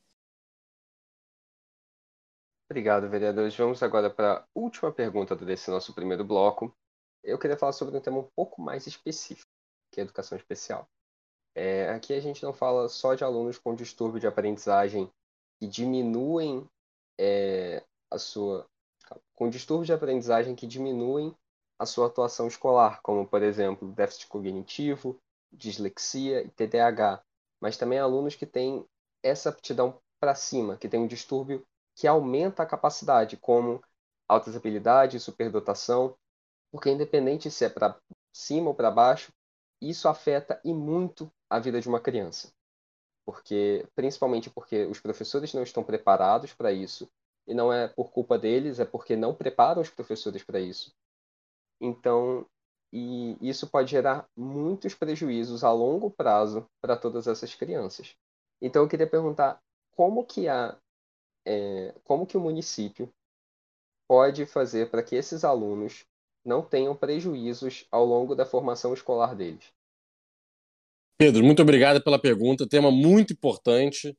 Obrigado, 2.71 3.09
vereadores. 3.09 3.57
Vamos 3.57 3.83
agora 3.83 4.11
para 4.11 4.41
a 4.41 4.45
última 4.55 4.93
pergunta 4.93 5.35
desse 5.35 5.71
nosso 5.71 5.95
primeiro 5.95 6.23
bloco. 6.23 6.71
Eu 7.25 7.39
queria 7.39 7.57
falar 7.57 7.73
sobre 7.73 7.97
um 7.97 8.01
tema 8.01 8.19
um 8.19 8.29
pouco 8.37 8.61
mais 8.61 8.87
específico, 8.87 9.51
que 9.91 9.99
é 9.99 10.03
a 10.03 10.05
educação 10.05 10.37
especial. 10.37 10.87
É, 11.55 11.89
aqui 11.89 12.13
a 12.13 12.21
gente 12.21 12.43
não 12.43 12.53
fala 12.53 12.87
só 12.91 13.15
de 13.15 13.25
alunos 13.25 13.59
com 13.59 13.75
distúrbio 13.75 14.21
de 14.21 14.27
aprendizagem 14.27 15.11
que 15.59 15.67
diminuem 15.67 16.69
é, 17.19 17.83
a 18.11 18.19
sua. 18.19 18.67
com 19.35 19.49
distúrbios 19.49 19.87
de 19.87 19.95
aprendizagem 19.95 20.55
que 20.55 20.67
diminuem 20.67 21.35
a 21.79 21.87
sua 21.87 22.07
atuação 22.07 22.47
escolar, 22.47 23.01
como, 23.01 23.27
por 23.27 23.43
exemplo, 23.43 23.91
déficit 23.93 24.27
cognitivo, 24.27 25.19
dislexia 25.51 26.43
e 26.43 26.51
TDAH, 26.51 27.23
mas 27.63 27.79
também 27.79 27.99
alunos 27.99 28.35
que 28.35 28.45
têm 28.45 28.85
essa 29.23 29.49
aptidão 29.49 29.99
para 30.21 30.35
cima, 30.35 30.77
que 30.77 30.89
tem 30.89 31.01
um 31.01 31.07
distúrbio 31.07 31.65
que 31.99 32.07
aumenta 32.07 32.63
a 32.63 32.67
capacidade, 32.67 33.37
como 33.37 33.83
altas 34.29 34.57
habilidades, 34.57 35.23
superdotação, 35.23 36.17
porque 36.71 36.91
independente 36.91 37.51
se 37.51 37.65
é 37.65 37.69
para 37.69 37.99
cima 38.33 38.69
ou 38.69 38.75
para 38.75 38.91
baixo, 38.91 39.33
isso 39.81 40.09
afeta 40.09 40.61
e 40.65 40.73
muito 40.73 41.31
a 41.51 41.59
vida 41.59 41.81
de 41.81 41.89
uma 41.89 42.01
criança 42.01 42.53
porque 43.29 43.87
principalmente 43.95 44.49
porque 44.49 44.87
os 44.87 45.01
professores 45.01 45.53
não 45.53 45.63
estão 45.63 45.85
preparados 45.85 46.55
para 46.55 46.73
isso 46.73 47.07
e 47.47 47.53
não 47.53 47.71
é 47.71 47.87
por 47.87 48.11
culpa 48.11 48.39
deles, 48.39 48.81
é 48.81 48.87
porque 48.87 49.16
não 49.16 49.35
preparam 49.35 49.83
os 49.83 49.91
professores 49.91 50.43
para 50.43 50.59
isso. 50.59 50.95
Então, 51.79 52.47
e 52.91 53.37
isso 53.43 53.66
pode 53.66 53.91
gerar 53.91 54.27
muitos 54.35 54.95
prejuízos 54.95 55.62
a 55.62 55.70
longo 55.70 56.11
prazo 56.11 56.66
para 56.81 56.97
todas 56.97 57.27
essas 57.27 57.55
crianças. 57.55 58.16
Então, 58.62 58.83
eu 58.85 58.89
queria 58.89 59.07
perguntar 59.07 59.61
como 59.95 60.25
que 60.25 60.49
a 60.49 60.79
é, 61.49 61.94
como 62.05 62.26
que 62.26 62.36
o 62.36 62.40
município 62.40 63.11
pode 64.07 64.44
fazer 64.44 64.90
para 64.90 65.03
que 65.03 65.16
esses 65.16 65.44
alunos 65.44 66.05
não 66.44 66.62
tenham 66.62 66.94
prejuízos 66.94 67.86
ao 67.90 68.05
longo 68.05 68.34
da 68.34 68.44
formação 68.44 68.92
escolar 68.92 69.34
deles? 69.34 69.72
Pedro, 71.18 71.42
muito 71.42 71.62
obrigado 71.62 72.03
pela 72.03 72.20
pergunta. 72.20 72.68
Tema 72.68 72.90
muito 72.90 73.32
importante. 73.32 74.16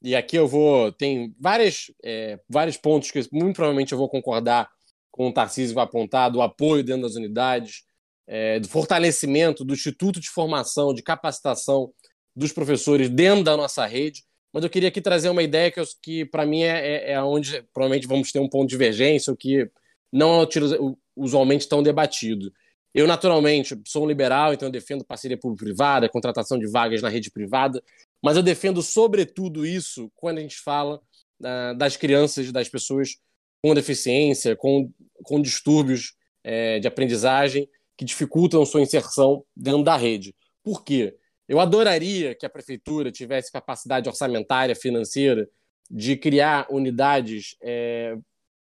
E 0.00 0.14
aqui 0.14 0.36
eu 0.36 0.46
vou. 0.46 0.92
Tem 0.92 1.34
várias, 1.38 1.90
é, 2.02 2.40
vários 2.48 2.76
pontos 2.76 3.10
que 3.10 3.20
muito 3.32 3.56
provavelmente 3.56 3.92
eu 3.92 3.98
vou 3.98 4.08
concordar 4.08 4.70
com 5.10 5.28
o 5.28 5.32
Tarcísio 5.32 5.74
vai 5.74 5.84
apontar, 5.84 6.30
do 6.30 6.40
apoio 6.40 6.84
dentro 6.84 7.02
das 7.02 7.16
unidades, 7.16 7.82
é, 8.26 8.60
do 8.60 8.68
fortalecimento 8.68 9.64
do 9.64 9.74
Instituto 9.74 10.20
de 10.20 10.30
Formação, 10.30 10.94
de 10.94 11.02
capacitação 11.02 11.92
dos 12.36 12.52
professores 12.52 13.10
dentro 13.10 13.42
da 13.42 13.56
nossa 13.56 13.84
rede. 13.84 14.22
Mas 14.52 14.64
eu 14.64 14.70
queria 14.70 14.88
aqui 14.88 15.00
trazer 15.00 15.28
uma 15.28 15.42
ideia 15.42 15.70
que, 15.70 15.80
que 16.02 16.24
para 16.24 16.46
mim, 16.46 16.62
é, 16.62 17.10
é, 17.10 17.12
é 17.12 17.22
onde 17.22 17.62
provavelmente 17.72 18.06
vamos 18.06 18.32
ter 18.32 18.38
um 18.38 18.48
ponto 18.48 18.66
de 18.66 18.70
divergência, 18.70 19.32
o 19.32 19.36
que 19.36 19.70
não 20.12 20.42
é 20.42 20.46
usualmente 21.14 21.68
tão 21.68 21.82
debatido 21.82 22.52
Eu, 22.94 23.06
naturalmente, 23.06 23.78
sou 23.86 24.04
um 24.04 24.08
liberal, 24.08 24.54
então 24.54 24.68
eu 24.68 24.72
defendo 24.72 25.04
parceria 25.04 25.36
público-privada, 25.36 26.08
contratação 26.08 26.58
de 26.58 26.66
vagas 26.66 27.02
na 27.02 27.08
rede 27.08 27.30
privada, 27.30 27.82
mas 28.22 28.36
eu 28.36 28.42
defendo, 28.42 28.82
sobretudo, 28.82 29.66
isso 29.66 30.10
quando 30.16 30.38
a 30.38 30.40
gente 30.40 30.56
fala 30.56 31.00
uh, 31.40 31.76
das 31.76 31.96
crianças, 31.96 32.50
das 32.50 32.68
pessoas 32.68 33.16
com 33.62 33.74
deficiência, 33.74 34.56
com, 34.56 34.90
com 35.22 35.42
distúrbios 35.42 36.14
é, 36.42 36.78
de 36.78 36.88
aprendizagem 36.88 37.68
que 37.96 38.04
dificultam 38.04 38.64
sua 38.64 38.80
inserção 38.80 39.44
dentro 39.56 39.82
da 39.82 39.96
rede. 39.96 40.34
Por 40.62 40.84
quê? 40.84 41.16
Eu 41.48 41.58
adoraria 41.58 42.34
que 42.34 42.44
a 42.44 42.50
prefeitura 42.50 43.10
tivesse 43.10 43.50
capacidade 43.50 44.08
orçamentária, 44.08 44.76
financeira, 44.76 45.48
de 45.90 46.16
criar 46.16 46.66
unidades 46.70 47.56
é, 47.62 48.14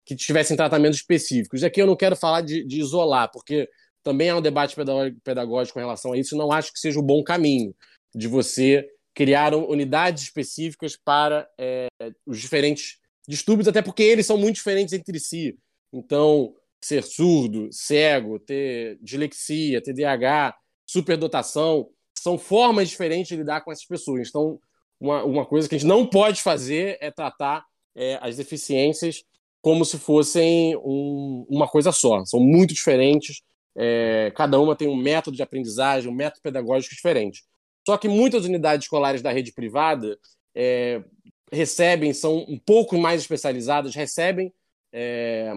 que 0.06 0.16
tivessem 0.16 0.56
tratamentos 0.56 1.00
específicos. 1.00 1.64
Aqui 1.64 1.82
eu 1.82 1.88
não 1.88 1.96
quero 1.96 2.16
falar 2.16 2.42
de, 2.42 2.64
de 2.64 2.80
isolar, 2.80 3.32
porque 3.32 3.68
também 4.04 4.30
há 4.30 4.38
um 4.38 4.42
debate 4.42 4.76
pedagógico 5.24 5.74
com 5.74 5.80
relação 5.80 6.14
a 6.14 6.18
isso. 6.18 6.38
Não 6.38 6.52
acho 6.52 6.72
que 6.72 6.80
seja 6.80 7.00
o 7.00 7.04
bom 7.04 7.24
caminho 7.24 7.76
de 8.16 8.28
você 8.28 8.88
criar 9.14 9.56
unidades 9.56 10.24
específicas 10.24 10.96
para 10.96 11.50
é, 11.58 11.88
os 12.26 12.40
diferentes 12.40 13.00
distúrbios, 13.28 13.68
até 13.68 13.82
porque 13.82 14.04
eles 14.04 14.28
são 14.28 14.38
muito 14.38 14.56
diferentes 14.56 14.94
entre 14.94 15.20
si. 15.20 15.58
Então, 15.92 16.54
ser 16.82 17.04
surdo, 17.04 17.68
cego, 17.72 18.40
ter 18.40 19.00
dislexia, 19.02 19.82
TDAH, 19.82 20.56
superdotação, 20.86 21.90
são 22.28 22.38
formas 22.38 22.90
diferentes 22.90 23.30
de 23.30 23.38
lidar 23.38 23.62
com 23.62 23.72
essas 23.72 23.86
pessoas. 23.86 24.28
Então, 24.28 24.60
uma, 25.00 25.24
uma 25.24 25.46
coisa 25.46 25.70
que 25.70 25.76
a 25.76 25.78
gente 25.78 25.88
não 25.88 26.06
pode 26.06 26.42
fazer 26.42 26.98
é 27.00 27.10
tratar 27.10 27.66
é, 27.96 28.20
as 28.22 28.36
deficiências 28.36 29.24
como 29.62 29.86
se 29.86 29.98
fossem 29.98 30.76
um, 30.78 31.46
uma 31.50 31.70
coisa 31.70 31.94
só. 31.94 32.26
São 32.26 32.42
muito 32.42 32.74
diferentes, 32.74 33.42
é, 33.78 34.30
cada 34.36 34.60
uma 34.60 34.76
tem 34.76 34.90
um 34.90 34.96
método 34.96 35.38
de 35.38 35.44
aprendizagem, 35.44 36.12
um 36.12 36.14
método 36.14 36.42
pedagógico 36.42 36.94
diferente. 36.94 37.46
Só 37.88 37.98
que 37.98 38.10
muitas 38.10 38.44
unidades 38.44 38.86
escolares 38.86 39.22
da 39.22 39.32
rede 39.32 39.54
privada 39.54 40.20
é, 40.54 41.02
recebem, 41.50 42.12
são 42.12 42.40
um 42.40 42.60
pouco 42.60 42.98
mais 42.98 43.22
especializadas, 43.22 43.96
recebem 43.96 44.54
é, 44.92 45.54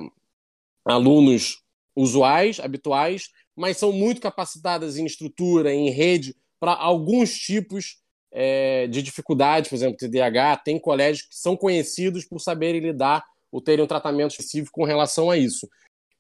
alunos 0.85 1.65
usuais, 1.97 2.61
habituais, 2.61 3.29
mas 3.57 3.77
são 3.77 3.93
muito 3.93 4.21
capacitadas 4.21 4.97
em 4.97 5.05
estrutura, 5.05 5.75
em 5.75 5.91
rede, 5.91 6.37
para 6.61 6.75
alguns 6.75 7.37
tipos 7.37 7.97
é, 8.33 8.87
de 8.87 9.03
dificuldade, 9.03 9.69
por 9.69 9.75
exemplo, 9.75 9.97
TDAH, 9.97 10.59
tem 10.59 10.79
colégios 10.79 11.27
que 11.27 11.35
são 11.35 11.57
conhecidos 11.57 12.25
por 12.25 12.39
saberem 12.39 12.81
lidar 12.81 13.25
ou 13.51 13.61
terem 13.61 13.85
um 13.85 13.89
tratamento 13.89 14.33
específico 14.33 14.81
com 14.81 14.85
relação 14.85 15.31
a 15.31 15.37
isso. 15.37 15.69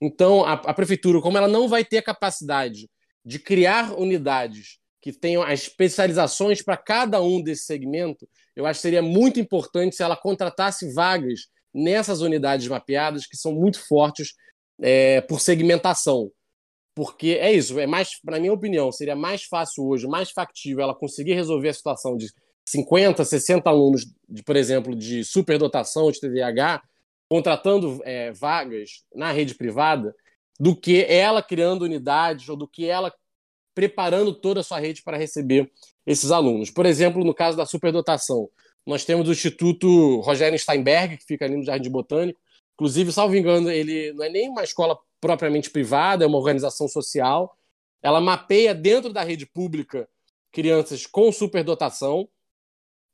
Então, 0.01 0.45
a, 0.45 0.55
a 0.55 0.74
prefeitura, 0.74 1.20
como 1.20 1.36
ela 1.36 1.47
não 1.47 1.68
vai 1.68 1.84
ter 1.84 1.99
a 1.99 2.03
capacidade 2.03 2.88
de 3.24 3.38
criar 3.38 3.93
unidades 3.93 4.78
que 5.01 5.12
tenham 5.12 5.43
as 5.43 5.62
especializações 5.62 6.62
para 6.62 6.76
cada 6.76 7.22
um 7.22 7.43
desse 7.43 7.64
segmento, 7.64 8.28
eu 8.57 8.66
acho 8.66 8.78
que 8.78 8.82
seria 8.82 9.03
muito 9.03 9.38
importante 9.38 9.95
se 9.95 10.03
ela 10.03 10.16
contratasse 10.16 10.93
vagas 10.93 11.49
nessas 11.72 12.20
unidades 12.20 12.66
mapeadas 12.66 13.26
que 13.26 13.36
são 13.36 13.53
muito 13.53 13.86
fortes 13.86 14.34
é, 14.80 15.20
por 15.20 15.41
segmentação. 15.41 16.30
Porque 16.95 17.38
é 17.41 17.53
isso, 17.53 17.78
é 17.78 17.86
mais, 17.86 18.11
na 18.24 18.38
minha 18.38 18.53
opinião, 18.53 18.91
seria 18.91 19.14
mais 19.14 19.45
fácil 19.45 19.86
hoje, 19.86 20.07
mais 20.07 20.30
factível 20.30 20.82
ela 20.82 20.95
conseguir 20.95 21.34
resolver 21.34 21.68
a 21.68 21.74
situação 21.74 22.16
de 22.16 22.26
50, 22.64 23.24
60 23.24 23.68
alunos, 23.68 24.07
de, 24.28 24.43
por 24.43 24.57
exemplo, 24.57 24.95
de 24.95 25.24
superdotação 25.24 26.11
de 26.11 26.20
TDAH, 26.20 26.82
contratando 27.28 28.01
é, 28.05 28.32
vagas 28.32 29.05
na 29.14 29.30
rede 29.30 29.55
privada, 29.55 30.14
do 30.59 30.76
que 30.76 31.05
ela 31.05 31.43
criando 31.43 31.82
unidades 31.82 32.49
ou 32.49 32.57
do 32.57 32.68
que 32.68 32.86
ela 32.86 33.12
preparando 33.74 34.34
toda 34.34 34.61
a 34.61 34.62
sua 34.62 34.78
rede 34.78 35.03
para 35.03 35.16
receber 35.16 35.70
esses 36.07 36.30
alunos. 36.30 36.70
Por 36.70 36.84
exemplo, 36.84 37.24
no 37.24 37.32
caso 37.32 37.57
da 37.57 37.64
superdotação, 37.64 38.51
nós 38.84 39.05
temos 39.05 39.28
o 39.28 39.32
Instituto 39.32 40.20
Rogério 40.20 40.59
Steinberg, 40.59 41.16
que 41.16 41.24
fica 41.24 41.45
ali 41.45 41.57
no 41.57 41.64
Jardim 41.64 41.88
Botânico, 41.88 42.41
Inclusive, 42.80 43.12
salvo 43.12 43.36
engano, 43.36 43.70
ele 43.70 44.11
não 44.14 44.24
é 44.24 44.30
nem 44.30 44.49
uma 44.49 44.64
escola 44.64 44.99
propriamente 45.20 45.70
privada, 45.70 46.24
é 46.24 46.26
uma 46.26 46.38
organização 46.38 46.88
social. 46.88 47.56
Ela 48.02 48.20
mapeia 48.20 48.74
dentro 48.74 49.12
da 49.12 49.22
rede 49.22 49.46
pública 49.46 50.08
crianças 50.52 51.06
com 51.06 51.30
superdotação, 51.30 52.28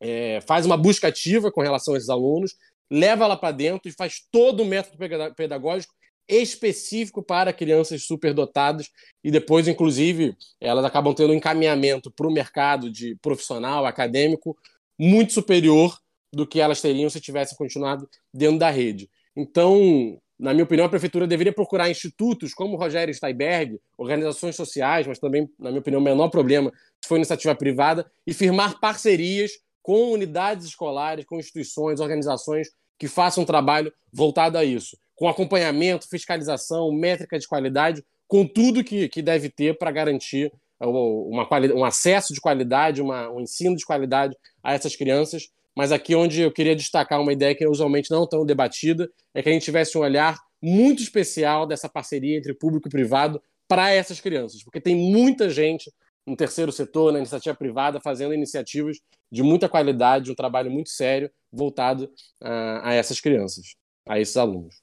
é, 0.01 0.41
faz 0.43 0.65
uma 0.65 0.77
busca 0.77 1.09
ativa 1.09 1.51
com 1.51 1.61
relação 1.61 1.95
a 1.95 1.97
esses 1.97 2.09
alunos, 2.09 2.55
leva 2.91 3.25
ela 3.25 3.37
para 3.37 3.53
dentro 3.53 3.89
e 3.89 3.93
faz 3.93 4.23
todo 4.31 4.63
o 4.63 4.67
método 4.67 4.97
pedagógico 5.35 5.95
específico 6.29 7.23
para 7.23 7.53
crianças 7.53 8.05
superdotadas 8.05 8.91
e 9.23 9.31
depois, 9.31 9.69
inclusive, 9.69 10.37
elas 10.61 10.85
acabam 10.85 11.15
tendo 11.15 11.33
um 11.33 11.37
encaminhamento 11.37 12.11
para 12.11 12.27
o 12.27 12.33
mercado 12.33 12.91
de 12.91 13.15
profissional, 13.17 13.87
acadêmico, 13.87 14.57
muito 14.99 15.33
superior 15.33 15.97
do 16.33 16.47
que 16.47 16.61
elas 16.61 16.81
teriam 16.81 17.09
se 17.09 17.21
tivessem 17.21 17.57
continuado 17.57 18.09
dentro 18.35 18.59
da 18.59 18.71
rede. 18.71 19.09
Então, 19.37 20.21
na 20.39 20.53
minha 20.53 20.65
opinião, 20.65 20.87
a 20.87 20.91
prefeitura 20.91 21.27
deveria 21.27 21.53
procurar 21.53 21.89
institutos 21.89 22.53
como 22.53 22.75
o 22.75 22.79
Rogério 22.79 23.15
Steinberg, 23.15 23.81
organizações 23.97 24.55
sociais, 24.55 25.07
mas 25.07 25.19
também, 25.19 25.49
na 25.59 25.71
minha 25.71 25.81
opinião, 25.81 26.01
o 26.01 26.05
menor 26.05 26.29
problema 26.29 26.71
se 27.03 27.09
for 27.09 27.17
iniciativa 27.17 27.55
privada, 27.55 28.11
e 28.27 28.35
firmar 28.35 28.81
parcerias 28.81 29.53
com 29.83 30.11
unidades 30.11 30.67
escolares, 30.67 31.25
com 31.25 31.39
instituições, 31.39 32.01
organizações 32.01 32.69
que 32.99 33.07
façam 33.07 33.45
um 33.45 33.47
trabalho 33.47 33.93
voltado 34.13 34.59
a 34.59 34.65
isso, 34.65 34.99
com 35.15 35.29
acompanhamento, 35.29 36.09
fiscalização, 36.09 36.93
métrica 36.93 37.39
de 37.39 37.47
qualidade, 37.47 38.05
com 38.27 38.47
tudo 38.47 38.83
que, 38.83 39.09
que 39.09 39.23
deve 39.23 39.49
ter 39.49 39.79
para 39.79 39.91
garantir 39.91 40.53
uma, 40.81 41.47
um 41.75 41.85
acesso 41.85 42.35
de 42.35 42.41
qualidade, 42.41 43.01
uma, 43.01 43.31
um 43.31 43.41
ensino 43.41 43.77
de 43.77 43.85
qualidade 43.85 44.37
a 44.63 44.75
essas 44.75 44.97
crianças 44.97 45.49
mas 45.77 45.93
aqui 45.93 46.15
onde 46.15 46.41
eu 46.41 46.51
queria 46.51 46.75
destacar 46.75 47.21
uma 47.21 47.33
ideia 47.33 47.55
que 47.55 47.63
é 47.63 47.69
usualmente 47.69 48.11
não 48.11 48.27
tão 48.27 48.47
debatida 48.47 49.11
é 49.35 49.43
que 49.43 49.49
a 49.49 49.53
gente 49.53 49.65
tivesse 49.65 49.99
um 49.99 50.01
olhar 50.01 50.39
muito 50.63 51.03
especial 51.03 51.67
dessa 51.67 51.89
parceria 51.89 52.37
entre 52.39 52.55
público 52.55 52.89
e 52.89 52.91
privado 52.91 53.43
para 53.69 53.91
essas 53.91 54.21
crianças, 54.21 54.63
porque 54.63 54.81
tem 54.81 54.97
muita 54.97 55.51
gente 55.51 55.93
no 56.27 56.37
terceiro 56.37 56.73
setor, 56.73 57.13
na 57.13 57.19
iniciativa 57.19 57.55
privada, 57.55 58.01
fazendo 58.01 58.35
iniciativas 58.35 58.99
de 59.31 59.43
muita 59.43 59.69
qualidade, 59.69 60.31
um 60.31 60.35
trabalho 60.35 60.71
muito 60.71 60.91
sério 60.91 61.31
voltado 61.53 62.05
uh, 62.43 62.81
a 62.83 62.95
essas 62.95 63.21
crianças, 63.21 63.77
a 64.09 64.19
esses 64.19 64.37
alunos. 64.37 64.83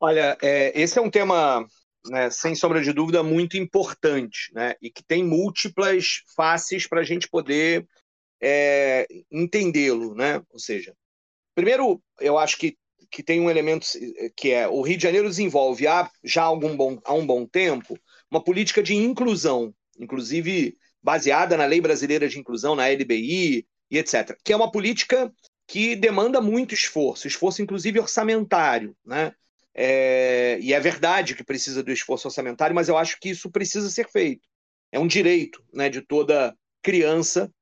Olha, 0.00 0.36
é, 0.42 0.78
esse 0.80 0.98
é 0.98 1.02
um 1.02 1.10
tema, 1.10 1.66
né, 2.06 2.30
sem 2.30 2.54
sombra 2.54 2.82
de 2.82 2.92
dúvida, 2.92 3.22
muito 3.22 3.56
importante, 3.56 4.50
né, 4.54 4.74
e 4.80 4.90
que 4.90 5.02
tem 5.02 5.24
múltiplas 5.24 6.22
faces 6.34 6.86
para 6.86 7.00
a 7.00 7.04
gente 7.04 7.28
poder 7.28 7.86
é, 8.40 9.06
entendê-lo, 9.30 10.14
né? 10.14 10.42
Ou 10.50 10.58
seja, 10.58 10.94
primeiro, 11.54 12.02
eu 12.20 12.38
acho 12.38 12.58
que, 12.58 12.76
que 13.10 13.22
tem 13.22 13.40
um 13.40 13.50
elemento 13.50 13.86
que 14.36 14.50
é 14.50 14.68
o 14.68 14.82
Rio 14.82 14.96
de 14.96 15.02
Janeiro 15.02 15.28
desenvolve 15.28 15.86
há 15.86 16.10
já 16.22 16.42
algum 16.42 16.76
bom, 16.76 16.98
há 17.04 17.14
um 17.14 17.26
bom 17.26 17.46
tempo 17.46 17.98
uma 18.30 18.42
política 18.42 18.82
de 18.82 18.94
inclusão, 18.94 19.72
inclusive 19.98 20.76
baseada 21.02 21.56
na 21.56 21.66
Lei 21.66 21.80
Brasileira 21.80 22.28
de 22.28 22.38
Inclusão, 22.38 22.74
na 22.74 22.88
LBI 22.88 23.66
e 23.90 23.98
etc., 23.98 24.36
que 24.42 24.52
é 24.52 24.56
uma 24.56 24.70
política 24.70 25.32
que 25.66 25.94
demanda 25.94 26.40
muito 26.40 26.74
esforço, 26.74 27.26
esforço 27.26 27.62
inclusive 27.62 28.00
orçamentário, 28.00 28.96
né? 29.04 29.32
É, 29.76 30.58
e 30.60 30.72
é 30.72 30.78
verdade 30.78 31.34
que 31.34 31.42
precisa 31.42 31.82
do 31.82 31.90
esforço 31.90 32.28
orçamentário, 32.28 32.74
mas 32.74 32.88
eu 32.88 32.96
acho 32.96 33.18
que 33.18 33.30
isso 33.30 33.50
precisa 33.50 33.90
ser 33.90 34.08
feito. 34.08 34.46
É 34.92 34.98
um 34.98 35.06
direito 35.06 35.64
né, 35.72 35.88
de 35.88 36.00
toda 36.00 36.56
criança 36.80 37.52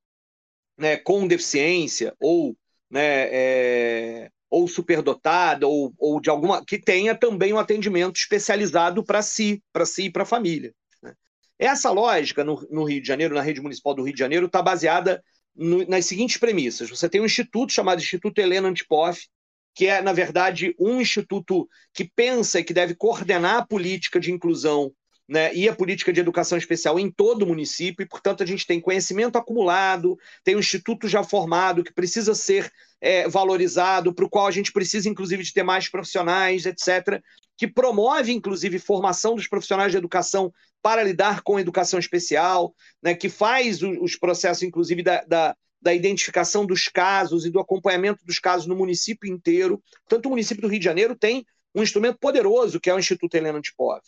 né, 0.82 0.96
com 0.96 1.28
deficiência 1.28 2.12
ou, 2.20 2.56
né, 2.90 3.28
é, 3.30 4.30
ou 4.50 4.66
superdotada 4.66 5.64
ou, 5.68 5.94
ou 5.96 6.20
de 6.20 6.28
alguma 6.28 6.64
que 6.64 6.76
tenha 6.76 7.14
também 7.14 7.52
um 7.52 7.58
atendimento 7.58 8.16
especializado 8.16 9.04
para 9.04 9.22
si, 9.22 9.62
para 9.72 9.86
si 9.86 10.06
e 10.06 10.10
para 10.10 10.24
a 10.24 10.26
família. 10.26 10.74
Né? 11.00 11.14
Essa 11.56 11.92
lógica 11.92 12.42
no, 12.42 12.66
no, 12.68 12.82
Rio 12.82 13.00
de 13.00 13.06
Janeiro, 13.06 13.32
na 13.32 13.42
rede 13.42 13.60
municipal 13.60 13.94
do 13.94 14.02
Rio 14.02 14.12
de 14.12 14.18
Janeiro, 14.18 14.46
está 14.46 14.60
baseada 14.60 15.22
no, 15.54 15.86
nas 15.86 16.04
seguintes 16.04 16.36
premissas: 16.36 16.90
você 16.90 17.08
tem 17.08 17.20
um 17.20 17.26
instituto 17.26 17.72
chamado 17.72 18.00
Instituto 18.00 18.40
Helena 18.40 18.68
Antipoff, 18.68 19.28
que 19.76 19.86
é, 19.86 20.02
na 20.02 20.12
verdade, 20.12 20.74
um 20.80 21.00
instituto 21.00 21.68
que 21.94 22.10
pensa 22.12 22.58
e 22.58 22.64
que 22.64 22.74
deve 22.74 22.96
coordenar 22.96 23.58
a 23.58 23.66
política 23.66 24.18
de 24.18 24.32
inclusão 24.32 24.92
né, 25.28 25.54
e 25.54 25.68
a 25.68 25.74
política 25.74 26.12
de 26.12 26.20
educação 26.20 26.58
especial 26.58 26.98
em 26.98 27.10
todo 27.10 27.42
o 27.42 27.46
município, 27.46 28.02
e, 28.02 28.08
portanto, 28.08 28.42
a 28.42 28.46
gente 28.46 28.66
tem 28.66 28.80
conhecimento 28.80 29.36
acumulado, 29.36 30.18
tem 30.44 30.56
um 30.56 30.60
instituto 30.60 31.08
já 31.08 31.22
formado 31.22 31.84
que 31.84 31.92
precisa 31.92 32.34
ser 32.34 32.70
é, 33.00 33.28
valorizado, 33.28 34.14
para 34.14 34.24
o 34.24 34.28
qual 34.28 34.46
a 34.46 34.50
gente 34.50 34.72
precisa, 34.72 35.08
inclusive, 35.08 35.42
de 35.42 35.52
ter 35.52 35.62
mais 35.62 35.88
profissionais, 35.88 36.66
etc., 36.66 37.22
que 37.56 37.68
promove, 37.68 38.32
inclusive, 38.32 38.78
formação 38.78 39.34
dos 39.34 39.46
profissionais 39.46 39.92
de 39.92 39.98
educação 39.98 40.52
para 40.82 41.02
lidar 41.02 41.42
com 41.42 41.60
educação 41.60 41.98
especial, 41.98 42.74
né, 43.02 43.14
que 43.14 43.28
faz 43.28 43.82
os 43.82 44.16
processos, 44.16 44.62
inclusive, 44.62 45.02
da, 45.02 45.24
da 45.24 45.56
da 45.82 45.92
identificação 45.92 46.64
dos 46.64 46.86
casos 46.86 47.44
e 47.44 47.50
do 47.50 47.58
acompanhamento 47.58 48.24
dos 48.24 48.38
casos 48.38 48.68
no 48.68 48.76
município 48.76 49.28
inteiro. 49.28 49.82
Tanto 50.06 50.26
o 50.26 50.30
município 50.30 50.62
do 50.62 50.68
Rio 50.68 50.78
de 50.78 50.84
Janeiro 50.84 51.16
tem 51.16 51.44
um 51.74 51.82
instrumento 51.82 52.18
poderoso, 52.20 52.78
que 52.78 52.88
é 52.88 52.94
o 52.94 52.98
Instituto 53.00 53.34
Helena 53.34 53.58
Antipov. 53.58 54.00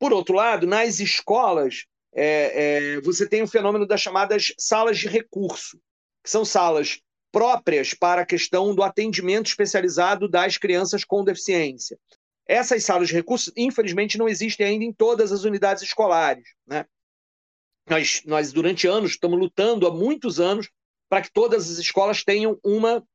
Por 0.00 0.14
outro 0.14 0.34
lado, 0.34 0.66
nas 0.66 0.98
escolas, 0.98 1.84
é, 2.14 2.94
é, 2.94 3.00
você 3.02 3.28
tem 3.28 3.42
o 3.42 3.46
fenômeno 3.46 3.86
das 3.86 4.00
chamadas 4.00 4.54
salas 4.58 4.98
de 4.98 5.06
recurso, 5.06 5.78
que 6.24 6.30
são 6.30 6.42
salas 6.42 7.02
próprias 7.30 7.92
para 7.92 8.22
a 8.22 8.26
questão 8.26 8.74
do 8.74 8.82
atendimento 8.82 9.48
especializado 9.48 10.26
das 10.26 10.56
crianças 10.56 11.04
com 11.04 11.22
deficiência. 11.22 11.98
Essas 12.46 12.82
salas 12.82 13.08
de 13.08 13.14
recursos, 13.14 13.52
infelizmente, 13.54 14.16
não 14.16 14.26
existem 14.26 14.66
ainda 14.66 14.86
em 14.86 14.92
todas 14.92 15.32
as 15.32 15.44
unidades 15.44 15.82
escolares. 15.82 16.48
Né? 16.66 16.86
Nós, 17.86 18.22
nós, 18.24 18.52
durante 18.54 18.86
anos, 18.86 19.10
estamos 19.10 19.38
lutando 19.38 19.86
há 19.86 19.94
muitos 19.94 20.40
anos 20.40 20.70
para 21.10 21.20
que 21.20 21.30
todas 21.30 21.70
as 21.70 21.76
escolas 21.76 22.24
tenham 22.24 22.58
uma, 22.64 23.06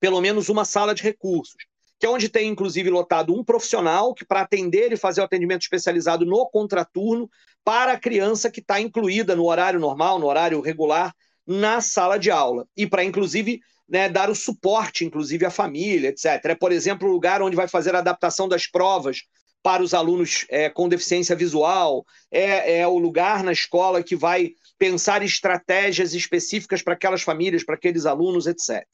pelo 0.00 0.22
menos 0.22 0.48
uma 0.48 0.64
sala 0.64 0.94
de 0.94 1.02
recursos, 1.02 1.67
que 1.98 2.06
é 2.06 2.08
onde 2.08 2.28
tem, 2.28 2.48
inclusive, 2.48 2.88
lotado 2.90 3.34
um 3.34 3.42
profissional 3.42 4.14
que, 4.14 4.24
para 4.24 4.42
atender 4.42 4.92
e 4.92 4.96
fazer 4.96 5.20
o 5.20 5.24
atendimento 5.24 5.62
especializado 5.62 6.24
no 6.24 6.48
contraturno 6.48 7.28
para 7.64 7.92
a 7.92 7.98
criança 7.98 8.50
que 8.50 8.60
está 8.60 8.80
incluída 8.80 9.34
no 9.34 9.46
horário 9.46 9.80
normal, 9.80 10.18
no 10.18 10.26
horário 10.26 10.60
regular, 10.60 11.14
na 11.46 11.80
sala 11.80 12.18
de 12.18 12.30
aula. 12.30 12.66
E 12.76 12.86
para, 12.86 13.02
inclusive, 13.02 13.60
né, 13.88 14.08
dar 14.08 14.30
o 14.30 14.34
suporte, 14.34 15.04
inclusive, 15.04 15.44
à 15.44 15.50
família, 15.50 16.10
etc. 16.10 16.44
É, 16.44 16.54
por 16.54 16.72
exemplo, 16.72 17.08
o 17.08 17.12
lugar 17.12 17.42
onde 17.42 17.56
vai 17.56 17.66
fazer 17.66 17.94
a 17.94 17.98
adaptação 17.98 18.48
das 18.48 18.66
provas 18.66 19.22
para 19.62 19.82
os 19.82 19.92
alunos 19.92 20.46
é, 20.50 20.70
com 20.70 20.88
deficiência 20.88 21.34
visual, 21.34 22.06
é, 22.30 22.80
é 22.80 22.86
o 22.86 22.96
lugar 22.98 23.42
na 23.42 23.50
escola 23.50 24.02
que 24.02 24.14
vai 24.14 24.52
pensar 24.78 25.22
estratégias 25.22 26.14
específicas 26.14 26.80
para 26.80 26.94
aquelas 26.94 27.22
famílias, 27.22 27.64
para 27.64 27.74
aqueles 27.74 28.06
alunos, 28.06 28.46
etc. 28.46 28.86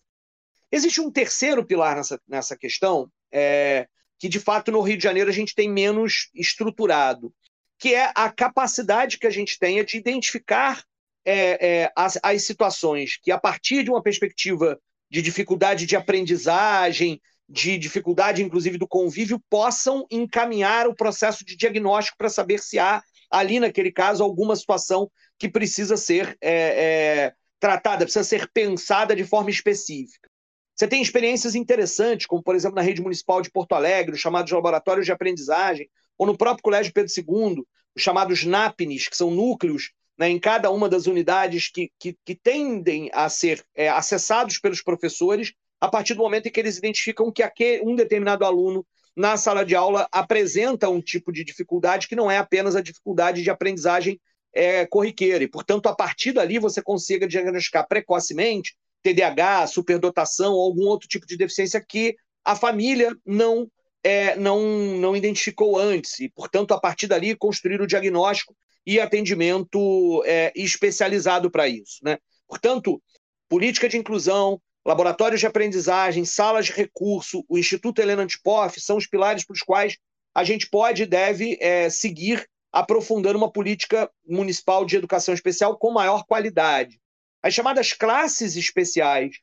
Existe 0.74 1.00
um 1.00 1.08
terceiro 1.08 1.64
pilar 1.64 1.94
nessa, 1.94 2.20
nessa 2.26 2.56
questão, 2.56 3.08
é, 3.30 3.86
que 4.18 4.28
de 4.28 4.40
fato 4.40 4.72
no 4.72 4.80
Rio 4.80 4.96
de 4.96 5.04
Janeiro 5.04 5.30
a 5.30 5.32
gente 5.32 5.54
tem 5.54 5.70
menos 5.70 6.30
estruturado, 6.34 7.32
que 7.78 7.94
é 7.94 8.10
a 8.12 8.28
capacidade 8.28 9.16
que 9.16 9.26
a 9.28 9.30
gente 9.30 9.56
tenha 9.56 9.84
de 9.84 9.96
identificar 9.96 10.82
é, 11.24 11.82
é, 11.84 11.92
as, 11.94 12.18
as 12.20 12.42
situações 12.42 13.16
que, 13.22 13.30
a 13.30 13.38
partir 13.38 13.84
de 13.84 13.90
uma 13.90 14.02
perspectiva 14.02 14.76
de 15.08 15.22
dificuldade 15.22 15.86
de 15.86 15.94
aprendizagem, 15.94 17.22
de 17.48 17.78
dificuldade, 17.78 18.42
inclusive, 18.42 18.76
do 18.76 18.88
convívio, 18.88 19.40
possam 19.48 20.04
encaminhar 20.10 20.88
o 20.88 20.94
processo 20.96 21.44
de 21.44 21.56
diagnóstico 21.56 22.18
para 22.18 22.28
saber 22.28 22.58
se 22.58 22.80
há, 22.80 23.00
ali 23.30 23.60
naquele 23.60 23.92
caso, 23.92 24.24
alguma 24.24 24.56
situação 24.56 25.08
que 25.38 25.48
precisa 25.48 25.96
ser 25.96 26.36
é, 26.40 26.52
é, 26.52 27.32
tratada, 27.60 28.04
precisa 28.04 28.24
ser 28.24 28.50
pensada 28.52 29.14
de 29.14 29.22
forma 29.22 29.50
específica. 29.50 30.33
Você 30.74 30.88
tem 30.88 31.00
experiências 31.00 31.54
interessantes, 31.54 32.26
como, 32.26 32.42
por 32.42 32.56
exemplo, 32.56 32.76
na 32.76 32.82
rede 32.82 33.00
municipal 33.00 33.40
de 33.40 33.50
Porto 33.50 33.74
Alegre, 33.74 34.14
os 34.14 34.20
chamados 34.20 34.50
laboratórios 34.50 35.06
de 35.06 35.12
aprendizagem, 35.12 35.88
ou 36.18 36.26
no 36.26 36.36
próprio 36.36 36.62
Colégio 36.62 36.92
Pedro 36.92 37.12
II, 37.16 37.64
os 37.94 38.02
chamados 38.02 38.44
NAPNES, 38.44 39.08
que 39.08 39.16
são 39.16 39.30
núcleos 39.30 39.92
né, 40.18 40.28
em 40.28 40.38
cada 40.38 40.70
uma 40.70 40.88
das 40.88 41.06
unidades 41.06 41.68
que, 41.68 41.90
que, 41.98 42.16
que 42.24 42.34
tendem 42.34 43.08
a 43.12 43.28
ser 43.28 43.64
é, 43.74 43.88
acessados 43.88 44.58
pelos 44.58 44.82
professores 44.82 45.52
a 45.80 45.88
partir 45.88 46.14
do 46.14 46.22
momento 46.22 46.46
em 46.46 46.50
que 46.50 46.58
eles 46.58 46.78
identificam 46.78 47.30
que 47.30 47.42
aquele, 47.42 47.82
um 47.82 47.94
determinado 47.94 48.44
aluno 48.44 48.86
na 49.14 49.36
sala 49.36 49.64
de 49.64 49.76
aula 49.76 50.08
apresenta 50.10 50.88
um 50.88 51.00
tipo 51.00 51.30
de 51.32 51.44
dificuldade 51.44 52.08
que 52.08 52.16
não 52.16 52.30
é 52.30 52.38
apenas 52.38 52.74
a 52.74 52.80
dificuldade 52.80 53.42
de 53.42 53.50
aprendizagem 53.50 54.20
é, 54.52 54.86
corriqueira. 54.86 55.44
E, 55.44 55.48
portanto, 55.48 55.88
a 55.88 55.94
partir 55.94 56.32
dali 56.32 56.58
você 56.58 56.82
consiga 56.82 57.28
diagnosticar 57.28 57.86
precocemente 57.86 58.74
TDAH, 59.04 59.66
superdotação 59.66 60.54
ou 60.54 60.64
algum 60.64 60.86
outro 60.86 61.06
tipo 61.06 61.26
de 61.26 61.36
deficiência 61.36 61.84
que 61.86 62.16
a 62.42 62.56
família 62.56 63.14
não, 63.24 63.70
é, 64.02 64.34
não, 64.36 64.60
não 64.96 65.14
identificou 65.14 65.78
antes. 65.78 66.18
E, 66.20 66.28
portanto, 66.30 66.72
a 66.72 66.80
partir 66.80 67.06
dali 67.06 67.36
construir 67.36 67.80
o 67.80 67.86
diagnóstico 67.86 68.56
e 68.86 68.98
atendimento 68.98 70.22
é, 70.26 70.52
especializado 70.56 71.50
para 71.50 71.68
isso. 71.68 71.98
Né? 72.02 72.18
Portanto, 72.48 73.00
política 73.48 73.88
de 73.88 73.98
inclusão, 73.98 74.60
laboratórios 74.86 75.40
de 75.40 75.46
aprendizagem, 75.46 76.24
salas 76.24 76.66
de 76.66 76.72
recurso, 76.72 77.44
o 77.48 77.58
Instituto 77.58 78.00
Helena 78.00 78.22
Antipoff 78.22 78.80
são 78.80 78.96
os 78.96 79.06
pilares 79.06 79.44
para 79.44 79.54
os 79.54 79.60
quais 79.60 79.96
a 80.34 80.44
gente 80.44 80.68
pode 80.68 81.02
e 81.02 81.06
deve 81.06 81.58
é, 81.60 81.88
seguir 81.88 82.46
aprofundando 82.72 83.38
uma 83.38 83.52
política 83.52 84.10
municipal 84.26 84.84
de 84.84 84.96
educação 84.96 85.32
especial 85.32 85.78
com 85.78 85.92
maior 85.92 86.24
qualidade. 86.24 86.98
As 87.44 87.52
chamadas 87.52 87.92
classes 87.92 88.56
especiais, 88.56 89.36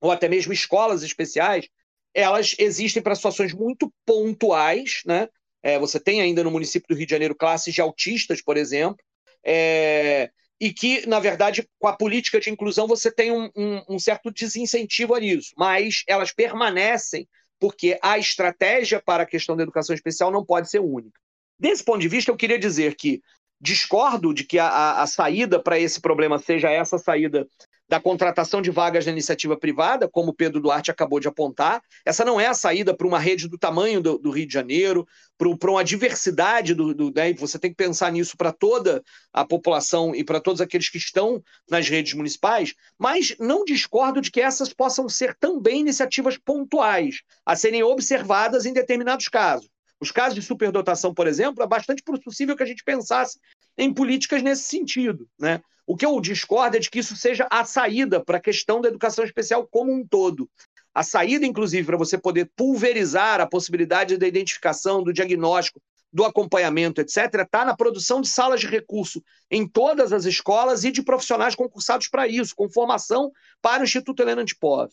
ou 0.00 0.12
até 0.12 0.28
mesmo 0.28 0.52
escolas 0.52 1.02
especiais, 1.02 1.68
elas 2.14 2.54
existem 2.56 3.02
para 3.02 3.16
situações 3.16 3.52
muito 3.52 3.92
pontuais, 4.06 5.02
né? 5.04 5.28
É, 5.60 5.76
você 5.76 5.98
tem 5.98 6.20
ainda 6.20 6.44
no 6.44 6.52
município 6.52 6.86
do 6.88 6.96
Rio 6.96 7.06
de 7.06 7.10
Janeiro 7.10 7.34
classes 7.34 7.74
de 7.74 7.80
autistas, 7.80 8.40
por 8.40 8.56
exemplo, 8.56 9.04
é, 9.44 10.30
e 10.60 10.72
que, 10.72 11.04
na 11.04 11.18
verdade, 11.18 11.68
com 11.80 11.88
a 11.88 11.96
política 11.96 12.38
de 12.38 12.48
inclusão 12.48 12.86
você 12.86 13.10
tem 13.10 13.32
um, 13.32 13.50
um, 13.56 13.82
um 13.88 13.98
certo 13.98 14.30
desincentivo 14.30 15.12
a 15.12 15.20
isso, 15.20 15.52
mas 15.58 16.04
elas 16.06 16.32
permanecem 16.32 17.28
porque 17.58 17.98
a 18.00 18.18
estratégia 18.18 19.02
para 19.04 19.24
a 19.24 19.26
questão 19.26 19.56
da 19.56 19.64
educação 19.64 19.96
especial 19.96 20.30
não 20.30 20.46
pode 20.46 20.70
ser 20.70 20.78
única. 20.78 21.20
Desse 21.58 21.82
ponto 21.82 21.98
de 21.98 22.08
vista, 22.08 22.30
eu 22.30 22.36
queria 22.36 22.58
dizer 22.58 22.94
que 22.94 23.20
discordo 23.60 24.32
de 24.32 24.44
que 24.44 24.58
a, 24.58 25.02
a, 25.02 25.06
saída 25.06 25.62
para 25.62 25.78
esse 25.78 26.00
problema 26.00 26.38
seja 26.38 26.70
essa 26.70 26.96
saída 26.96 27.46
da 27.90 28.00
contratação 28.00 28.62
de 28.62 28.70
vagas 28.70 29.04
na 29.04 29.10
iniciativa 29.10 29.56
privada, 29.56 30.08
como 30.08 30.32
Pedro 30.32 30.60
Duarte 30.60 30.92
acabou 30.92 31.18
de 31.18 31.26
apontar. 31.26 31.82
Essa 32.06 32.24
não 32.24 32.40
é 32.40 32.46
a 32.46 32.54
saída 32.54 32.96
para 32.96 33.06
uma 33.06 33.18
rede 33.18 33.48
do 33.48 33.58
tamanho 33.58 34.00
do, 34.00 34.16
do 34.16 34.30
Rio 34.30 34.46
de 34.46 34.54
Janeiro, 34.54 35.04
para 35.36 35.70
uma 35.70 35.82
diversidade 35.82 36.72
do, 36.72 36.94
do 36.94 37.12
né? 37.12 37.32
você 37.34 37.58
tem 37.58 37.68
que 37.68 37.76
pensar 37.76 38.12
nisso 38.12 38.36
para 38.36 38.52
toda 38.52 39.02
a 39.32 39.44
população 39.44 40.14
e 40.14 40.22
para 40.22 40.40
todos 40.40 40.60
aqueles 40.60 40.88
que 40.88 40.98
estão 40.98 41.42
nas 41.68 41.88
redes 41.88 42.14
municipais, 42.14 42.74
mas 42.96 43.34
não 43.40 43.64
discordo 43.64 44.20
de 44.20 44.30
que 44.30 44.40
essas 44.40 44.72
possam 44.72 45.08
ser 45.08 45.34
também 45.34 45.80
iniciativas 45.80 46.38
pontuais, 46.38 47.22
a 47.44 47.56
serem 47.56 47.82
observadas 47.82 48.66
em 48.66 48.72
determinados 48.72 49.26
casos. 49.26 49.68
Os 50.00 50.10
casos 50.10 50.34
de 50.34 50.42
superdotação, 50.42 51.12
por 51.12 51.26
exemplo, 51.26 51.62
é 51.62 51.66
bastante 51.66 52.02
possível 52.02 52.56
que 52.56 52.62
a 52.62 52.66
gente 52.66 52.82
pensasse 52.82 53.38
em 53.76 53.92
políticas 53.92 54.42
nesse 54.42 54.64
sentido. 54.64 55.28
Né? 55.38 55.60
O 55.86 55.96
que 55.96 56.06
eu 56.06 56.18
discordo 56.20 56.76
é 56.76 56.80
de 56.80 56.88
que 56.88 57.00
isso 57.00 57.16
seja 57.16 57.46
a 57.50 57.64
saída 57.64 58.24
para 58.24 58.38
a 58.38 58.40
questão 58.40 58.80
da 58.80 58.88
educação 58.88 59.24
especial 59.24 59.66
como 59.70 59.92
um 59.92 60.06
todo. 60.06 60.48
A 60.94 61.02
saída, 61.02 61.46
inclusive, 61.46 61.86
para 61.86 61.96
você 61.96 62.16
poder 62.16 62.50
pulverizar 62.56 63.40
a 63.40 63.46
possibilidade 63.46 64.16
da 64.16 64.26
identificação, 64.26 65.02
do 65.02 65.12
diagnóstico, 65.12 65.80
do 66.12 66.24
acompanhamento, 66.24 67.00
etc., 67.00 67.42
está 67.42 67.64
na 67.64 67.76
produção 67.76 68.20
de 68.20 68.28
salas 68.28 68.60
de 68.60 68.66
recurso 68.66 69.22
em 69.50 69.68
todas 69.68 70.12
as 70.12 70.24
escolas 70.24 70.82
e 70.84 70.90
de 70.90 71.02
profissionais 71.02 71.54
concursados 71.54 72.08
para 72.08 72.26
isso, 72.26 72.54
com 72.56 72.68
formação 72.68 73.30
para 73.62 73.82
o 73.82 73.84
Instituto 73.84 74.20
Helena 74.20 74.42
Antipov. 74.42 74.90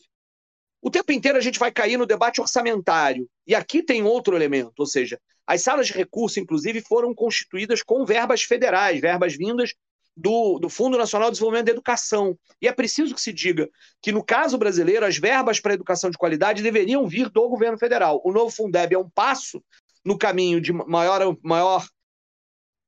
O 0.80 0.90
tempo 0.90 1.12
inteiro 1.12 1.38
a 1.38 1.40
gente 1.40 1.58
vai 1.58 1.72
cair 1.72 1.96
no 1.96 2.06
debate 2.06 2.40
orçamentário. 2.40 3.28
E 3.46 3.54
aqui 3.54 3.82
tem 3.82 4.02
outro 4.02 4.36
elemento, 4.36 4.74
ou 4.78 4.86
seja, 4.86 5.20
as 5.46 5.62
salas 5.62 5.86
de 5.86 5.92
recurso, 5.94 6.38
inclusive, 6.38 6.82
foram 6.82 7.14
constituídas 7.14 7.82
com 7.82 8.04
verbas 8.04 8.42
federais, 8.42 9.00
verbas 9.00 9.34
vindas 9.34 9.72
do, 10.14 10.58
do, 10.58 10.68
Fundo 10.68 10.98
Nacional 10.98 11.28
de 11.28 11.34
Desenvolvimento 11.34 11.66
da 11.66 11.72
Educação. 11.72 12.36
E 12.60 12.68
é 12.68 12.72
preciso 12.72 13.14
que 13.14 13.20
se 13.20 13.32
diga 13.32 13.68
que, 14.02 14.12
no 14.12 14.22
caso 14.22 14.58
brasileiro, 14.58 15.06
as 15.06 15.16
verbas 15.16 15.60
para 15.60 15.74
educação 15.74 16.10
de 16.10 16.18
qualidade 16.18 16.62
deveriam 16.62 17.06
vir 17.06 17.30
do 17.30 17.48
governo 17.48 17.78
federal. 17.78 18.20
O 18.24 18.32
novo 18.32 18.50
Fundeb 18.50 18.94
é 18.94 18.98
um 18.98 19.08
passo 19.08 19.62
no 20.04 20.18
caminho 20.18 20.60
de 20.60 20.72
maior, 20.72 21.36
maior 21.42 21.86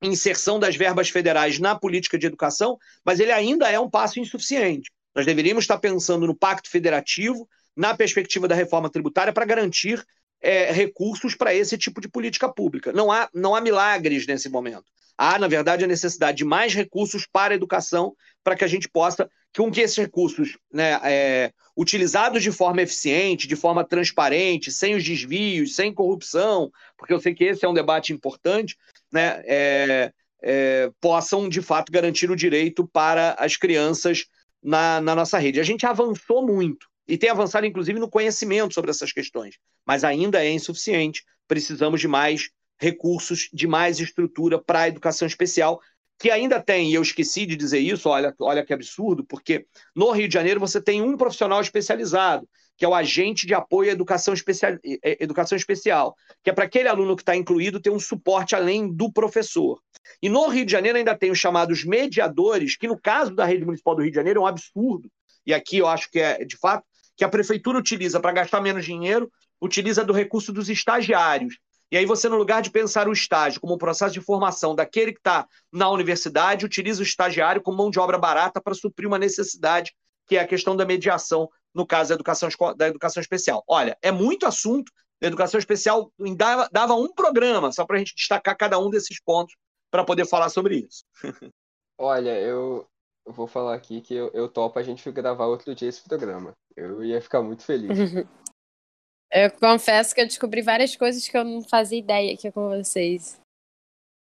inserção 0.03 0.59
das 0.59 0.77
verbas 0.77 1.09
federais 1.09 1.59
na 1.59 1.79
política 1.79 2.19
de 2.19 2.27
educação, 2.27 2.77
mas 3.05 3.21
ele 3.21 3.33
ainda 3.33 3.71
é 3.71 3.79
um 3.79 3.89
passo 3.89 4.19
insuficiente. 4.19 4.91
Nós 5.15 5.27
deveríamos 5.27 5.65
estar 5.65 5.79
pensando 5.79 6.27
no 6.27 6.37
pacto 6.37 6.71
federativo, 6.71 7.49
na 7.77 7.97
perspectiva 7.97 8.49
da 8.49 8.55
reforma 8.55 8.91
tributária 8.91 9.33
para 9.33 9.45
garantir 9.45 10.05
é, 10.41 10.73
recursos 10.73 11.35
para 11.35 11.55
esse 11.55 11.77
tipo 11.77 12.01
de 12.01 12.09
política 12.09 12.49
pública. 12.49 12.93
Não 12.93 13.13
há, 13.13 13.29
não 13.35 13.55
há 13.55 13.61
milagres 13.61 14.27
nesse 14.27 14.49
momento. 14.49 14.85
Há, 15.17 15.39
na 15.39 15.49
verdade, 15.49 15.85
a 15.85 15.89
necessidade 15.89 16.39
de 16.39 16.45
mais 16.45 16.75
recursos 16.75 17.27
para 17.31 17.53
a 17.53 17.57
educação 17.57 18.15
para 18.43 18.57
que 18.57 18.65
a 18.65 18.67
gente 18.67 18.89
possa, 18.89 19.29
com 19.55 19.71
que 19.71 19.83
esses 19.83 19.99
recursos, 19.99 20.57
né, 20.73 20.99
é, 21.05 21.53
utilizados 21.77 22.43
de 22.43 22.51
forma 22.51 22.81
eficiente, 22.81 23.47
de 23.47 23.55
forma 23.55 23.85
transparente, 23.85 24.73
sem 24.73 24.95
os 24.95 25.05
desvios, 25.05 25.77
sem 25.77 25.93
corrupção, 25.93 26.71
porque 26.97 27.13
eu 27.13 27.21
sei 27.21 27.35
que 27.35 27.45
esse 27.45 27.67
é 27.67 27.69
um 27.69 27.75
debate 27.75 28.15
importante, 28.15 28.79
né, 29.13 29.43
é, 29.45 30.13
é, 30.43 30.91
possam, 31.01 31.51
de 31.51 31.61
fato, 31.61 31.93
garantir 31.93 32.31
o 32.31 32.37
direito 32.37 32.89
para 32.89 33.37
as 33.39 33.57
crianças 33.59 34.25
na, 34.63 35.03
na 35.03 35.15
nossa 35.15 35.39
rede. 35.39 35.61
A 35.61 35.65
gente 35.65 35.85
avançou 35.85 36.47
muito 36.47 36.90
e 37.11 37.19
tem 37.19 37.29
avançado, 37.29 37.67
inclusive, 37.67 37.99
no 37.99 38.09
conhecimento 38.09 38.73
sobre 38.73 38.91
essas 38.91 39.13
questões, 39.13 39.57
mas 39.85 40.05
ainda 40.05 40.45
é 40.45 40.51
insuficiente. 40.51 41.25
Precisamos 41.49 42.01
de 42.01 42.07
mais 42.07 42.51
recursos, 42.79 43.49
de 43.53 43.67
mais 43.67 43.99
estrutura 43.99 44.63
para 44.63 44.81
a 44.81 44.89
educação 44.89 45.27
especial, 45.27 45.81
que 46.19 46.31
ainda 46.31 46.61
tem, 46.61 46.91
e 46.91 46.95
eu 46.95 47.03
esqueci 47.03 47.47
de 47.47 47.57
dizer 47.57 47.81
isso, 47.81 48.09
olha, 48.09 48.35
olha 48.41 48.65
que 48.65 48.73
absurdo, 48.73 49.25
porque 49.25 49.67
no 49.95 50.11
Rio 50.13 50.29
de 50.29 50.35
Janeiro 50.35 50.61
você 50.61 50.81
tem 50.81 51.03
um 51.03 51.17
profissional 51.17 51.61
especializado, 51.61 52.49
que 52.77 52.85
é 52.85 52.89
o 52.89 52.95
agente 52.95 53.47
de 53.47 53.55
apoio 53.55 53.91
à 53.91 53.93
educação 53.93 54.33
especial, 54.33 54.79
educação 55.19 55.57
especial 55.57 56.15
que 56.43 56.51
é 56.51 56.53
para 56.53 56.65
aquele 56.65 56.89
aluno 56.89 57.17
que 57.17 57.23
está 57.23 57.37
incluído 57.37 57.81
ter 57.81 57.91
um 57.91 57.99
suporte 57.99 58.55
além 58.55 58.91
do 58.91 59.13
professor. 59.13 59.81
E 60.23 60.29
no 60.29 60.49
Rio 60.49 60.65
de 60.65 60.73
Janeiro 60.73 60.97
ainda 60.97 61.17
tem 61.17 61.31
os 61.31 61.39
chamados 61.39 61.85
mediadores, 61.85 62.77
que 62.77 62.89
no 62.89 62.99
caso 62.99 63.35
da 63.35 63.45
rede 63.45 63.65
municipal 63.65 63.95
do 63.95 64.03
Rio 64.03 64.11
de 64.11 64.17
Janeiro 64.17 64.41
é 64.41 64.43
um 64.45 64.47
absurdo. 64.47 65.11
E 65.47 65.53
aqui 65.53 65.79
eu 65.79 65.89
acho 65.89 66.11
que 66.11 66.21
é, 66.21 66.45
de 66.45 66.57
fato, 66.57 66.85
que 67.21 67.25
a 67.25 67.29
prefeitura 67.29 67.77
utiliza 67.77 68.19
para 68.19 68.33
gastar 68.33 68.63
menos 68.63 68.83
dinheiro, 68.83 69.31
utiliza 69.61 70.03
do 70.03 70.11
recurso 70.11 70.55
dos 70.55 70.71
estagiários. 70.71 71.59
E 71.93 71.99
aí 71.99 72.07
você, 72.07 72.31
no 72.31 72.39
lugar 72.39 72.63
de 72.63 72.71
pensar 72.71 73.07
o 73.07 73.13
estágio 73.13 73.61
como 73.61 73.75
um 73.75 73.77
processo 73.77 74.15
de 74.15 74.23
formação 74.23 74.75
daquele 74.75 75.13
que 75.13 75.21
está 75.21 75.47
na 75.71 75.91
universidade, 75.91 76.65
utiliza 76.65 77.01
o 77.01 77.03
estagiário 77.03 77.61
como 77.61 77.77
mão 77.77 77.91
de 77.91 78.01
obra 78.01 78.17
barata 78.17 78.59
para 78.59 78.73
suprir 78.73 79.07
uma 79.07 79.19
necessidade, 79.19 79.93
que 80.27 80.39
é 80.39 80.41
a 80.41 80.47
questão 80.47 80.75
da 80.75 80.87
mediação 80.87 81.47
no 81.75 81.87
caso 81.87 82.09
da 82.09 82.15
educação, 82.15 82.49
da 82.75 82.89
educação 82.89 83.21
especial. 83.21 83.63
Olha, 83.69 83.99
é 84.01 84.11
muito 84.11 84.47
assunto. 84.47 84.91
A 85.23 85.27
educação 85.27 85.59
especial 85.59 86.11
dava, 86.35 86.71
dava 86.73 86.95
um 86.95 87.13
programa 87.13 87.71
só 87.71 87.85
para 87.85 87.97
a 87.97 87.99
gente 87.99 88.15
destacar 88.17 88.57
cada 88.57 88.79
um 88.79 88.89
desses 88.89 89.23
pontos 89.23 89.55
para 89.91 90.05
poder 90.05 90.27
falar 90.27 90.49
sobre 90.49 90.87
isso. 90.89 91.05
Olha, 91.99 92.35
eu, 92.41 92.89
eu 93.31 93.35
vou 93.35 93.47
falar 93.47 93.75
aqui 93.75 94.01
que 94.01 94.15
eu, 94.15 94.31
eu 94.35 94.49
topo 94.49 94.79
a 94.79 94.83
gente 94.83 95.09
gravar 95.11 95.47
outro 95.47 95.75
dia 95.75 95.89
esse 95.89 96.03
programa. 96.03 96.53
Eu 96.77 97.03
ia 97.05 97.21
ficar 97.23 97.41
muito 97.43 97.65
feliz. 97.65 97.89
Eu 99.33 99.49
confesso 99.49 100.13
que 100.13 100.21
eu 100.21 100.27
descobri 100.27 100.61
várias 100.61 100.97
coisas 100.97 101.29
que 101.29 101.39
eu 101.39 101.45
não 101.45 101.63
fazia 101.63 102.01
ideia 102.01 102.35
aqui 102.35 102.51
com 102.51 102.69
vocês. 102.69 103.41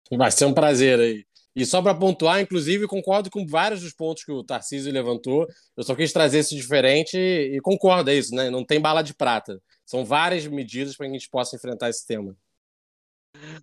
Vai 0.08 0.30
ser 0.30 0.44
um 0.44 0.54
prazer 0.54 1.00
aí. 1.00 1.26
E 1.56 1.66
só 1.66 1.82
para 1.82 1.96
pontuar, 1.96 2.40
inclusive, 2.40 2.86
concordo 2.86 3.28
com 3.28 3.44
vários 3.44 3.80
dos 3.80 3.92
pontos 3.92 4.22
que 4.22 4.30
o 4.30 4.44
Tarcísio 4.44 4.92
levantou. 4.92 5.48
Eu 5.76 5.82
só 5.82 5.96
quis 5.96 6.12
trazer 6.12 6.38
esse 6.38 6.54
diferente 6.54 7.18
e 7.18 7.60
concordo, 7.60 8.08
é 8.08 8.14
isso, 8.14 8.32
né? 8.36 8.50
Não 8.50 8.64
tem 8.64 8.80
bala 8.80 9.02
de 9.02 9.12
prata. 9.12 9.60
São 9.84 10.04
várias 10.04 10.46
medidas 10.46 10.96
para 10.96 11.06
que 11.06 11.10
a 11.10 11.18
gente 11.18 11.28
possa 11.28 11.56
enfrentar 11.56 11.90
esse 11.90 12.06
tema. 12.06 12.36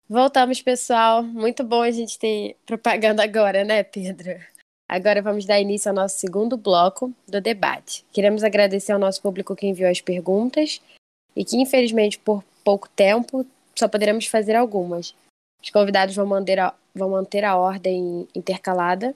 Voltamos, 0.07 0.61
pessoal. 0.61 1.23
Muito 1.23 1.63
bom 1.63 1.81
a 1.81 1.89
gente 1.89 2.19
ter 2.19 2.55
propaganda 2.63 3.23
agora, 3.23 3.63
né, 3.63 3.81
Pedro? 3.81 4.39
Agora 4.87 5.19
vamos 5.19 5.45
dar 5.45 5.59
início 5.59 5.89
ao 5.89 5.95
nosso 5.95 6.19
segundo 6.19 6.57
bloco 6.57 7.11
do 7.27 7.41
debate. 7.41 8.05
Queremos 8.13 8.43
agradecer 8.43 8.91
ao 8.91 8.99
nosso 8.99 9.19
público 9.19 9.55
que 9.55 9.65
enviou 9.65 9.89
as 9.89 9.99
perguntas 9.99 10.79
e 11.35 11.43
que, 11.43 11.57
infelizmente, 11.57 12.19
por 12.19 12.43
pouco 12.63 12.87
tempo, 12.89 13.43
só 13.75 13.87
poderemos 13.87 14.27
fazer 14.27 14.55
algumas. 14.55 15.15
Os 15.61 15.69
convidados 15.69 16.15
vão 16.15 16.25
manter 16.25 16.59
a, 16.59 16.75
vão 16.93 17.09
manter 17.09 17.43
a 17.43 17.57
ordem 17.57 18.27
intercalada 18.35 19.15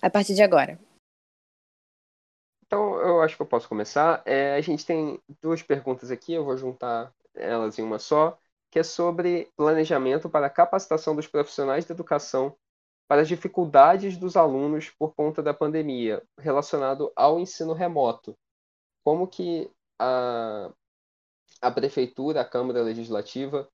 a 0.00 0.08
partir 0.08 0.34
de 0.34 0.42
agora. 0.42 0.78
Então, 2.66 2.96
eu 3.00 3.20
acho 3.22 3.36
que 3.36 3.42
eu 3.42 3.46
posso 3.46 3.68
começar. 3.68 4.22
É, 4.24 4.54
a 4.54 4.60
gente 4.60 4.84
tem 4.84 5.20
duas 5.40 5.62
perguntas 5.62 6.10
aqui, 6.10 6.32
eu 6.32 6.44
vou 6.44 6.56
juntar 6.56 7.12
elas 7.34 7.78
em 7.78 7.82
uma 7.82 7.98
só, 7.98 8.38
que 8.70 8.78
é 8.78 8.82
sobre 8.82 9.50
planejamento 9.56 10.28
para 10.28 10.46
a 10.46 10.50
capacitação 10.50 11.14
dos 11.14 11.26
profissionais 11.26 11.84
da 11.84 11.94
educação 11.94 12.56
para 13.06 13.22
as 13.22 13.28
dificuldades 13.28 14.16
dos 14.16 14.36
alunos 14.36 14.90
por 14.90 15.14
conta 15.14 15.42
da 15.42 15.52
pandemia, 15.52 16.22
relacionado 16.38 17.12
ao 17.14 17.38
ensino 17.38 17.72
remoto. 17.72 18.36
Como 19.04 19.28
que 19.28 19.70
a, 19.98 20.72
a 21.60 21.70
prefeitura, 21.70 22.40
a 22.40 22.44
Câmara 22.44 22.82
Legislativa 22.82 23.68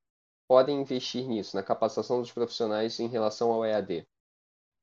podem 0.50 0.80
investir 0.80 1.28
nisso, 1.28 1.54
na 1.54 1.62
capacitação 1.62 2.20
dos 2.20 2.32
profissionais 2.32 2.98
em 2.98 3.06
relação 3.06 3.52
ao 3.52 3.64
EAD? 3.64 4.04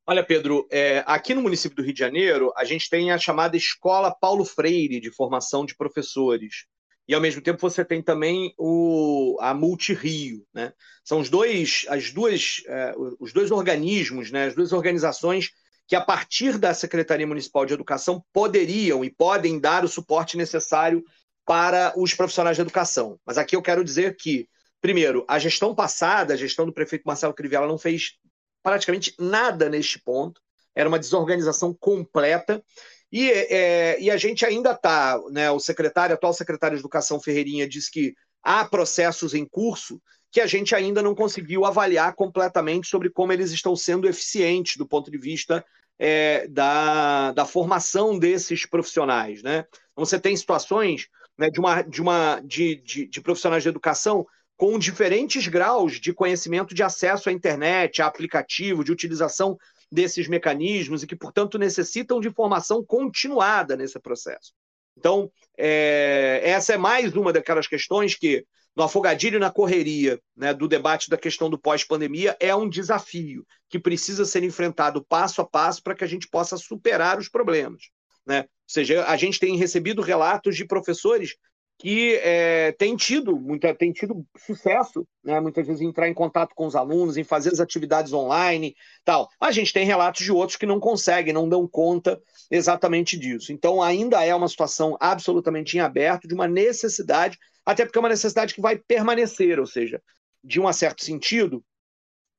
Olha, 0.07 0.23
Pedro, 0.23 0.65
é, 0.71 1.03
aqui 1.05 1.33
no 1.33 1.41
município 1.41 1.75
do 1.75 1.83
Rio 1.83 1.93
de 1.93 1.99
Janeiro, 1.99 2.53
a 2.55 2.63
gente 2.63 2.89
tem 2.89 3.11
a 3.11 3.17
chamada 3.17 3.57
Escola 3.57 4.09
Paulo 4.09 4.45
Freire 4.45 5.01
de 5.01 5.11
formação 5.11 5.65
de 5.65 5.75
professores. 5.75 6.67
E, 7.05 7.13
ao 7.13 7.19
mesmo 7.19 7.41
tempo, 7.41 7.59
você 7.59 7.83
tem 7.83 8.01
também 8.01 8.53
o, 8.57 9.37
a 9.41 9.53
Multirio. 9.53 10.45
Né? 10.53 10.71
São 11.03 11.19
os 11.19 11.29
dois, 11.29 11.85
as 11.89 12.13
duas, 12.13 12.61
é, 12.65 12.93
os 13.19 13.33
dois 13.33 13.51
organismos, 13.51 14.31
né, 14.31 14.45
as 14.45 14.55
duas 14.55 14.71
organizações 14.71 15.51
que, 15.85 15.97
a 15.97 16.01
partir 16.01 16.57
da 16.57 16.73
Secretaria 16.73 17.27
Municipal 17.27 17.65
de 17.65 17.73
Educação, 17.73 18.23
poderiam 18.31 19.03
e 19.03 19.09
podem 19.09 19.59
dar 19.59 19.83
o 19.83 19.89
suporte 19.89 20.37
necessário 20.37 21.03
para 21.45 21.93
os 21.97 22.13
profissionais 22.13 22.55
de 22.55 22.61
educação. 22.61 23.19
Mas 23.25 23.37
aqui 23.37 23.53
eu 23.53 23.61
quero 23.61 23.83
dizer 23.83 24.15
que, 24.15 24.47
primeiro, 24.81 25.25
a 25.27 25.39
gestão 25.39 25.73
passada, 25.73 26.33
a 26.33 26.37
gestão 26.37 26.65
do 26.65 26.73
prefeito 26.73 27.03
Marcelo 27.05 27.33
Crivella, 27.33 27.67
não 27.67 27.77
fez 27.77 28.17
praticamente 28.63 29.13
nada 29.19 29.69
neste 29.69 29.99
ponto, 29.99 30.41
era 30.75 30.89
uma 30.89 30.99
desorganização 30.99 31.73
completa. 31.73 32.63
E, 33.11 33.31
é, 33.31 33.99
e 34.01 34.11
a 34.11 34.17
gente 34.17 34.45
ainda 34.45 34.71
está, 34.71 35.19
né, 35.31 35.49
o 35.49 35.59
secretário, 35.59 36.13
atual 36.13 36.33
secretário 36.33 36.75
de 36.75 36.81
Educação 36.81 37.19
Ferreirinha 37.19 37.67
diz 37.67 37.89
que 37.89 38.13
há 38.43 38.65
processos 38.65 39.33
em 39.33 39.45
curso 39.45 40.01
que 40.31 40.41
a 40.41 40.45
gente 40.45 40.75
ainda 40.75 41.01
não 41.01 41.15
conseguiu 41.15 41.65
avaliar 41.65 42.13
completamente 42.13 42.87
sobre 42.87 43.09
como 43.09 43.31
eles 43.31 43.51
estão 43.51 43.75
sendo 43.75 44.07
eficientes 44.07 44.75
do 44.75 44.87
ponto 44.87 45.09
de 45.09 45.17
vista 45.17 45.65
é, 45.97 46.47
da, 46.47 47.31
da 47.31 47.45
formação 47.45 48.19
desses 48.19 48.65
profissionais. 48.65 49.41
Né? 49.41 49.65
Então, 49.91 50.05
você 50.05 50.19
tem 50.19 50.35
situações 50.35 51.07
né, 51.37 51.49
de, 51.49 51.59
uma, 51.59 51.81
de, 51.81 52.01
uma, 52.01 52.39
de, 52.41 52.75
de, 52.75 53.07
de 53.07 53.21
profissionais 53.21 53.63
de 53.63 53.69
educação 53.69 54.25
com 54.57 54.79
diferentes 54.79 55.47
graus 55.47 55.99
de 55.99 56.11
conhecimento 56.11 56.73
de 56.73 56.81
acesso 56.81 57.29
à 57.29 57.31
internet, 57.31 58.01
a 58.01 58.07
aplicativo, 58.07 58.83
de 58.83 58.91
utilização 58.91 59.55
desses 59.89 60.27
mecanismos 60.27 61.03
e 61.03 61.07
que, 61.07 61.15
portanto, 61.15 61.59
necessitam 61.59 62.19
de 62.19 62.31
formação 62.31 62.83
continuada 62.83 63.77
nesse 63.77 63.99
processo. 63.99 64.51
Então, 64.97 65.31
é, 65.55 66.41
essa 66.43 66.73
é 66.73 66.77
mais 66.77 67.15
uma 67.15 67.31
daquelas 67.31 67.67
questões 67.67 68.15
que, 68.15 68.43
no 68.75 68.83
afogadilho 68.83 69.37
e 69.37 69.39
na 69.39 69.51
correria 69.51 70.19
né, 70.35 70.55
do 70.55 70.67
debate 70.67 71.07
da 71.07 71.17
questão 71.17 71.51
do 71.51 71.59
pós-pandemia, 71.59 72.35
é 72.39 72.53
um 72.55 72.67
desafio 72.67 73.45
que 73.69 73.77
precisa 73.79 74.25
ser 74.25 74.43
enfrentado 74.43 75.05
passo 75.05 75.39
a 75.39 75.47
passo 75.47 75.83
para 75.83 75.93
que 75.93 76.03
a 76.03 76.07
gente 76.07 76.27
possa 76.27 76.57
superar 76.57 77.19
os 77.19 77.29
problemas. 77.29 77.83
Né? 78.25 78.39
Ou 78.39 78.45
seja, 78.67 79.05
a 79.05 79.15
gente 79.15 79.39
tem 79.39 79.55
recebido 79.55 80.01
relatos 80.01 80.55
de 80.55 80.65
professores 80.65 81.35
que 81.79 82.15
é, 82.15 82.71
tem 82.71 82.95
tido 82.95 83.37
muita, 83.37 83.73
tem 83.73 83.91
tido 83.91 84.25
sucesso, 84.35 85.07
né? 85.23 85.39
muitas 85.39 85.67
vezes 85.67 85.81
em 85.81 85.87
entrar 85.87 86.09
em 86.09 86.13
contato 86.13 86.53
com 86.55 86.65
os 86.65 86.75
alunos, 86.75 87.17
em 87.17 87.23
fazer 87.23 87.53
as 87.53 87.59
atividades 87.59 88.13
online, 88.13 88.75
tal. 89.05 89.29
A 89.39 89.51
gente 89.51 89.71
tem 89.71 89.85
relatos 89.85 90.23
de 90.23 90.31
outros 90.31 90.57
que 90.57 90.65
não 90.65 90.79
conseguem, 90.79 91.33
não 91.33 91.47
dão 91.47 91.67
conta 91.67 92.19
exatamente 92.49 93.17
disso. 93.17 93.53
Então 93.53 93.81
ainda 93.81 94.23
é 94.25 94.33
uma 94.33 94.47
situação 94.47 94.97
absolutamente 94.99 95.77
em 95.77 95.79
aberto 95.79 96.27
de 96.27 96.33
uma 96.33 96.47
necessidade, 96.47 97.37
até 97.63 97.85
porque 97.85 97.99
é 97.99 98.01
uma 98.01 98.09
necessidade 98.09 98.55
que 98.55 98.61
vai 98.61 98.77
permanecer, 98.77 99.59
ou 99.59 99.67
seja, 99.67 100.01
de 100.43 100.59
um 100.59 100.71
certo 100.73 101.03
sentido, 101.03 101.63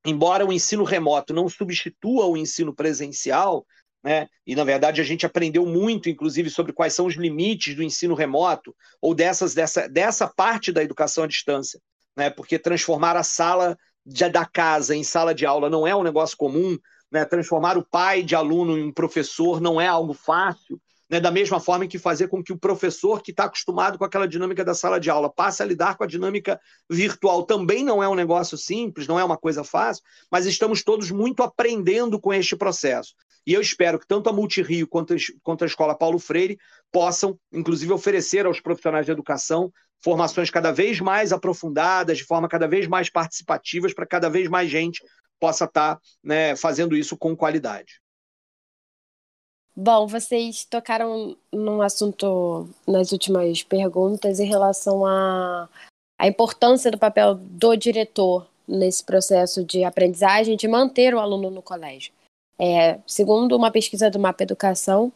embora 0.04 0.44
o 0.44 0.52
ensino 0.52 0.82
remoto 0.82 1.32
não 1.32 1.48
substitua 1.48 2.26
o 2.26 2.36
ensino 2.36 2.74
presencial, 2.74 3.64
né? 4.08 4.26
E 4.46 4.56
na 4.56 4.64
verdade 4.64 5.02
a 5.02 5.04
gente 5.04 5.26
aprendeu 5.26 5.66
muito, 5.66 6.08
inclusive, 6.08 6.48
sobre 6.48 6.72
quais 6.72 6.94
são 6.94 7.04
os 7.04 7.14
limites 7.14 7.74
do 7.74 7.82
ensino 7.82 8.14
remoto 8.14 8.74
ou 9.02 9.14
dessas 9.14 9.52
dessa, 9.52 9.86
dessa 9.86 10.26
parte 10.26 10.72
da 10.72 10.82
educação 10.82 11.24
à 11.24 11.26
distância, 11.26 11.78
né? 12.16 12.30
Porque 12.30 12.58
transformar 12.58 13.16
a 13.16 13.22
sala 13.22 13.76
de, 14.06 14.26
da 14.30 14.46
casa 14.46 14.96
em 14.96 15.04
sala 15.04 15.34
de 15.34 15.44
aula 15.44 15.68
não 15.68 15.86
é 15.86 15.94
um 15.94 16.02
negócio 16.02 16.38
comum, 16.38 16.78
né? 17.12 17.26
Transformar 17.26 17.76
o 17.76 17.84
pai 17.84 18.22
de 18.22 18.34
aluno 18.34 18.78
em 18.78 18.90
professor 18.90 19.60
não 19.60 19.78
é 19.78 19.86
algo 19.86 20.14
fácil. 20.14 20.80
Né, 21.10 21.18
da 21.18 21.30
mesma 21.30 21.58
forma 21.58 21.86
que 21.86 21.98
fazer 21.98 22.28
com 22.28 22.44
que 22.44 22.52
o 22.52 22.58
professor 22.58 23.22
que 23.22 23.30
está 23.30 23.44
acostumado 23.44 23.96
com 23.96 24.04
aquela 24.04 24.28
dinâmica 24.28 24.62
da 24.62 24.74
sala 24.74 25.00
de 25.00 25.08
aula 25.08 25.32
passe 25.32 25.62
a 25.62 25.64
lidar 25.64 25.96
com 25.96 26.04
a 26.04 26.06
dinâmica 26.06 26.60
virtual 26.88 27.44
também 27.44 27.82
não 27.82 28.02
é 28.02 28.08
um 28.10 28.14
negócio 28.14 28.58
simples, 28.58 29.06
não 29.06 29.18
é 29.18 29.24
uma 29.24 29.38
coisa 29.38 29.64
fácil, 29.64 30.04
mas 30.30 30.44
estamos 30.44 30.84
todos 30.84 31.10
muito 31.10 31.42
aprendendo 31.42 32.20
com 32.20 32.30
este 32.30 32.54
processo. 32.54 33.14
E 33.48 33.54
eu 33.54 33.62
espero 33.62 33.98
que 33.98 34.06
tanto 34.06 34.28
a 34.28 34.32
Multirio 34.32 34.86
quanto, 34.86 35.14
quanto 35.42 35.64
a 35.64 35.66
Escola 35.66 35.94
Paulo 35.94 36.18
Freire 36.18 36.58
possam, 36.92 37.34
inclusive, 37.50 37.90
oferecer 37.94 38.44
aos 38.44 38.60
profissionais 38.60 39.06
de 39.06 39.12
educação 39.12 39.72
formações 40.04 40.50
cada 40.50 40.70
vez 40.70 41.00
mais 41.00 41.32
aprofundadas, 41.32 42.18
de 42.18 42.24
forma 42.24 42.46
cada 42.46 42.68
vez 42.68 42.86
mais 42.86 43.08
participativas, 43.08 43.94
para 43.94 44.04
cada 44.04 44.28
vez 44.28 44.50
mais 44.50 44.70
gente 44.70 45.02
possa 45.40 45.64
estar 45.64 45.98
né, 46.22 46.54
fazendo 46.56 46.94
isso 46.94 47.16
com 47.16 47.34
qualidade. 47.34 48.02
Bom, 49.74 50.06
vocês 50.06 50.66
tocaram 50.66 51.34
num 51.50 51.80
assunto 51.80 52.68
nas 52.86 53.12
últimas 53.12 53.62
perguntas 53.62 54.40
em 54.40 54.46
relação 54.46 55.06
à, 55.06 55.70
à 56.18 56.28
importância 56.28 56.90
do 56.90 56.98
papel 56.98 57.34
do 57.34 57.74
diretor 57.76 58.46
nesse 58.68 59.02
processo 59.02 59.64
de 59.64 59.84
aprendizagem, 59.84 60.54
de 60.54 60.68
manter 60.68 61.14
o 61.14 61.18
aluno 61.18 61.50
no 61.50 61.62
colégio. 61.62 62.17
É, 62.58 62.98
segundo 63.06 63.56
uma 63.56 63.70
pesquisa 63.70 64.10
do 64.10 64.18
Mapa 64.18 64.42
Educação, 64.42 65.12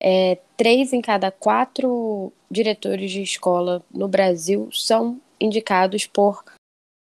é, 0.00 0.38
três 0.56 0.92
em 0.92 1.00
cada 1.00 1.30
quatro 1.30 2.32
diretores 2.50 3.10
de 3.10 3.22
escola 3.22 3.82
no 3.90 4.08
Brasil 4.08 4.68
são 4.72 5.20
indicados 5.40 6.06
por 6.06 6.44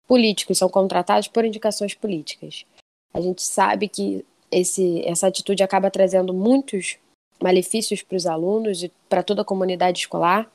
políticos, 0.08 0.58
são 0.58 0.70
contratados 0.70 1.28
por 1.28 1.46
indicações 1.46 1.94
políticas. 1.94 2.66
A 3.14 3.22
gente 3.22 3.42
sabe 3.42 3.88
que 3.88 4.26
esse, 4.52 5.04
essa 5.06 5.28
atitude 5.28 5.64
acaba 5.64 5.90
trazendo 5.90 6.34
muitos 6.34 6.98
malefícios 7.42 8.02
para 8.02 8.18
os 8.18 8.26
alunos 8.26 8.84
e 8.84 8.92
para 9.08 9.24
toda 9.24 9.42
a 9.42 9.46
comunidade 9.46 10.00
escolar, 10.00 10.52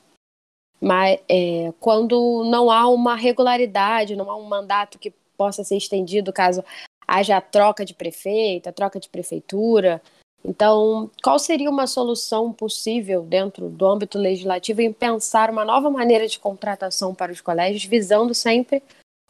mas 0.79 1.19
é, 1.27 1.73
quando 1.79 2.43
não 2.45 2.69
há 2.69 2.87
uma 2.87 3.15
regularidade, 3.15 4.15
não 4.15 4.29
há 4.29 4.35
um 4.35 4.43
mandato 4.43 4.99
que 4.99 5.11
possa 5.37 5.63
ser 5.63 5.77
estendido 5.77 6.31
caso 6.31 6.63
haja 7.07 7.39
troca 7.41 7.85
de 7.85 7.93
prefeito, 7.93 8.67
a 8.67 8.71
troca 8.71 8.99
de 8.99 9.09
prefeitura. 9.09 10.01
Então, 10.43 11.09
qual 11.23 11.39
seria 11.39 11.69
uma 11.69 11.87
solução 11.87 12.53
possível 12.53 13.23
dentro 13.23 13.67
do 13.67 13.87
âmbito 13.87 14.17
legislativo 14.17 14.81
em 14.81 14.93
pensar 14.93 15.49
uma 15.49 15.65
nova 15.65 15.89
maneira 15.89 16.27
de 16.27 16.37
contratação 16.37 17.15
para 17.15 17.31
os 17.31 17.41
colégios, 17.41 17.85
visando 17.85 18.33
sempre 18.35 18.83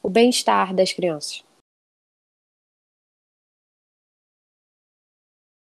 o 0.03 0.09
bem-estar 0.09 0.73
das 0.73 0.91
crianças? 0.91 1.43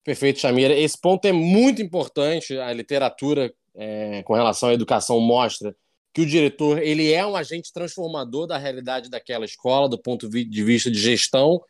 Perfeito, 0.04 0.40
Chamira. 0.40 0.74
Esse 0.74 0.98
ponto 0.98 1.24
é 1.26 1.32
muito 1.32 1.82
importante. 1.82 2.58
A 2.58 2.72
literatura 2.72 3.54
é, 3.74 4.22
com 4.24 4.34
relação 4.34 4.70
à 4.70 4.74
educação 4.74 5.20
mostra 5.20 5.76
que 6.12 6.22
o 6.22 6.26
diretor 6.26 6.82
ele 6.82 7.12
é 7.12 7.24
um 7.24 7.36
agente 7.36 7.72
transformador 7.72 8.46
da 8.46 8.58
realidade 8.58 9.08
daquela 9.08 9.44
escola, 9.44 9.88
do 9.88 9.98
ponto 9.98 10.28
de 10.28 10.64
vista 10.64 10.90
de 10.90 10.98
gestão, 10.98 11.62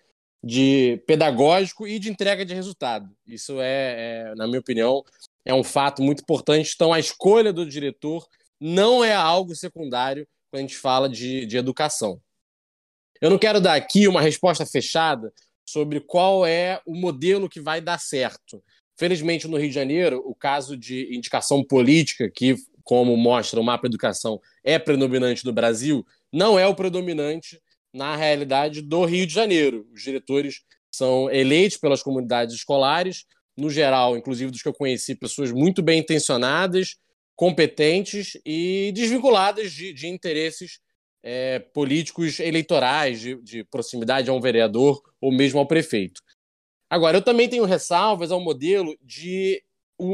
de 0.43 1.03
pedagógico 1.07 1.87
e 1.87 1.99
de 1.99 2.11
entrega 2.11 2.45
de 2.45 2.55
resultado. 2.55 3.11
Isso 3.27 3.61
é, 3.61 4.31
é 4.31 4.35
na 4.37 4.47
minha 4.47 4.61
opinião, 4.61 5.03
é 5.45 5.53
um 5.53 5.65
fato 5.65 6.03
muito 6.03 6.23
importante. 6.23 6.73
Então, 6.75 6.93
a 6.93 7.01
escolha 7.01 7.53
do 7.53 7.67
diretor 7.67 8.27
não 8.61 9.05
é 9.05 9.13
algo 9.13 9.55
secundário 9.55 10.27
quando 10.51 10.61
a 10.61 10.63
gente 10.63 10.77
fala 10.77 11.09
de, 11.09 11.47
de 11.47 11.57
educação. 11.57 12.21
Eu 13.21 13.31
não 13.31 13.39
quero 13.39 13.61
dar 13.61 13.75
aqui 13.75 14.07
uma 14.07 14.21
resposta 14.21 14.65
fechada 14.65 15.33
sobre 15.69 16.01
qual 16.01 16.47
é 16.47 16.81
o 16.87 16.95
modelo 16.95 17.49
que 17.49 17.61
vai 17.61 17.81
dar 17.81 17.99
certo. 17.99 18.63
Felizmente, 18.97 19.47
no 19.47 19.57
Rio 19.57 19.69
de 19.69 19.75
Janeiro, 19.75 20.23
o 20.25 20.35
caso 20.35 20.77
de 20.77 21.15
indicação 21.15 21.63
política, 21.63 22.31
que 22.31 22.57
como 22.83 23.15
mostra 23.19 23.61
o 23.61 23.65
mapa 23.65 23.87
educação, 23.87 24.41
é 24.65 24.79
predominante 24.79 25.45
no 25.45 25.53
Brasil, 25.53 26.07
não 26.33 26.59
é 26.59 26.67
o 26.67 26.75
predominante 26.75 27.61
na 27.93 28.17
realidade 28.17 28.83
do 28.83 29.05
Rio 29.05 29.27
de 29.27 29.33
Janeiro. 29.33 29.87
Os 29.93 30.03
diretores 30.03 30.63
são 30.91 31.31
eleitos 31.31 31.79
pelas 31.79 32.03
comunidades 32.03 32.55
escolares, 32.55 33.25
no 33.57 33.71
geral, 33.71 34.17
inclusive 34.17 34.51
dos 34.51 34.63
que 34.63 34.69
eu 34.69 34.75
conheci, 34.75 35.15
pessoas 35.15 35.51
muito 35.51 35.83
bem 35.83 36.01
intencionadas, 36.01 36.97
competentes 37.35 38.39
e 38.45 38.93
desvinculadas 38.95 39.73
de, 39.73 39.93
de 39.93 40.09
interesses 40.09 40.81
é, 41.23 41.59
políticos 41.59 42.41
eleitorais, 42.41 43.21
de, 43.21 43.35
de 43.43 43.65
proximidade 43.65 44.31
a 44.31 44.33
um 44.33 44.41
vereador 44.41 45.03
ou 45.21 45.33
mesmo 45.33 45.59
ao 45.59 45.67
prefeito. 45.67 46.21
Agora, 46.91 47.19
eu 47.19 47.23
também 47.23 47.49
tenho 47.49 47.65
ressalvas 47.65 48.31
ao 48.31 48.41
modelo 48.41 48.97
de, 49.03 49.63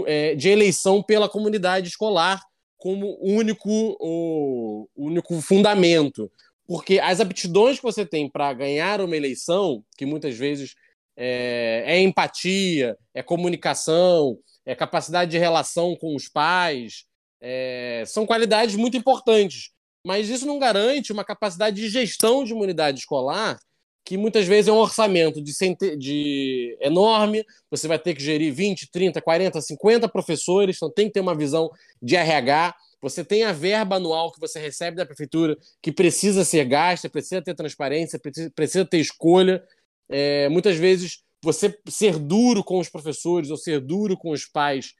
é, 0.07 0.35
de 0.35 0.49
eleição 0.49 1.03
pela 1.03 1.29
comunidade 1.29 1.89
escolar, 1.89 2.43
como 2.77 3.17
único, 3.21 3.97
o, 4.01 4.89
único 4.97 5.41
fundamento. 5.41 6.31
Porque 6.67 6.99
as 6.99 7.21
aptidões 7.21 7.77
que 7.77 7.83
você 7.83 8.07
tem 8.07 8.29
para 8.29 8.53
ganhar 8.53 9.01
uma 9.01 9.17
eleição, 9.17 9.85
que 9.97 10.07
muitas 10.07 10.37
vezes 10.37 10.75
é, 11.17 11.85
é, 11.87 12.01
empatia, 12.01 12.97
é 13.13 13.23
comunicação, 13.23 14.39
é 14.65 14.75
capacidade 14.75 15.31
de 15.31 15.39
relação 15.39 15.95
com 15.97 16.15
os 16.17 16.29
pais, 16.29 17.05
é, 17.41 18.05
são 18.07 18.27
qualidades 18.27 18.77
muito 18.77 18.97
importantes. 18.97 19.71
Mas 20.07 20.29
isso 20.29 20.47
não 20.47 20.59
garante 20.59 21.13
uma 21.13 21.25
capacidade 21.25 21.77
de 21.77 21.89
gestão 21.89 22.45
de 22.45 22.53
uma 22.53 22.63
unidade 22.63 22.99
escolar 22.99 23.59
que 24.05 24.19
muitas 24.19 24.47
vezes 24.47 24.69
é 24.69 24.73
um 24.73 24.77
orçamento 24.77 25.41
de, 25.43 25.53
de, 25.97 26.77
enorme, 26.81 27.45
você 27.71 27.89
vai 27.89 27.99
ter 27.99 28.15
que 28.15 28.23
gerir 28.23 28.53
20, 28.53 28.91
30, 28.91 29.21
40, 29.23 29.61
50 29.61 30.09
professores, 30.09 30.77
então 30.77 30.91
tem 30.91 31.07
que 31.07 31.15
ter 31.15 31.21
uma 31.21 31.35
visão 31.35 31.71
de 32.03 32.15
RH. 32.15 32.75
Você 33.05 33.25
tem 33.25 33.45
a 33.45 33.53
verba 33.53 33.97
anual 33.97 34.33
que 34.33 34.41
você 34.41 34.59
recebe 34.59 34.97
da 34.97 35.07
prefeitura 35.07 35.57
que 35.81 35.93
precisa 35.93 36.45
ser 36.45 36.65
gasta, 36.65 37.09
precisa 37.09 37.41
ter 37.41 37.55
transparência, 37.55 38.19
precisa, 38.19 38.51
precisa 38.51 38.85
ter 38.85 38.99
escolha. 38.99 39.63
É, 40.09 40.49
muitas 40.49 40.77
vezes 40.77 41.23
você 41.43 41.79
ser 41.89 42.19
duro 42.19 42.65
com 42.65 42.79
os 42.79 42.89
professores 42.89 43.51
ou 43.51 43.57
ser 43.57 43.81
duro 43.81 44.17
com 44.17 44.31
os 44.31 44.47
pais 44.47 44.95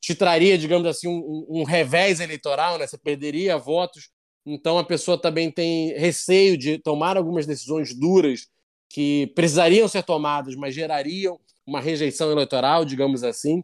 te 0.00 0.14
traria, 0.14 0.58
digamos 0.58 0.86
assim, 0.86 1.06
um, 1.06 1.46
um 1.48 1.62
revés 1.62 2.18
eleitoral, 2.18 2.76
né? 2.78 2.86
Você 2.86 2.98
perderia 2.98 3.56
votos 3.56 4.10
então 4.44 4.78
a 4.78 4.84
pessoa 4.84 5.16
também 5.20 5.50
tem 5.50 5.92
receio 5.96 6.56
de 6.56 6.78
tomar 6.78 7.16
algumas 7.16 7.46
decisões 7.46 7.94
duras 7.94 8.48
que 8.88 9.28
precisariam 9.34 9.88
ser 9.88 10.02
tomadas, 10.02 10.54
mas 10.56 10.74
gerariam 10.74 11.40
uma 11.66 11.80
rejeição 11.80 12.30
eleitoral, 12.30 12.84
digamos 12.84 13.22
assim. 13.22 13.62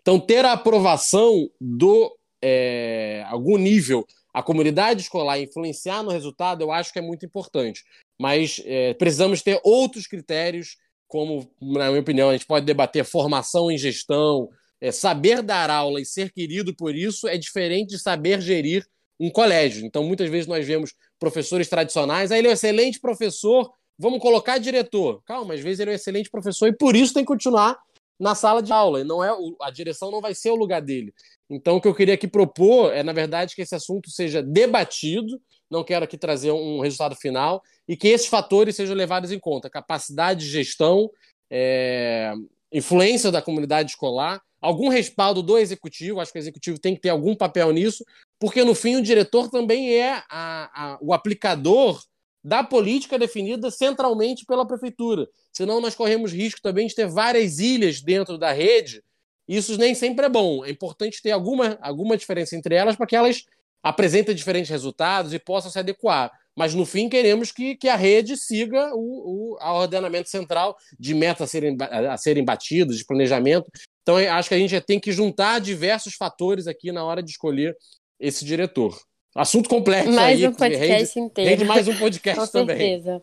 Então 0.00 0.20
ter 0.20 0.44
a 0.44 0.52
aprovação 0.52 1.50
do 1.60 2.16
é, 2.42 3.24
algum 3.28 3.56
nível 3.56 4.06
a 4.32 4.42
comunidade 4.42 5.02
escolar 5.02 5.40
influenciar 5.40 6.02
no 6.02 6.10
resultado, 6.10 6.62
eu 6.62 6.70
acho 6.70 6.92
que 6.92 6.98
é 6.98 7.02
muito 7.02 7.26
importante. 7.26 7.84
Mas 8.18 8.62
é, 8.64 8.94
precisamos 8.94 9.42
ter 9.42 9.60
outros 9.64 10.06
critérios, 10.06 10.76
como, 11.08 11.50
na 11.60 11.88
minha 11.88 12.00
opinião, 12.00 12.30
a 12.30 12.32
gente 12.32 12.46
pode 12.46 12.64
debater 12.64 13.04
formação 13.04 13.70
em 13.70 13.76
gestão, 13.76 14.48
é, 14.80 14.92
saber 14.92 15.42
dar 15.42 15.68
aula 15.68 16.00
e 16.00 16.06
ser 16.06 16.32
querido 16.32 16.74
por 16.74 16.94
isso 16.94 17.26
é 17.26 17.36
diferente 17.36 17.90
de 17.90 17.98
saber 17.98 18.40
gerir 18.40 18.86
um 19.18 19.30
colégio. 19.30 19.84
Então, 19.84 20.04
muitas 20.04 20.30
vezes 20.30 20.46
nós 20.46 20.66
vemos 20.66 20.94
professores 21.18 21.68
tradicionais, 21.68 22.30
aí 22.30 22.38
ele 22.38 22.48
é 22.48 22.50
um 22.50 22.54
excelente 22.54 23.00
professor, 23.00 23.70
vamos 23.98 24.20
colocar 24.20 24.58
diretor. 24.58 25.22
Calma, 25.24 25.54
às 25.54 25.60
vezes 25.60 25.80
ele 25.80 25.90
é 25.90 25.92
um 25.92 25.96
excelente 25.96 26.30
professor 26.30 26.68
e 26.68 26.72
por 26.72 26.96
isso 26.96 27.12
tem 27.12 27.24
que 27.24 27.28
continuar 27.28 27.76
na 28.18 28.34
sala 28.34 28.62
de 28.62 28.72
aula. 28.72 29.00
E 29.00 29.04
não 29.04 29.22
é 29.22 29.30
a 29.60 29.70
direção 29.70 30.10
não 30.10 30.20
vai 30.20 30.34
ser 30.34 30.50
o 30.50 30.56
lugar 30.56 30.80
dele. 30.80 31.12
Então, 31.50 31.76
o 31.76 31.80
que 31.80 31.88
eu 31.88 31.94
queria 31.94 32.14
aqui 32.14 32.28
propor 32.28 32.92
é, 32.94 33.02
na 33.02 33.12
verdade, 33.12 33.56
que 33.56 33.62
esse 33.62 33.74
assunto 33.74 34.08
seja 34.08 34.40
debatido. 34.40 35.40
Não 35.68 35.82
quero 35.82 36.04
aqui 36.04 36.16
trazer 36.16 36.52
um 36.52 36.80
resultado 36.80 37.16
final 37.16 37.62
e 37.88 37.96
que 37.96 38.08
esses 38.08 38.28
fatores 38.28 38.76
sejam 38.76 38.94
levados 38.94 39.32
em 39.32 39.38
conta: 39.38 39.68
capacidade 39.68 40.40
de 40.40 40.50
gestão, 40.50 41.10
é, 41.50 42.32
influência 42.72 43.32
da 43.32 43.42
comunidade 43.42 43.90
escolar, 43.90 44.40
algum 44.60 44.88
respaldo 44.88 45.42
do 45.42 45.58
executivo. 45.58 46.20
Acho 46.20 46.32
que 46.32 46.38
o 46.38 46.40
executivo 46.40 46.78
tem 46.78 46.94
que 46.94 47.00
ter 47.00 47.08
algum 47.08 47.34
papel 47.34 47.72
nisso, 47.72 48.04
porque 48.38 48.62
no 48.62 48.74
fim 48.74 48.96
o 48.96 49.02
diretor 49.02 49.50
também 49.50 49.92
é 49.92 50.22
a, 50.30 50.92
a, 50.92 50.98
o 51.00 51.12
aplicador 51.12 52.00
da 52.42 52.62
política 52.62 53.18
definida 53.18 53.70
centralmente 53.70 54.46
pela 54.46 54.66
prefeitura. 54.66 55.28
Senão 55.52 55.80
nós 55.80 55.94
corremos 55.94 56.32
risco 56.32 56.60
também 56.62 56.86
de 56.86 56.94
ter 56.94 57.06
várias 57.06 57.58
ilhas 57.58 58.00
dentro 58.00 58.38
da 58.38 58.52
rede. 58.52 59.02
Isso 59.50 59.76
nem 59.76 59.96
sempre 59.96 60.26
é 60.26 60.28
bom. 60.28 60.64
É 60.64 60.70
importante 60.70 61.20
ter 61.20 61.32
alguma, 61.32 61.76
alguma 61.82 62.16
diferença 62.16 62.54
entre 62.54 62.76
elas 62.76 62.94
para 62.94 63.04
que 63.04 63.16
elas 63.16 63.44
apresentem 63.82 64.32
diferentes 64.32 64.70
resultados 64.70 65.34
e 65.34 65.40
possam 65.40 65.72
se 65.72 65.78
adequar. 65.80 66.30
Mas 66.56 66.72
no 66.72 66.86
fim 66.86 67.08
queremos 67.08 67.50
que, 67.50 67.74
que 67.74 67.88
a 67.88 67.96
rede 67.96 68.36
siga 68.36 68.94
o, 68.94 69.56
o 69.56 69.58
ordenamento 69.60 70.28
central 70.28 70.76
de 70.96 71.14
metas 71.14 71.42
a 71.42 71.46
serem, 71.48 71.76
a 71.80 72.16
serem 72.16 72.44
batidas, 72.44 72.96
de 72.96 73.04
planejamento. 73.04 73.66
Então 74.02 74.16
acho 74.16 74.48
que 74.48 74.54
a 74.54 74.58
gente 74.58 74.80
tem 74.82 75.00
que 75.00 75.10
juntar 75.10 75.60
diversos 75.60 76.14
fatores 76.14 76.68
aqui 76.68 76.92
na 76.92 77.04
hora 77.04 77.20
de 77.20 77.32
escolher 77.32 77.76
esse 78.20 78.44
diretor. 78.44 78.96
Assunto 79.34 79.68
complexo 79.68 80.12
mais 80.12 80.38
aí. 80.38 80.46
um 80.46 80.54
podcast 80.54 81.18
rende, 81.18 81.26
inteiro. 81.26 81.50
Rende 81.50 81.64
mais 81.64 81.88
um 81.88 81.94
podcast 81.98 82.40
Com 82.40 82.46
também. 82.46 82.78
certeza. 82.78 83.22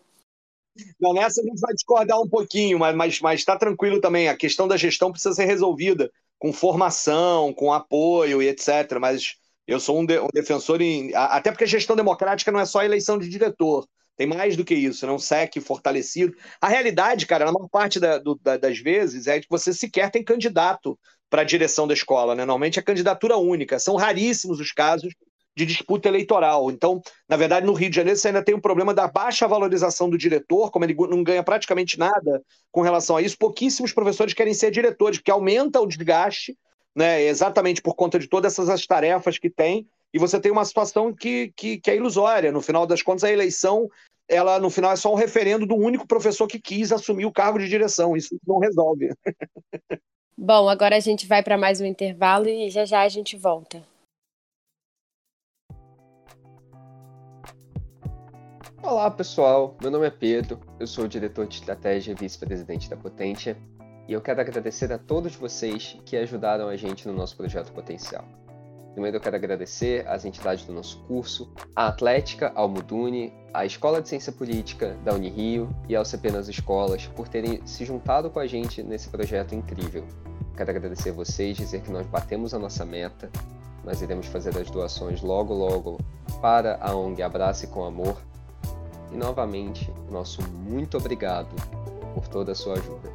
Não, 1.00 1.14
nessa 1.14 1.42
a 1.42 1.44
gente 1.44 1.60
vai 1.60 1.74
discordar 1.74 2.20
um 2.20 2.28
pouquinho, 2.28 2.80
mas, 2.80 2.96
mas, 2.96 3.20
mas 3.22 3.46
tá 3.46 3.58
tranquilo 3.58 4.00
também. 4.00 4.30
A 4.30 4.36
questão 4.36 4.68
da 4.68 4.78
gestão 4.78 5.12
precisa 5.12 5.36
ser 5.36 5.46
resolvida 5.46 6.12
com 6.40 6.54
formação, 6.54 7.54
com 7.54 7.74
apoio 7.74 8.42
e 8.42 8.48
etc. 8.48 8.98
Mas 9.00 9.36
eu 9.68 9.80
sou 9.80 10.00
um, 10.00 10.06
de, 10.06 10.20
um 10.20 10.28
defensor 10.34 10.82
em. 10.82 11.14
Até 11.14 11.52
porque 11.52 11.66
a 11.66 11.68
gestão 11.68 11.96
democrática 11.96 12.52
não 12.52 12.60
é 12.60 12.66
só 12.66 12.84
eleição 12.84 13.18
de 13.18 13.28
diretor. 13.28 13.88
Tem 14.16 14.26
mais 14.26 14.58
do 14.58 14.66
que 14.66 14.74
isso, 14.74 15.06
né? 15.06 15.12
um 15.12 15.20
SEC 15.20 15.62
fortalecido. 15.62 16.36
A 16.60 16.68
realidade, 16.68 17.28
cara, 17.28 17.46
na 17.46 17.52
maior 17.52 17.70
parte 17.70 18.00
da, 18.00 18.18
do, 18.18 18.34
da, 18.36 18.58
das 18.58 18.80
vezes 18.80 19.28
é 19.28 19.40
que 19.40 19.46
você 19.48 19.72
sequer 19.72 20.10
tem 20.10 20.24
candidato 20.24 20.98
para 21.30 21.44
a 21.44 21.46
direção 21.46 21.88
da 21.88 21.94
escola, 21.94 22.34
né? 22.34 22.44
Normalmente 22.44 22.80
é 22.80 22.82
candidatura 22.82 23.38
única. 23.38 23.78
São 23.78 23.96
raríssimos 23.96 24.60
os 24.60 24.72
casos 24.72 25.14
de 25.58 25.66
disputa 25.66 26.08
eleitoral. 26.08 26.70
Então, 26.70 27.02
na 27.28 27.36
verdade, 27.36 27.66
no 27.66 27.74
Rio 27.74 27.90
de 27.90 27.96
Janeiro 27.96 28.20
você 28.20 28.28
ainda 28.28 28.44
tem 28.44 28.54
o 28.54 28.62
problema 28.62 28.94
da 28.94 29.08
baixa 29.08 29.48
valorização 29.48 30.08
do 30.08 30.16
diretor, 30.16 30.70
como 30.70 30.86
ele 30.86 30.96
não 31.10 31.24
ganha 31.24 31.42
praticamente 31.42 31.98
nada 31.98 32.44
com 32.72 32.82
relação 32.82 33.18
a 33.18 33.24
isso. 33.24 33.36
Pouquíssimos 33.40 33.92
professores 33.92 34.36
querem 34.36 34.54
ser 34.54 34.70
diretores, 34.70 35.18
porque 35.18 35.32
aumenta 35.32 35.82
o 35.82 35.88
desgaste, 35.88 36.56
né, 36.96 37.24
exatamente 37.24 37.82
por 37.82 37.96
conta 37.96 38.20
de 38.20 38.28
todas 38.28 38.54
essas 38.54 38.86
tarefas 38.86 39.40
que 39.40 39.50
tem, 39.50 39.88
e 40.14 40.20
você 40.20 40.40
tem 40.40 40.52
uma 40.52 40.64
situação 40.64 41.12
que, 41.12 41.52
que, 41.56 41.80
que 41.80 41.90
é 41.90 41.96
ilusória. 41.96 42.52
No 42.52 42.62
final 42.62 42.86
das 42.86 43.02
contas, 43.02 43.24
a 43.24 43.32
eleição, 43.32 43.90
ela 44.30 44.60
no 44.60 44.70
final 44.70 44.92
é 44.92 44.96
só 44.96 45.12
um 45.12 45.18
referendo 45.18 45.66
do 45.66 45.76
único 45.76 46.08
professor 46.08 46.48
que 46.48 46.60
quis 46.60 46.92
assumir 46.92 47.26
o 47.26 47.34
cargo 47.34 47.58
de 47.58 47.68
direção. 47.68 48.16
Isso 48.16 48.38
não 48.46 48.60
resolve. 48.60 49.10
Bom, 50.38 50.70
agora 50.70 50.98
a 50.98 51.00
gente 51.00 51.26
vai 51.26 51.42
para 51.42 51.58
mais 51.58 51.82
um 51.82 51.86
intervalo 51.86 52.48
e 52.48 52.70
já 52.70 52.86
já 52.86 53.02
a 53.02 53.10
gente 53.10 53.36
volta. 53.36 53.82
Olá 58.84 59.10
pessoal, 59.10 59.76
meu 59.82 59.90
nome 59.90 60.06
é 60.06 60.12
Pedro, 60.12 60.60
eu 60.80 60.86
sou 60.86 61.06
o 61.06 61.08
diretor 61.08 61.48
de 61.48 61.56
estratégia 61.56 62.12
e 62.12 62.16
vice-presidente 62.16 62.88
da 62.88 62.96
Potência 62.96 63.58
e 64.08 64.14
eu 64.14 64.22
quero 64.22 64.40
agradecer 64.40 64.94
a 64.94 65.00
todos 65.00 65.36
vocês 65.36 66.00
que 66.06 66.16
ajudaram 66.16 66.70
a 66.70 66.78
gente 66.78 67.08
no 67.08 67.14
nosso 67.14 67.36
projeto 67.36 67.74
Potencial. 67.74 68.24
Primeiro 68.94 69.18
eu 69.18 69.22
quero 69.22 69.36
agradecer 69.36 70.08
às 70.08 70.26
entidades 70.26 70.64
do 70.64 70.72
nosso 70.72 71.00
curso, 71.06 71.52
a 71.76 71.88
Atlética, 71.88 72.52
ao 72.56 72.70
Mudune, 72.70 73.34
a 73.52 73.66
Escola 73.66 74.00
de 74.00 74.10
Ciência 74.10 74.32
Política 74.32 74.96
da 75.04 75.14
Unirio 75.14 75.68
e 75.90 75.96
ao 75.96 76.06
CP 76.06 76.32
nas 76.32 76.48
Escolas 76.48 77.08
por 77.08 77.28
terem 77.28 77.66
se 77.66 77.84
juntado 77.84 78.30
com 78.30 78.40
a 78.40 78.46
gente 78.46 78.84
nesse 78.84 79.10
projeto 79.10 79.56
incrível. 79.56 80.06
Quero 80.56 80.70
agradecer 80.70 81.10
a 81.10 81.14
vocês, 81.14 81.58
dizer 81.58 81.82
que 81.82 81.92
nós 81.92 82.06
batemos 82.06 82.54
a 82.54 82.60
nossa 82.60 82.86
meta, 82.86 83.30
nós 83.84 84.04
iremos 84.04 84.28
fazer 84.28 84.56
as 84.58 84.70
doações 84.70 85.22
logo 85.22 85.54
logo 85.54 85.98
para 86.42 86.78
a 86.80 86.96
ONG 86.96 87.24
Abrace 87.24 87.68
com 87.68 87.84
Amor 87.84 88.27
novamente, 89.18 89.92
nosso 90.10 90.42
muito 90.50 90.98
obrigado 90.98 91.54
por 92.14 92.28
toda 92.28 92.52
a 92.52 92.56
sua 92.56 92.74
ajuda. 92.74 93.10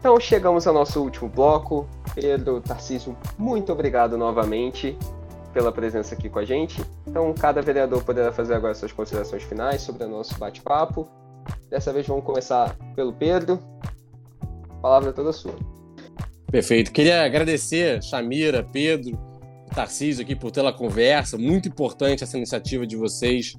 Então 0.00 0.18
chegamos 0.18 0.66
ao 0.66 0.74
nosso 0.74 1.00
último 1.00 1.28
bloco. 1.28 1.86
Pedro, 2.14 2.60
Tarcísio, 2.60 3.16
muito 3.38 3.72
obrigado 3.72 4.18
novamente 4.18 4.98
pela 5.52 5.70
presença 5.70 6.14
aqui 6.14 6.28
com 6.28 6.38
a 6.38 6.44
gente. 6.44 6.84
Então, 7.06 7.32
cada 7.32 7.62
vereador 7.62 8.02
poderá 8.02 8.32
fazer 8.32 8.54
agora 8.54 8.74
suas 8.74 8.92
considerações 8.92 9.42
finais 9.42 9.82
sobre 9.82 10.04
o 10.04 10.08
nosso 10.08 10.36
bate-papo. 10.38 11.06
Dessa 11.70 11.92
vez 11.92 12.06
vamos 12.06 12.24
começar 12.24 12.76
pelo 12.94 13.12
Pedro. 13.12 13.58
A 14.70 14.74
palavra 14.82 15.10
é 15.10 15.12
toda 15.12 15.32
sua. 15.32 15.54
Perfeito. 16.52 16.92
Queria 16.92 17.24
agradecer 17.24 18.02
Chamira, 18.02 18.62
Pedro, 18.62 19.18
Tarcísio 19.74 20.22
aqui 20.22 20.36
por 20.36 20.52
pela 20.52 20.70
conversa. 20.70 21.38
Muito 21.38 21.66
importante 21.66 22.22
essa 22.22 22.36
iniciativa 22.36 22.86
de 22.86 22.94
vocês 22.94 23.54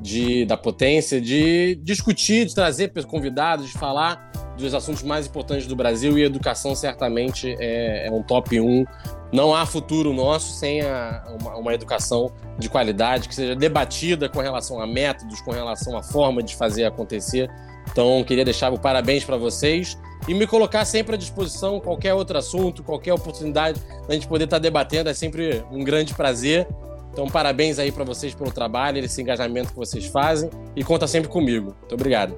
de, 0.00 0.46
da 0.46 0.56
potência, 0.56 1.20
de 1.20 1.74
discutir, 1.82 2.46
de 2.46 2.54
trazer 2.54 2.90
convidados, 3.04 3.66
de 3.66 3.74
falar 3.74 4.32
dos 4.56 4.72
assuntos 4.74 5.02
mais 5.02 5.26
importantes 5.26 5.66
do 5.66 5.76
Brasil 5.76 6.18
e 6.18 6.22
educação 6.22 6.74
certamente 6.74 7.54
é, 7.60 8.06
é 8.06 8.10
um 8.10 8.22
top 8.22 8.58
1. 8.58 8.86
Não 9.30 9.54
há 9.54 9.66
futuro 9.66 10.14
nosso 10.14 10.54
sem 10.54 10.80
a, 10.80 11.36
uma, 11.38 11.56
uma, 11.56 11.74
educação 11.74 12.32
de 12.58 12.70
qualidade 12.70 13.28
que 13.28 13.34
seja 13.34 13.54
debatida 13.54 14.26
com 14.30 14.40
relação 14.40 14.80
a 14.80 14.86
métodos, 14.86 15.42
com 15.42 15.50
relação 15.50 15.98
à 15.98 16.02
forma 16.02 16.42
de 16.42 16.56
fazer 16.56 16.84
acontecer. 16.86 17.50
Então, 17.90 18.24
queria 18.24 18.44
deixar 18.44 18.72
o 18.72 18.78
parabéns 18.78 19.22
para 19.22 19.36
vocês 19.36 19.98
e 20.28 20.34
me 20.34 20.46
colocar 20.46 20.84
sempre 20.84 21.14
à 21.14 21.18
disposição 21.18 21.80
qualquer 21.80 22.14
outro 22.14 22.38
assunto, 22.38 22.82
qualquer 22.82 23.12
oportunidade 23.12 23.80
da 24.06 24.14
gente 24.14 24.28
poder 24.28 24.44
estar 24.44 24.56
tá 24.56 24.62
debatendo, 24.62 25.10
é 25.10 25.14
sempre 25.14 25.64
um 25.70 25.82
grande 25.82 26.14
prazer. 26.14 26.66
Então, 27.12 27.28
parabéns 27.28 27.78
aí 27.78 27.92
para 27.92 28.04
vocês 28.04 28.34
pelo 28.34 28.50
trabalho, 28.50 28.98
esse 28.98 29.20
engajamento 29.20 29.70
que 29.70 29.76
vocês 29.76 30.06
fazem 30.06 30.48
e 30.74 30.82
conta 30.82 31.06
sempre 31.06 31.28
comigo. 31.28 31.76
Muito 31.80 31.94
obrigado. 31.94 32.34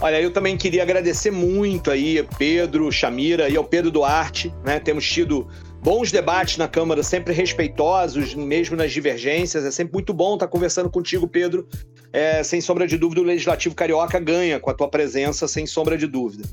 Olha, 0.00 0.20
eu 0.20 0.32
também 0.32 0.56
queria 0.56 0.82
agradecer 0.82 1.30
muito 1.30 1.90
aí 1.90 2.26
Pedro, 2.36 2.90
Chamira 2.90 3.48
e 3.48 3.56
ao 3.56 3.62
Pedro 3.62 3.90
Duarte, 3.90 4.52
né? 4.64 4.80
Temos 4.80 5.08
tido 5.08 5.46
bons 5.80 6.10
debates 6.10 6.56
na 6.56 6.66
Câmara, 6.66 7.02
sempre 7.02 7.32
respeitosos, 7.32 8.34
mesmo 8.34 8.74
nas 8.74 8.90
divergências. 8.90 9.64
É 9.64 9.70
sempre 9.70 9.92
muito 9.92 10.12
bom 10.12 10.34
estar 10.34 10.48
conversando 10.48 10.90
contigo, 10.90 11.28
Pedro. 11.28 11.68
É, 12.12 12.42
sem 12.42 12.60
sombra 12.60 12.86
de 12.86 12.98
dúvida, 12.98 13.20
o 13.20 13.24
Legislativo 13.24 13.74
Carioca 13.74 14.18
ganha 14.18 14.58
com 14.58 14.70
a 14.70 14.74
tua 14.74 14.88
presença, 14.88 15.46
sem 15.46 15.66
sombra 15.66 15.96
de 15.96 16.06
dúvida. 16.06 16.44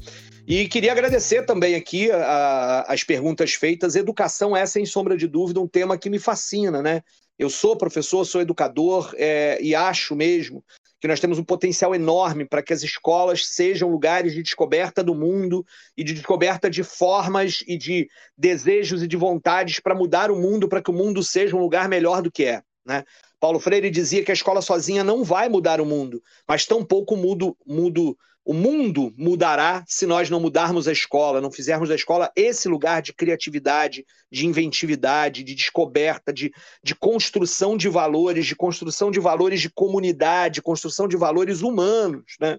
E 0.49 0.67
queria 0.67 0.91
agradecer 0.91 1.45
também 1.45 1.75
aqui 1.75 2.11
a, 2.11 2.17
a, 2.17 2.93
as 2.93 3.03
perguntas 3.03 3.53
feitas. 3.53 3.95
Educação 3.95 4.57
é, 4.57 4.65
sem 4.65 4.83
sombra 4.83 5.15
de 5.15 5.27
dúvida, 5.27 5.61
um 5.61 5.67
tema 5.67 5.95
que 5.95 6.09
me 6.09 6.17
fascina, 6.17 6.81
né? 6.81 7.03
Eu 7.37 7.51
sou 7.51 7.77
professor, 7.77 8.25
sou 8.25 8.41
educador 8.41 9.13
é, 9.15 9.59
e 9.61 9.75
acho 9.75 10.15
mesmo 10.15 10.65
que 10.99 11.07
nós 11.07 11.19
temos 11.19 11.37
um 11.37 11.43
potencial 11.43 11.93
enorme 11.93 12.45
para 12.45 12.63
que 12.63 12.73
as 12.73 12.81
escolas 12.81 13.45
sejam 13.45 13.91
lugares 13.91 14.33
de 14.33 14.41
descoberta 14.41 15.03
do 15.03 15.13
mundo 15.13 15.63
e 15.95 16.03
de 16.03 16.15
descoberta 16.15 16.67
de 16.67 16.81
formas 16.81 17.63
e 17.67 17.77
de 17.77 18.09
desejos 18.35 19.03
e 19.03 19.07
de 19.07 19.15
vontades 19.15 19.79
para 19.79 19.93
mudar 19.93 20.31
o 20.31 20.35
mundo, 20.35 20.67
para 20.67 20.81
que 20.81 20.89
o 20.89 20.93
mundo 20.93 21.21
seja 21.21 21.55
um 21.55 21.59
lugar 21.59 21.87
melhor 21.87 22.23
do 22.23 22.31
que 22.31 22.45
é. 22.45 22.63
Né? 22.83 23.03
Paulo 23.39 23.59
Freire 23.59 23.91
dizia 23.91 24.23
que 24.23 24.31
a 24.31 24.33
escola 24.33 24.63
sozinha 24.63 25.03
não 25.03 25.23
vai 25.23 25.47
mudar 25.47 25.79
o 25.79 25.85
mundo, 25.85 26.23
mas 26.47 26.65
tampouco 26.65 27.15
mudo, 27.15 27.55
mudo, 27.67 28.17
o 28.49 28.53
mundo 28.53 29.13
mudará 29.15 29.83
se 29.87 30.07
nós 30.07 30.27
não 30.27 30.39
mudarmos 30.39 30.87
a 30.87 30.91
escola, 30.91 31.39
não 31.39 31.51
fizermos 31.51 31.87
da 31.87 31.93
escola 31.93 32.31
esse 32.35 32.67
lugar 32.67 32.99
de 32.99 33.13
criatividade, 33.13 34.03
de 34.31 34.47
inventividade, 34.47 35.43
de 35.43 35.53
descoberta, 35.53 36.33
de, 36.33 36.51
de 36.83 36.95
construção 36.95 37.77
de 37.77 37.87
valores, 37.87 38.47
de 38.47 38.55
construção 38.55 39.11
de 39.11 39.19
valores 39.19 39.61
de 39.61 39.69
comunidade, 39.69 40.63
construção 40.63 41.07
de 41.07 41.15
valores 41.15 41.61
humanos. 41.61 42.23
Né? 42.39 42.57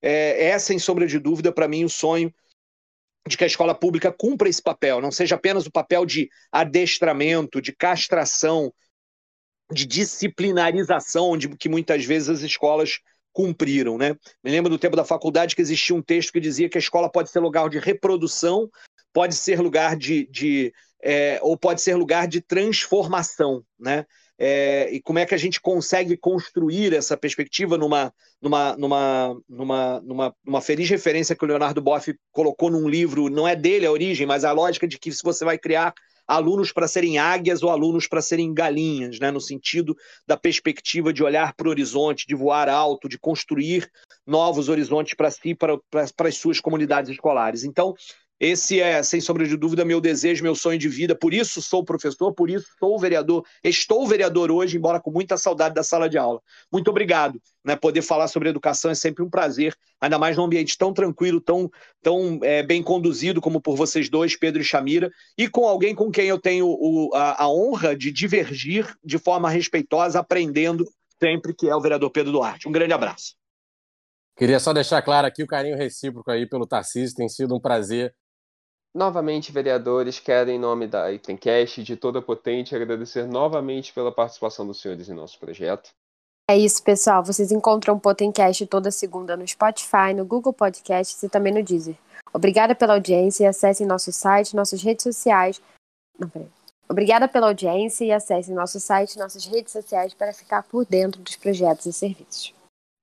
É, 0.00 0.50
é 0.50 0.58
sem 0.60 0.78
sombra 0.78 1.04
de 1.04 1.18
dúvida, 1.18 1.50
para 1.50 1.66
mim, 1.66 1.84
o 1.84 1.90
sonho 1.90 2.32
de 3.26 3.36
que 3.36 3.42
a 3.42 3.48
escola 3.48 3.74
pública 3.74 4.12
cumpra 4.16 4.48
esse 4.48 4.62
papel, 4.62 5.00
não 5.00 5.10
seja 5.10 5.34
apenas 5.34 5.66
o 5.66 5.72
papel 5.72 6.06
de 6.06 6.30
adestramento, 6.52 7.60
de 7.60 7.72
castração, 7.72 8.72
de 9.72 9.84
disciplinarização 9.84 11.36
de 11.36 11.48
que 11.56 11.68
muitas 11.68 12.04
vezes 12.04 12.28
as 12.28 12.40
escolas 12.42 13.00
cumpriram. 13.34 13.98
Né? 13.98 14.16
Me 14.42 14.50
lembro 14.50 14.70
do 14.70 14.78
tempo 14.78 14.96
da 14.96 15.04
faculdade 15.04 15.54
que 15.54 15.60
existia 15.60 15.94
um 15.94 16.00
texto 16.00 16.32
que 16.32 16.40
dizia 16.40 16.68
que 16.68 16.78
a 16.78 16.80
escola 16.80 17.10
pode 17.10 17.30
ser 17.30 17.40
lugar 17.40 17.68
de 17.68 17.78
reprodução, 17.78 18.70
pode 19.12 19.34
ser 19.34 19.60
lugar 19.60 19.96
de. 19.96 20.26
de 20.30 20.72
é, 21.02 21.38
ou 21.42 21.54
pode 21.54 21.82
ser 21.82 21.96
lugar 21.96 22.26
de 22.26 22.40
transformação. 22.40 23.62
Né? 23.78 24.06
É, 24.38 24.88
e 24.90 25.02
como 25.02 25.18
é 25.18 25.26
que 25.26 25.34
a 25.34 25.38
gente 25.38 25.60
consegue 25.60 26.16
construir 26.16 26.94
essa 26.94 27.16
perspectiva 27.16 27.76
numa, 27.76 28.12
numa, 28.40 28.76
numa, 28.76 29.36
numa, 29.48 30.00
numa, 30.00 30.36
numa 30.44 30.60
feliz 30.60 30.88
referência 30.88 31.36
que 31.36 31.44
o 31.44 31.48
Leonardo 31.48 31.82
Boff 31.82 32.14
colocou 32.32 32.70
num 32.70 32.88
livro, 32.88 33.28
não 33.28 33.46
é 33.46 33.54
dele 33.54 33.84
a 33.84 33.92
origem, 33.92 34.26
mas 34.26 34.44
a 34.44 34.52
lógica 34.52 34.88
de 34.88 34.98
que 34.98 35.12
se 35.12 35.22
você 35.22 35.44
vai 35.44 35.58
criar 35.58 35.92
alunos 36.26 36.72
para 36.72 36.88
serem 36.88 37.18
águias 37.18 37.62
ou 37.62 37.70
alunos 37.70 38.06
para 38.06 38.22
serem 38.22 38.52
galinhas, 38.52 39.18
né? 39.18 39.30
no 39.30 39.40
sentido 39.40 39.96
da 40.26 40.36
perspectiva 40.36 41.12
de 41.12 41.22
olhar 41.22 41.54
para 41.54 41.68
o 41.68 41.70
horizonte, 41.70 42.26
de 42.26 42.34
voar 42.34 42.68
alto, 42.68 43.08
de 43.08 43.18
construir 43.18 43.90
novos 44.26 44.68
horizontes 44.68 45.14
para 45.14 45.30
si, 45.30 45.54
para, 45.54 45.78
as 46.26 46.36
suas 46.36 46.60
comunidades 46.60 47.10
escolares. 47.10 47.64
Então, 47.64 47.94
esse 48.40 48.80
é, 48.80 49.02
sem 49.02 49.20
sombra 49.20 49.46
de 49.46 49.56
dúvida, 49.56 49.84
meu 49.84 50.00
desejo, 50.00 50.42
meu 50.42 50.54
sonho 50.54 50.78
de 50.78 50.88
vida. 50.88 51.14
Por 51.14 51.32
isso 51.32 51.62
sou 51.62 51.84
professor, 51.84 52.32
por 52.32 52.50
isso 52.50 52.66
sou 52.78 52.98
vereador. 52.98 53.44
Estou 53.62 54.06
vereador 54.06 54.50
hoje, 54.50 54.76
embora 54.76 55.00
com 55.00 55.10
muita 55.10 55.36
saudade 55.36 55.74
da 55.74 55.82
sala 55.82 56.08
de 56.08 56.18
aula. 56.18 56.40
Muito 56.70 56.90
obrigado. 56.90 57.40
Né? 57.64 57.76
Poder 57.76 58.02
falar 58.02 58.28
sobre 58.28 58.48
educação 58.48 58.90
é 58.90 58.94
sempre 58.94 59.22
um 59.22 59.30
prazer, 59.30 59.74
ainda 60.00 60.18
mais 60.18 60.36
num 60.36 60.44
ambiente 60.44 60.76
tão 60.76 60.92
tranquilo, 60.92 61.40
tão, 61.40 61.70
tão 62.02 62.40
é, 62.42 62.62
bem 62.62 62.82
conduzido 62.82 63.40
como 63.40 63.60
por 63.60 63.76
vocês 63.76 64.08
dois, 64.08 64.36
Pedro 64.36 64.60
e 64.60 64.64
Chamira, 64.64 65.10
e 65.38 65.48
com 65.48 65.66
alguém 65.66 65.94
com 65.94 66.10
quem 66.10 66.26
eu 66.26 66.38
tenho 66.38 66.66
o, 66.66 67.10
a, 67.14 67.44
a 67.44 67.48
honra 67.48 67.96
de 67.96 68.10
divergir 68.10 68.94
de 69.02 69.16
forma 69.16 69.48
respeitosa, 69.48 70.18
aprendendo 70.18 70.84
sempre, 71.22 71.54
que 71.54 71.68
é 71.68 71.74
o 71.74 71.80
vereador 71.80 72.10
Pedro 72.10 72.32
Duarte. 72.32 72.68
Um 72.68 72.72
grande 72.72 72.92
abraço. 72.92 73.36
Queria 74.36 74.58
só 74.58 74.72
deixar 74.72 75.00
claro 75.00 75.28
aqui 75.28 75.44
o 75.44 75.46
carinho 75.46 75.76
recíproco 75.76 76.28
aí 76.30 76.46
pelo 76.46 76.66
Tarcísio, 76.66 77.16
tem 77.16 77.28
sido 77.28 77.54
um 77.54 77.60
prazer 77.60 78.12
Novamente, 78.94 79.50
vereadores, 79.50 80.20
quero, 80.20 80.50
em 80.50 80.58
nome 80.58 80.86
da 80.86 81.10
Itencast 81.10 81.82
de 81.82 81.96
toda 81.96 82.20
a 82.20 82.22
potente, 82.22 82.76
agradecer 82.76 83.26
novamente 83.26 83.92
pela 83.92 84.14
participação 84.14 84.64
dos 84.64 84.80
senhores 84.80 85.08
em 85.08 85.14
nosso 85.14 85.36
projeto. 85.38 85.90
É 86.48 86.56
isso, 86.56 86.82
pessoal. 86.82 87.24
Vocês 87.24 87.50
encontram 87.50 87.96
o 87.96 88.00
Potencast 88.00 88.64
toda 88.66 88.92
segunda 88.92 89.36
no 89.36 89.48
Spotify, 89.48 90.14
no 90.14 90.24
Google 90.24 90.52
Podcasts 90.52 91.20
e 91.22 91.28
também 91.28 91.52
no 91.52 91.62
Deezer. 91.62 91.96
Obrigada 92.32 92.74
pela 92.74 92.94
audiência 92.94 93.44
e 93.44 93.46
acessem 93.46 93.86
nosso 93.86 94.12
site, 94.12 94.54
nossas 94.54 94.82
redes 94.82 95.02
sociais. 95.02 95.60
Não, 96.18 96.28
peraí. 96.28 96.48
Obrigada 96.88 97.26
pela 97.26 97.48
audiência 97.48 98.04
e 98.04 98.12
acessem 98.12 98.54
nosso 98.54 98.78
site 98.78 99.14
e 99.14 99.18
nossas 99.18 99.46
redes 99.46 99.72
sociais 99.72 100.14
para 100.14 100.32
ficar 100.32 100.62
por 100.62 100.84
dentro 100.84 101.20
dos 101.20 101.34
projetos 101.34 101.86
e 101.86 101.92
serviços. 101.92 102.54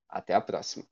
Até 0.08 0.34
a 0.36 0.42
próxima. 0.42 0.86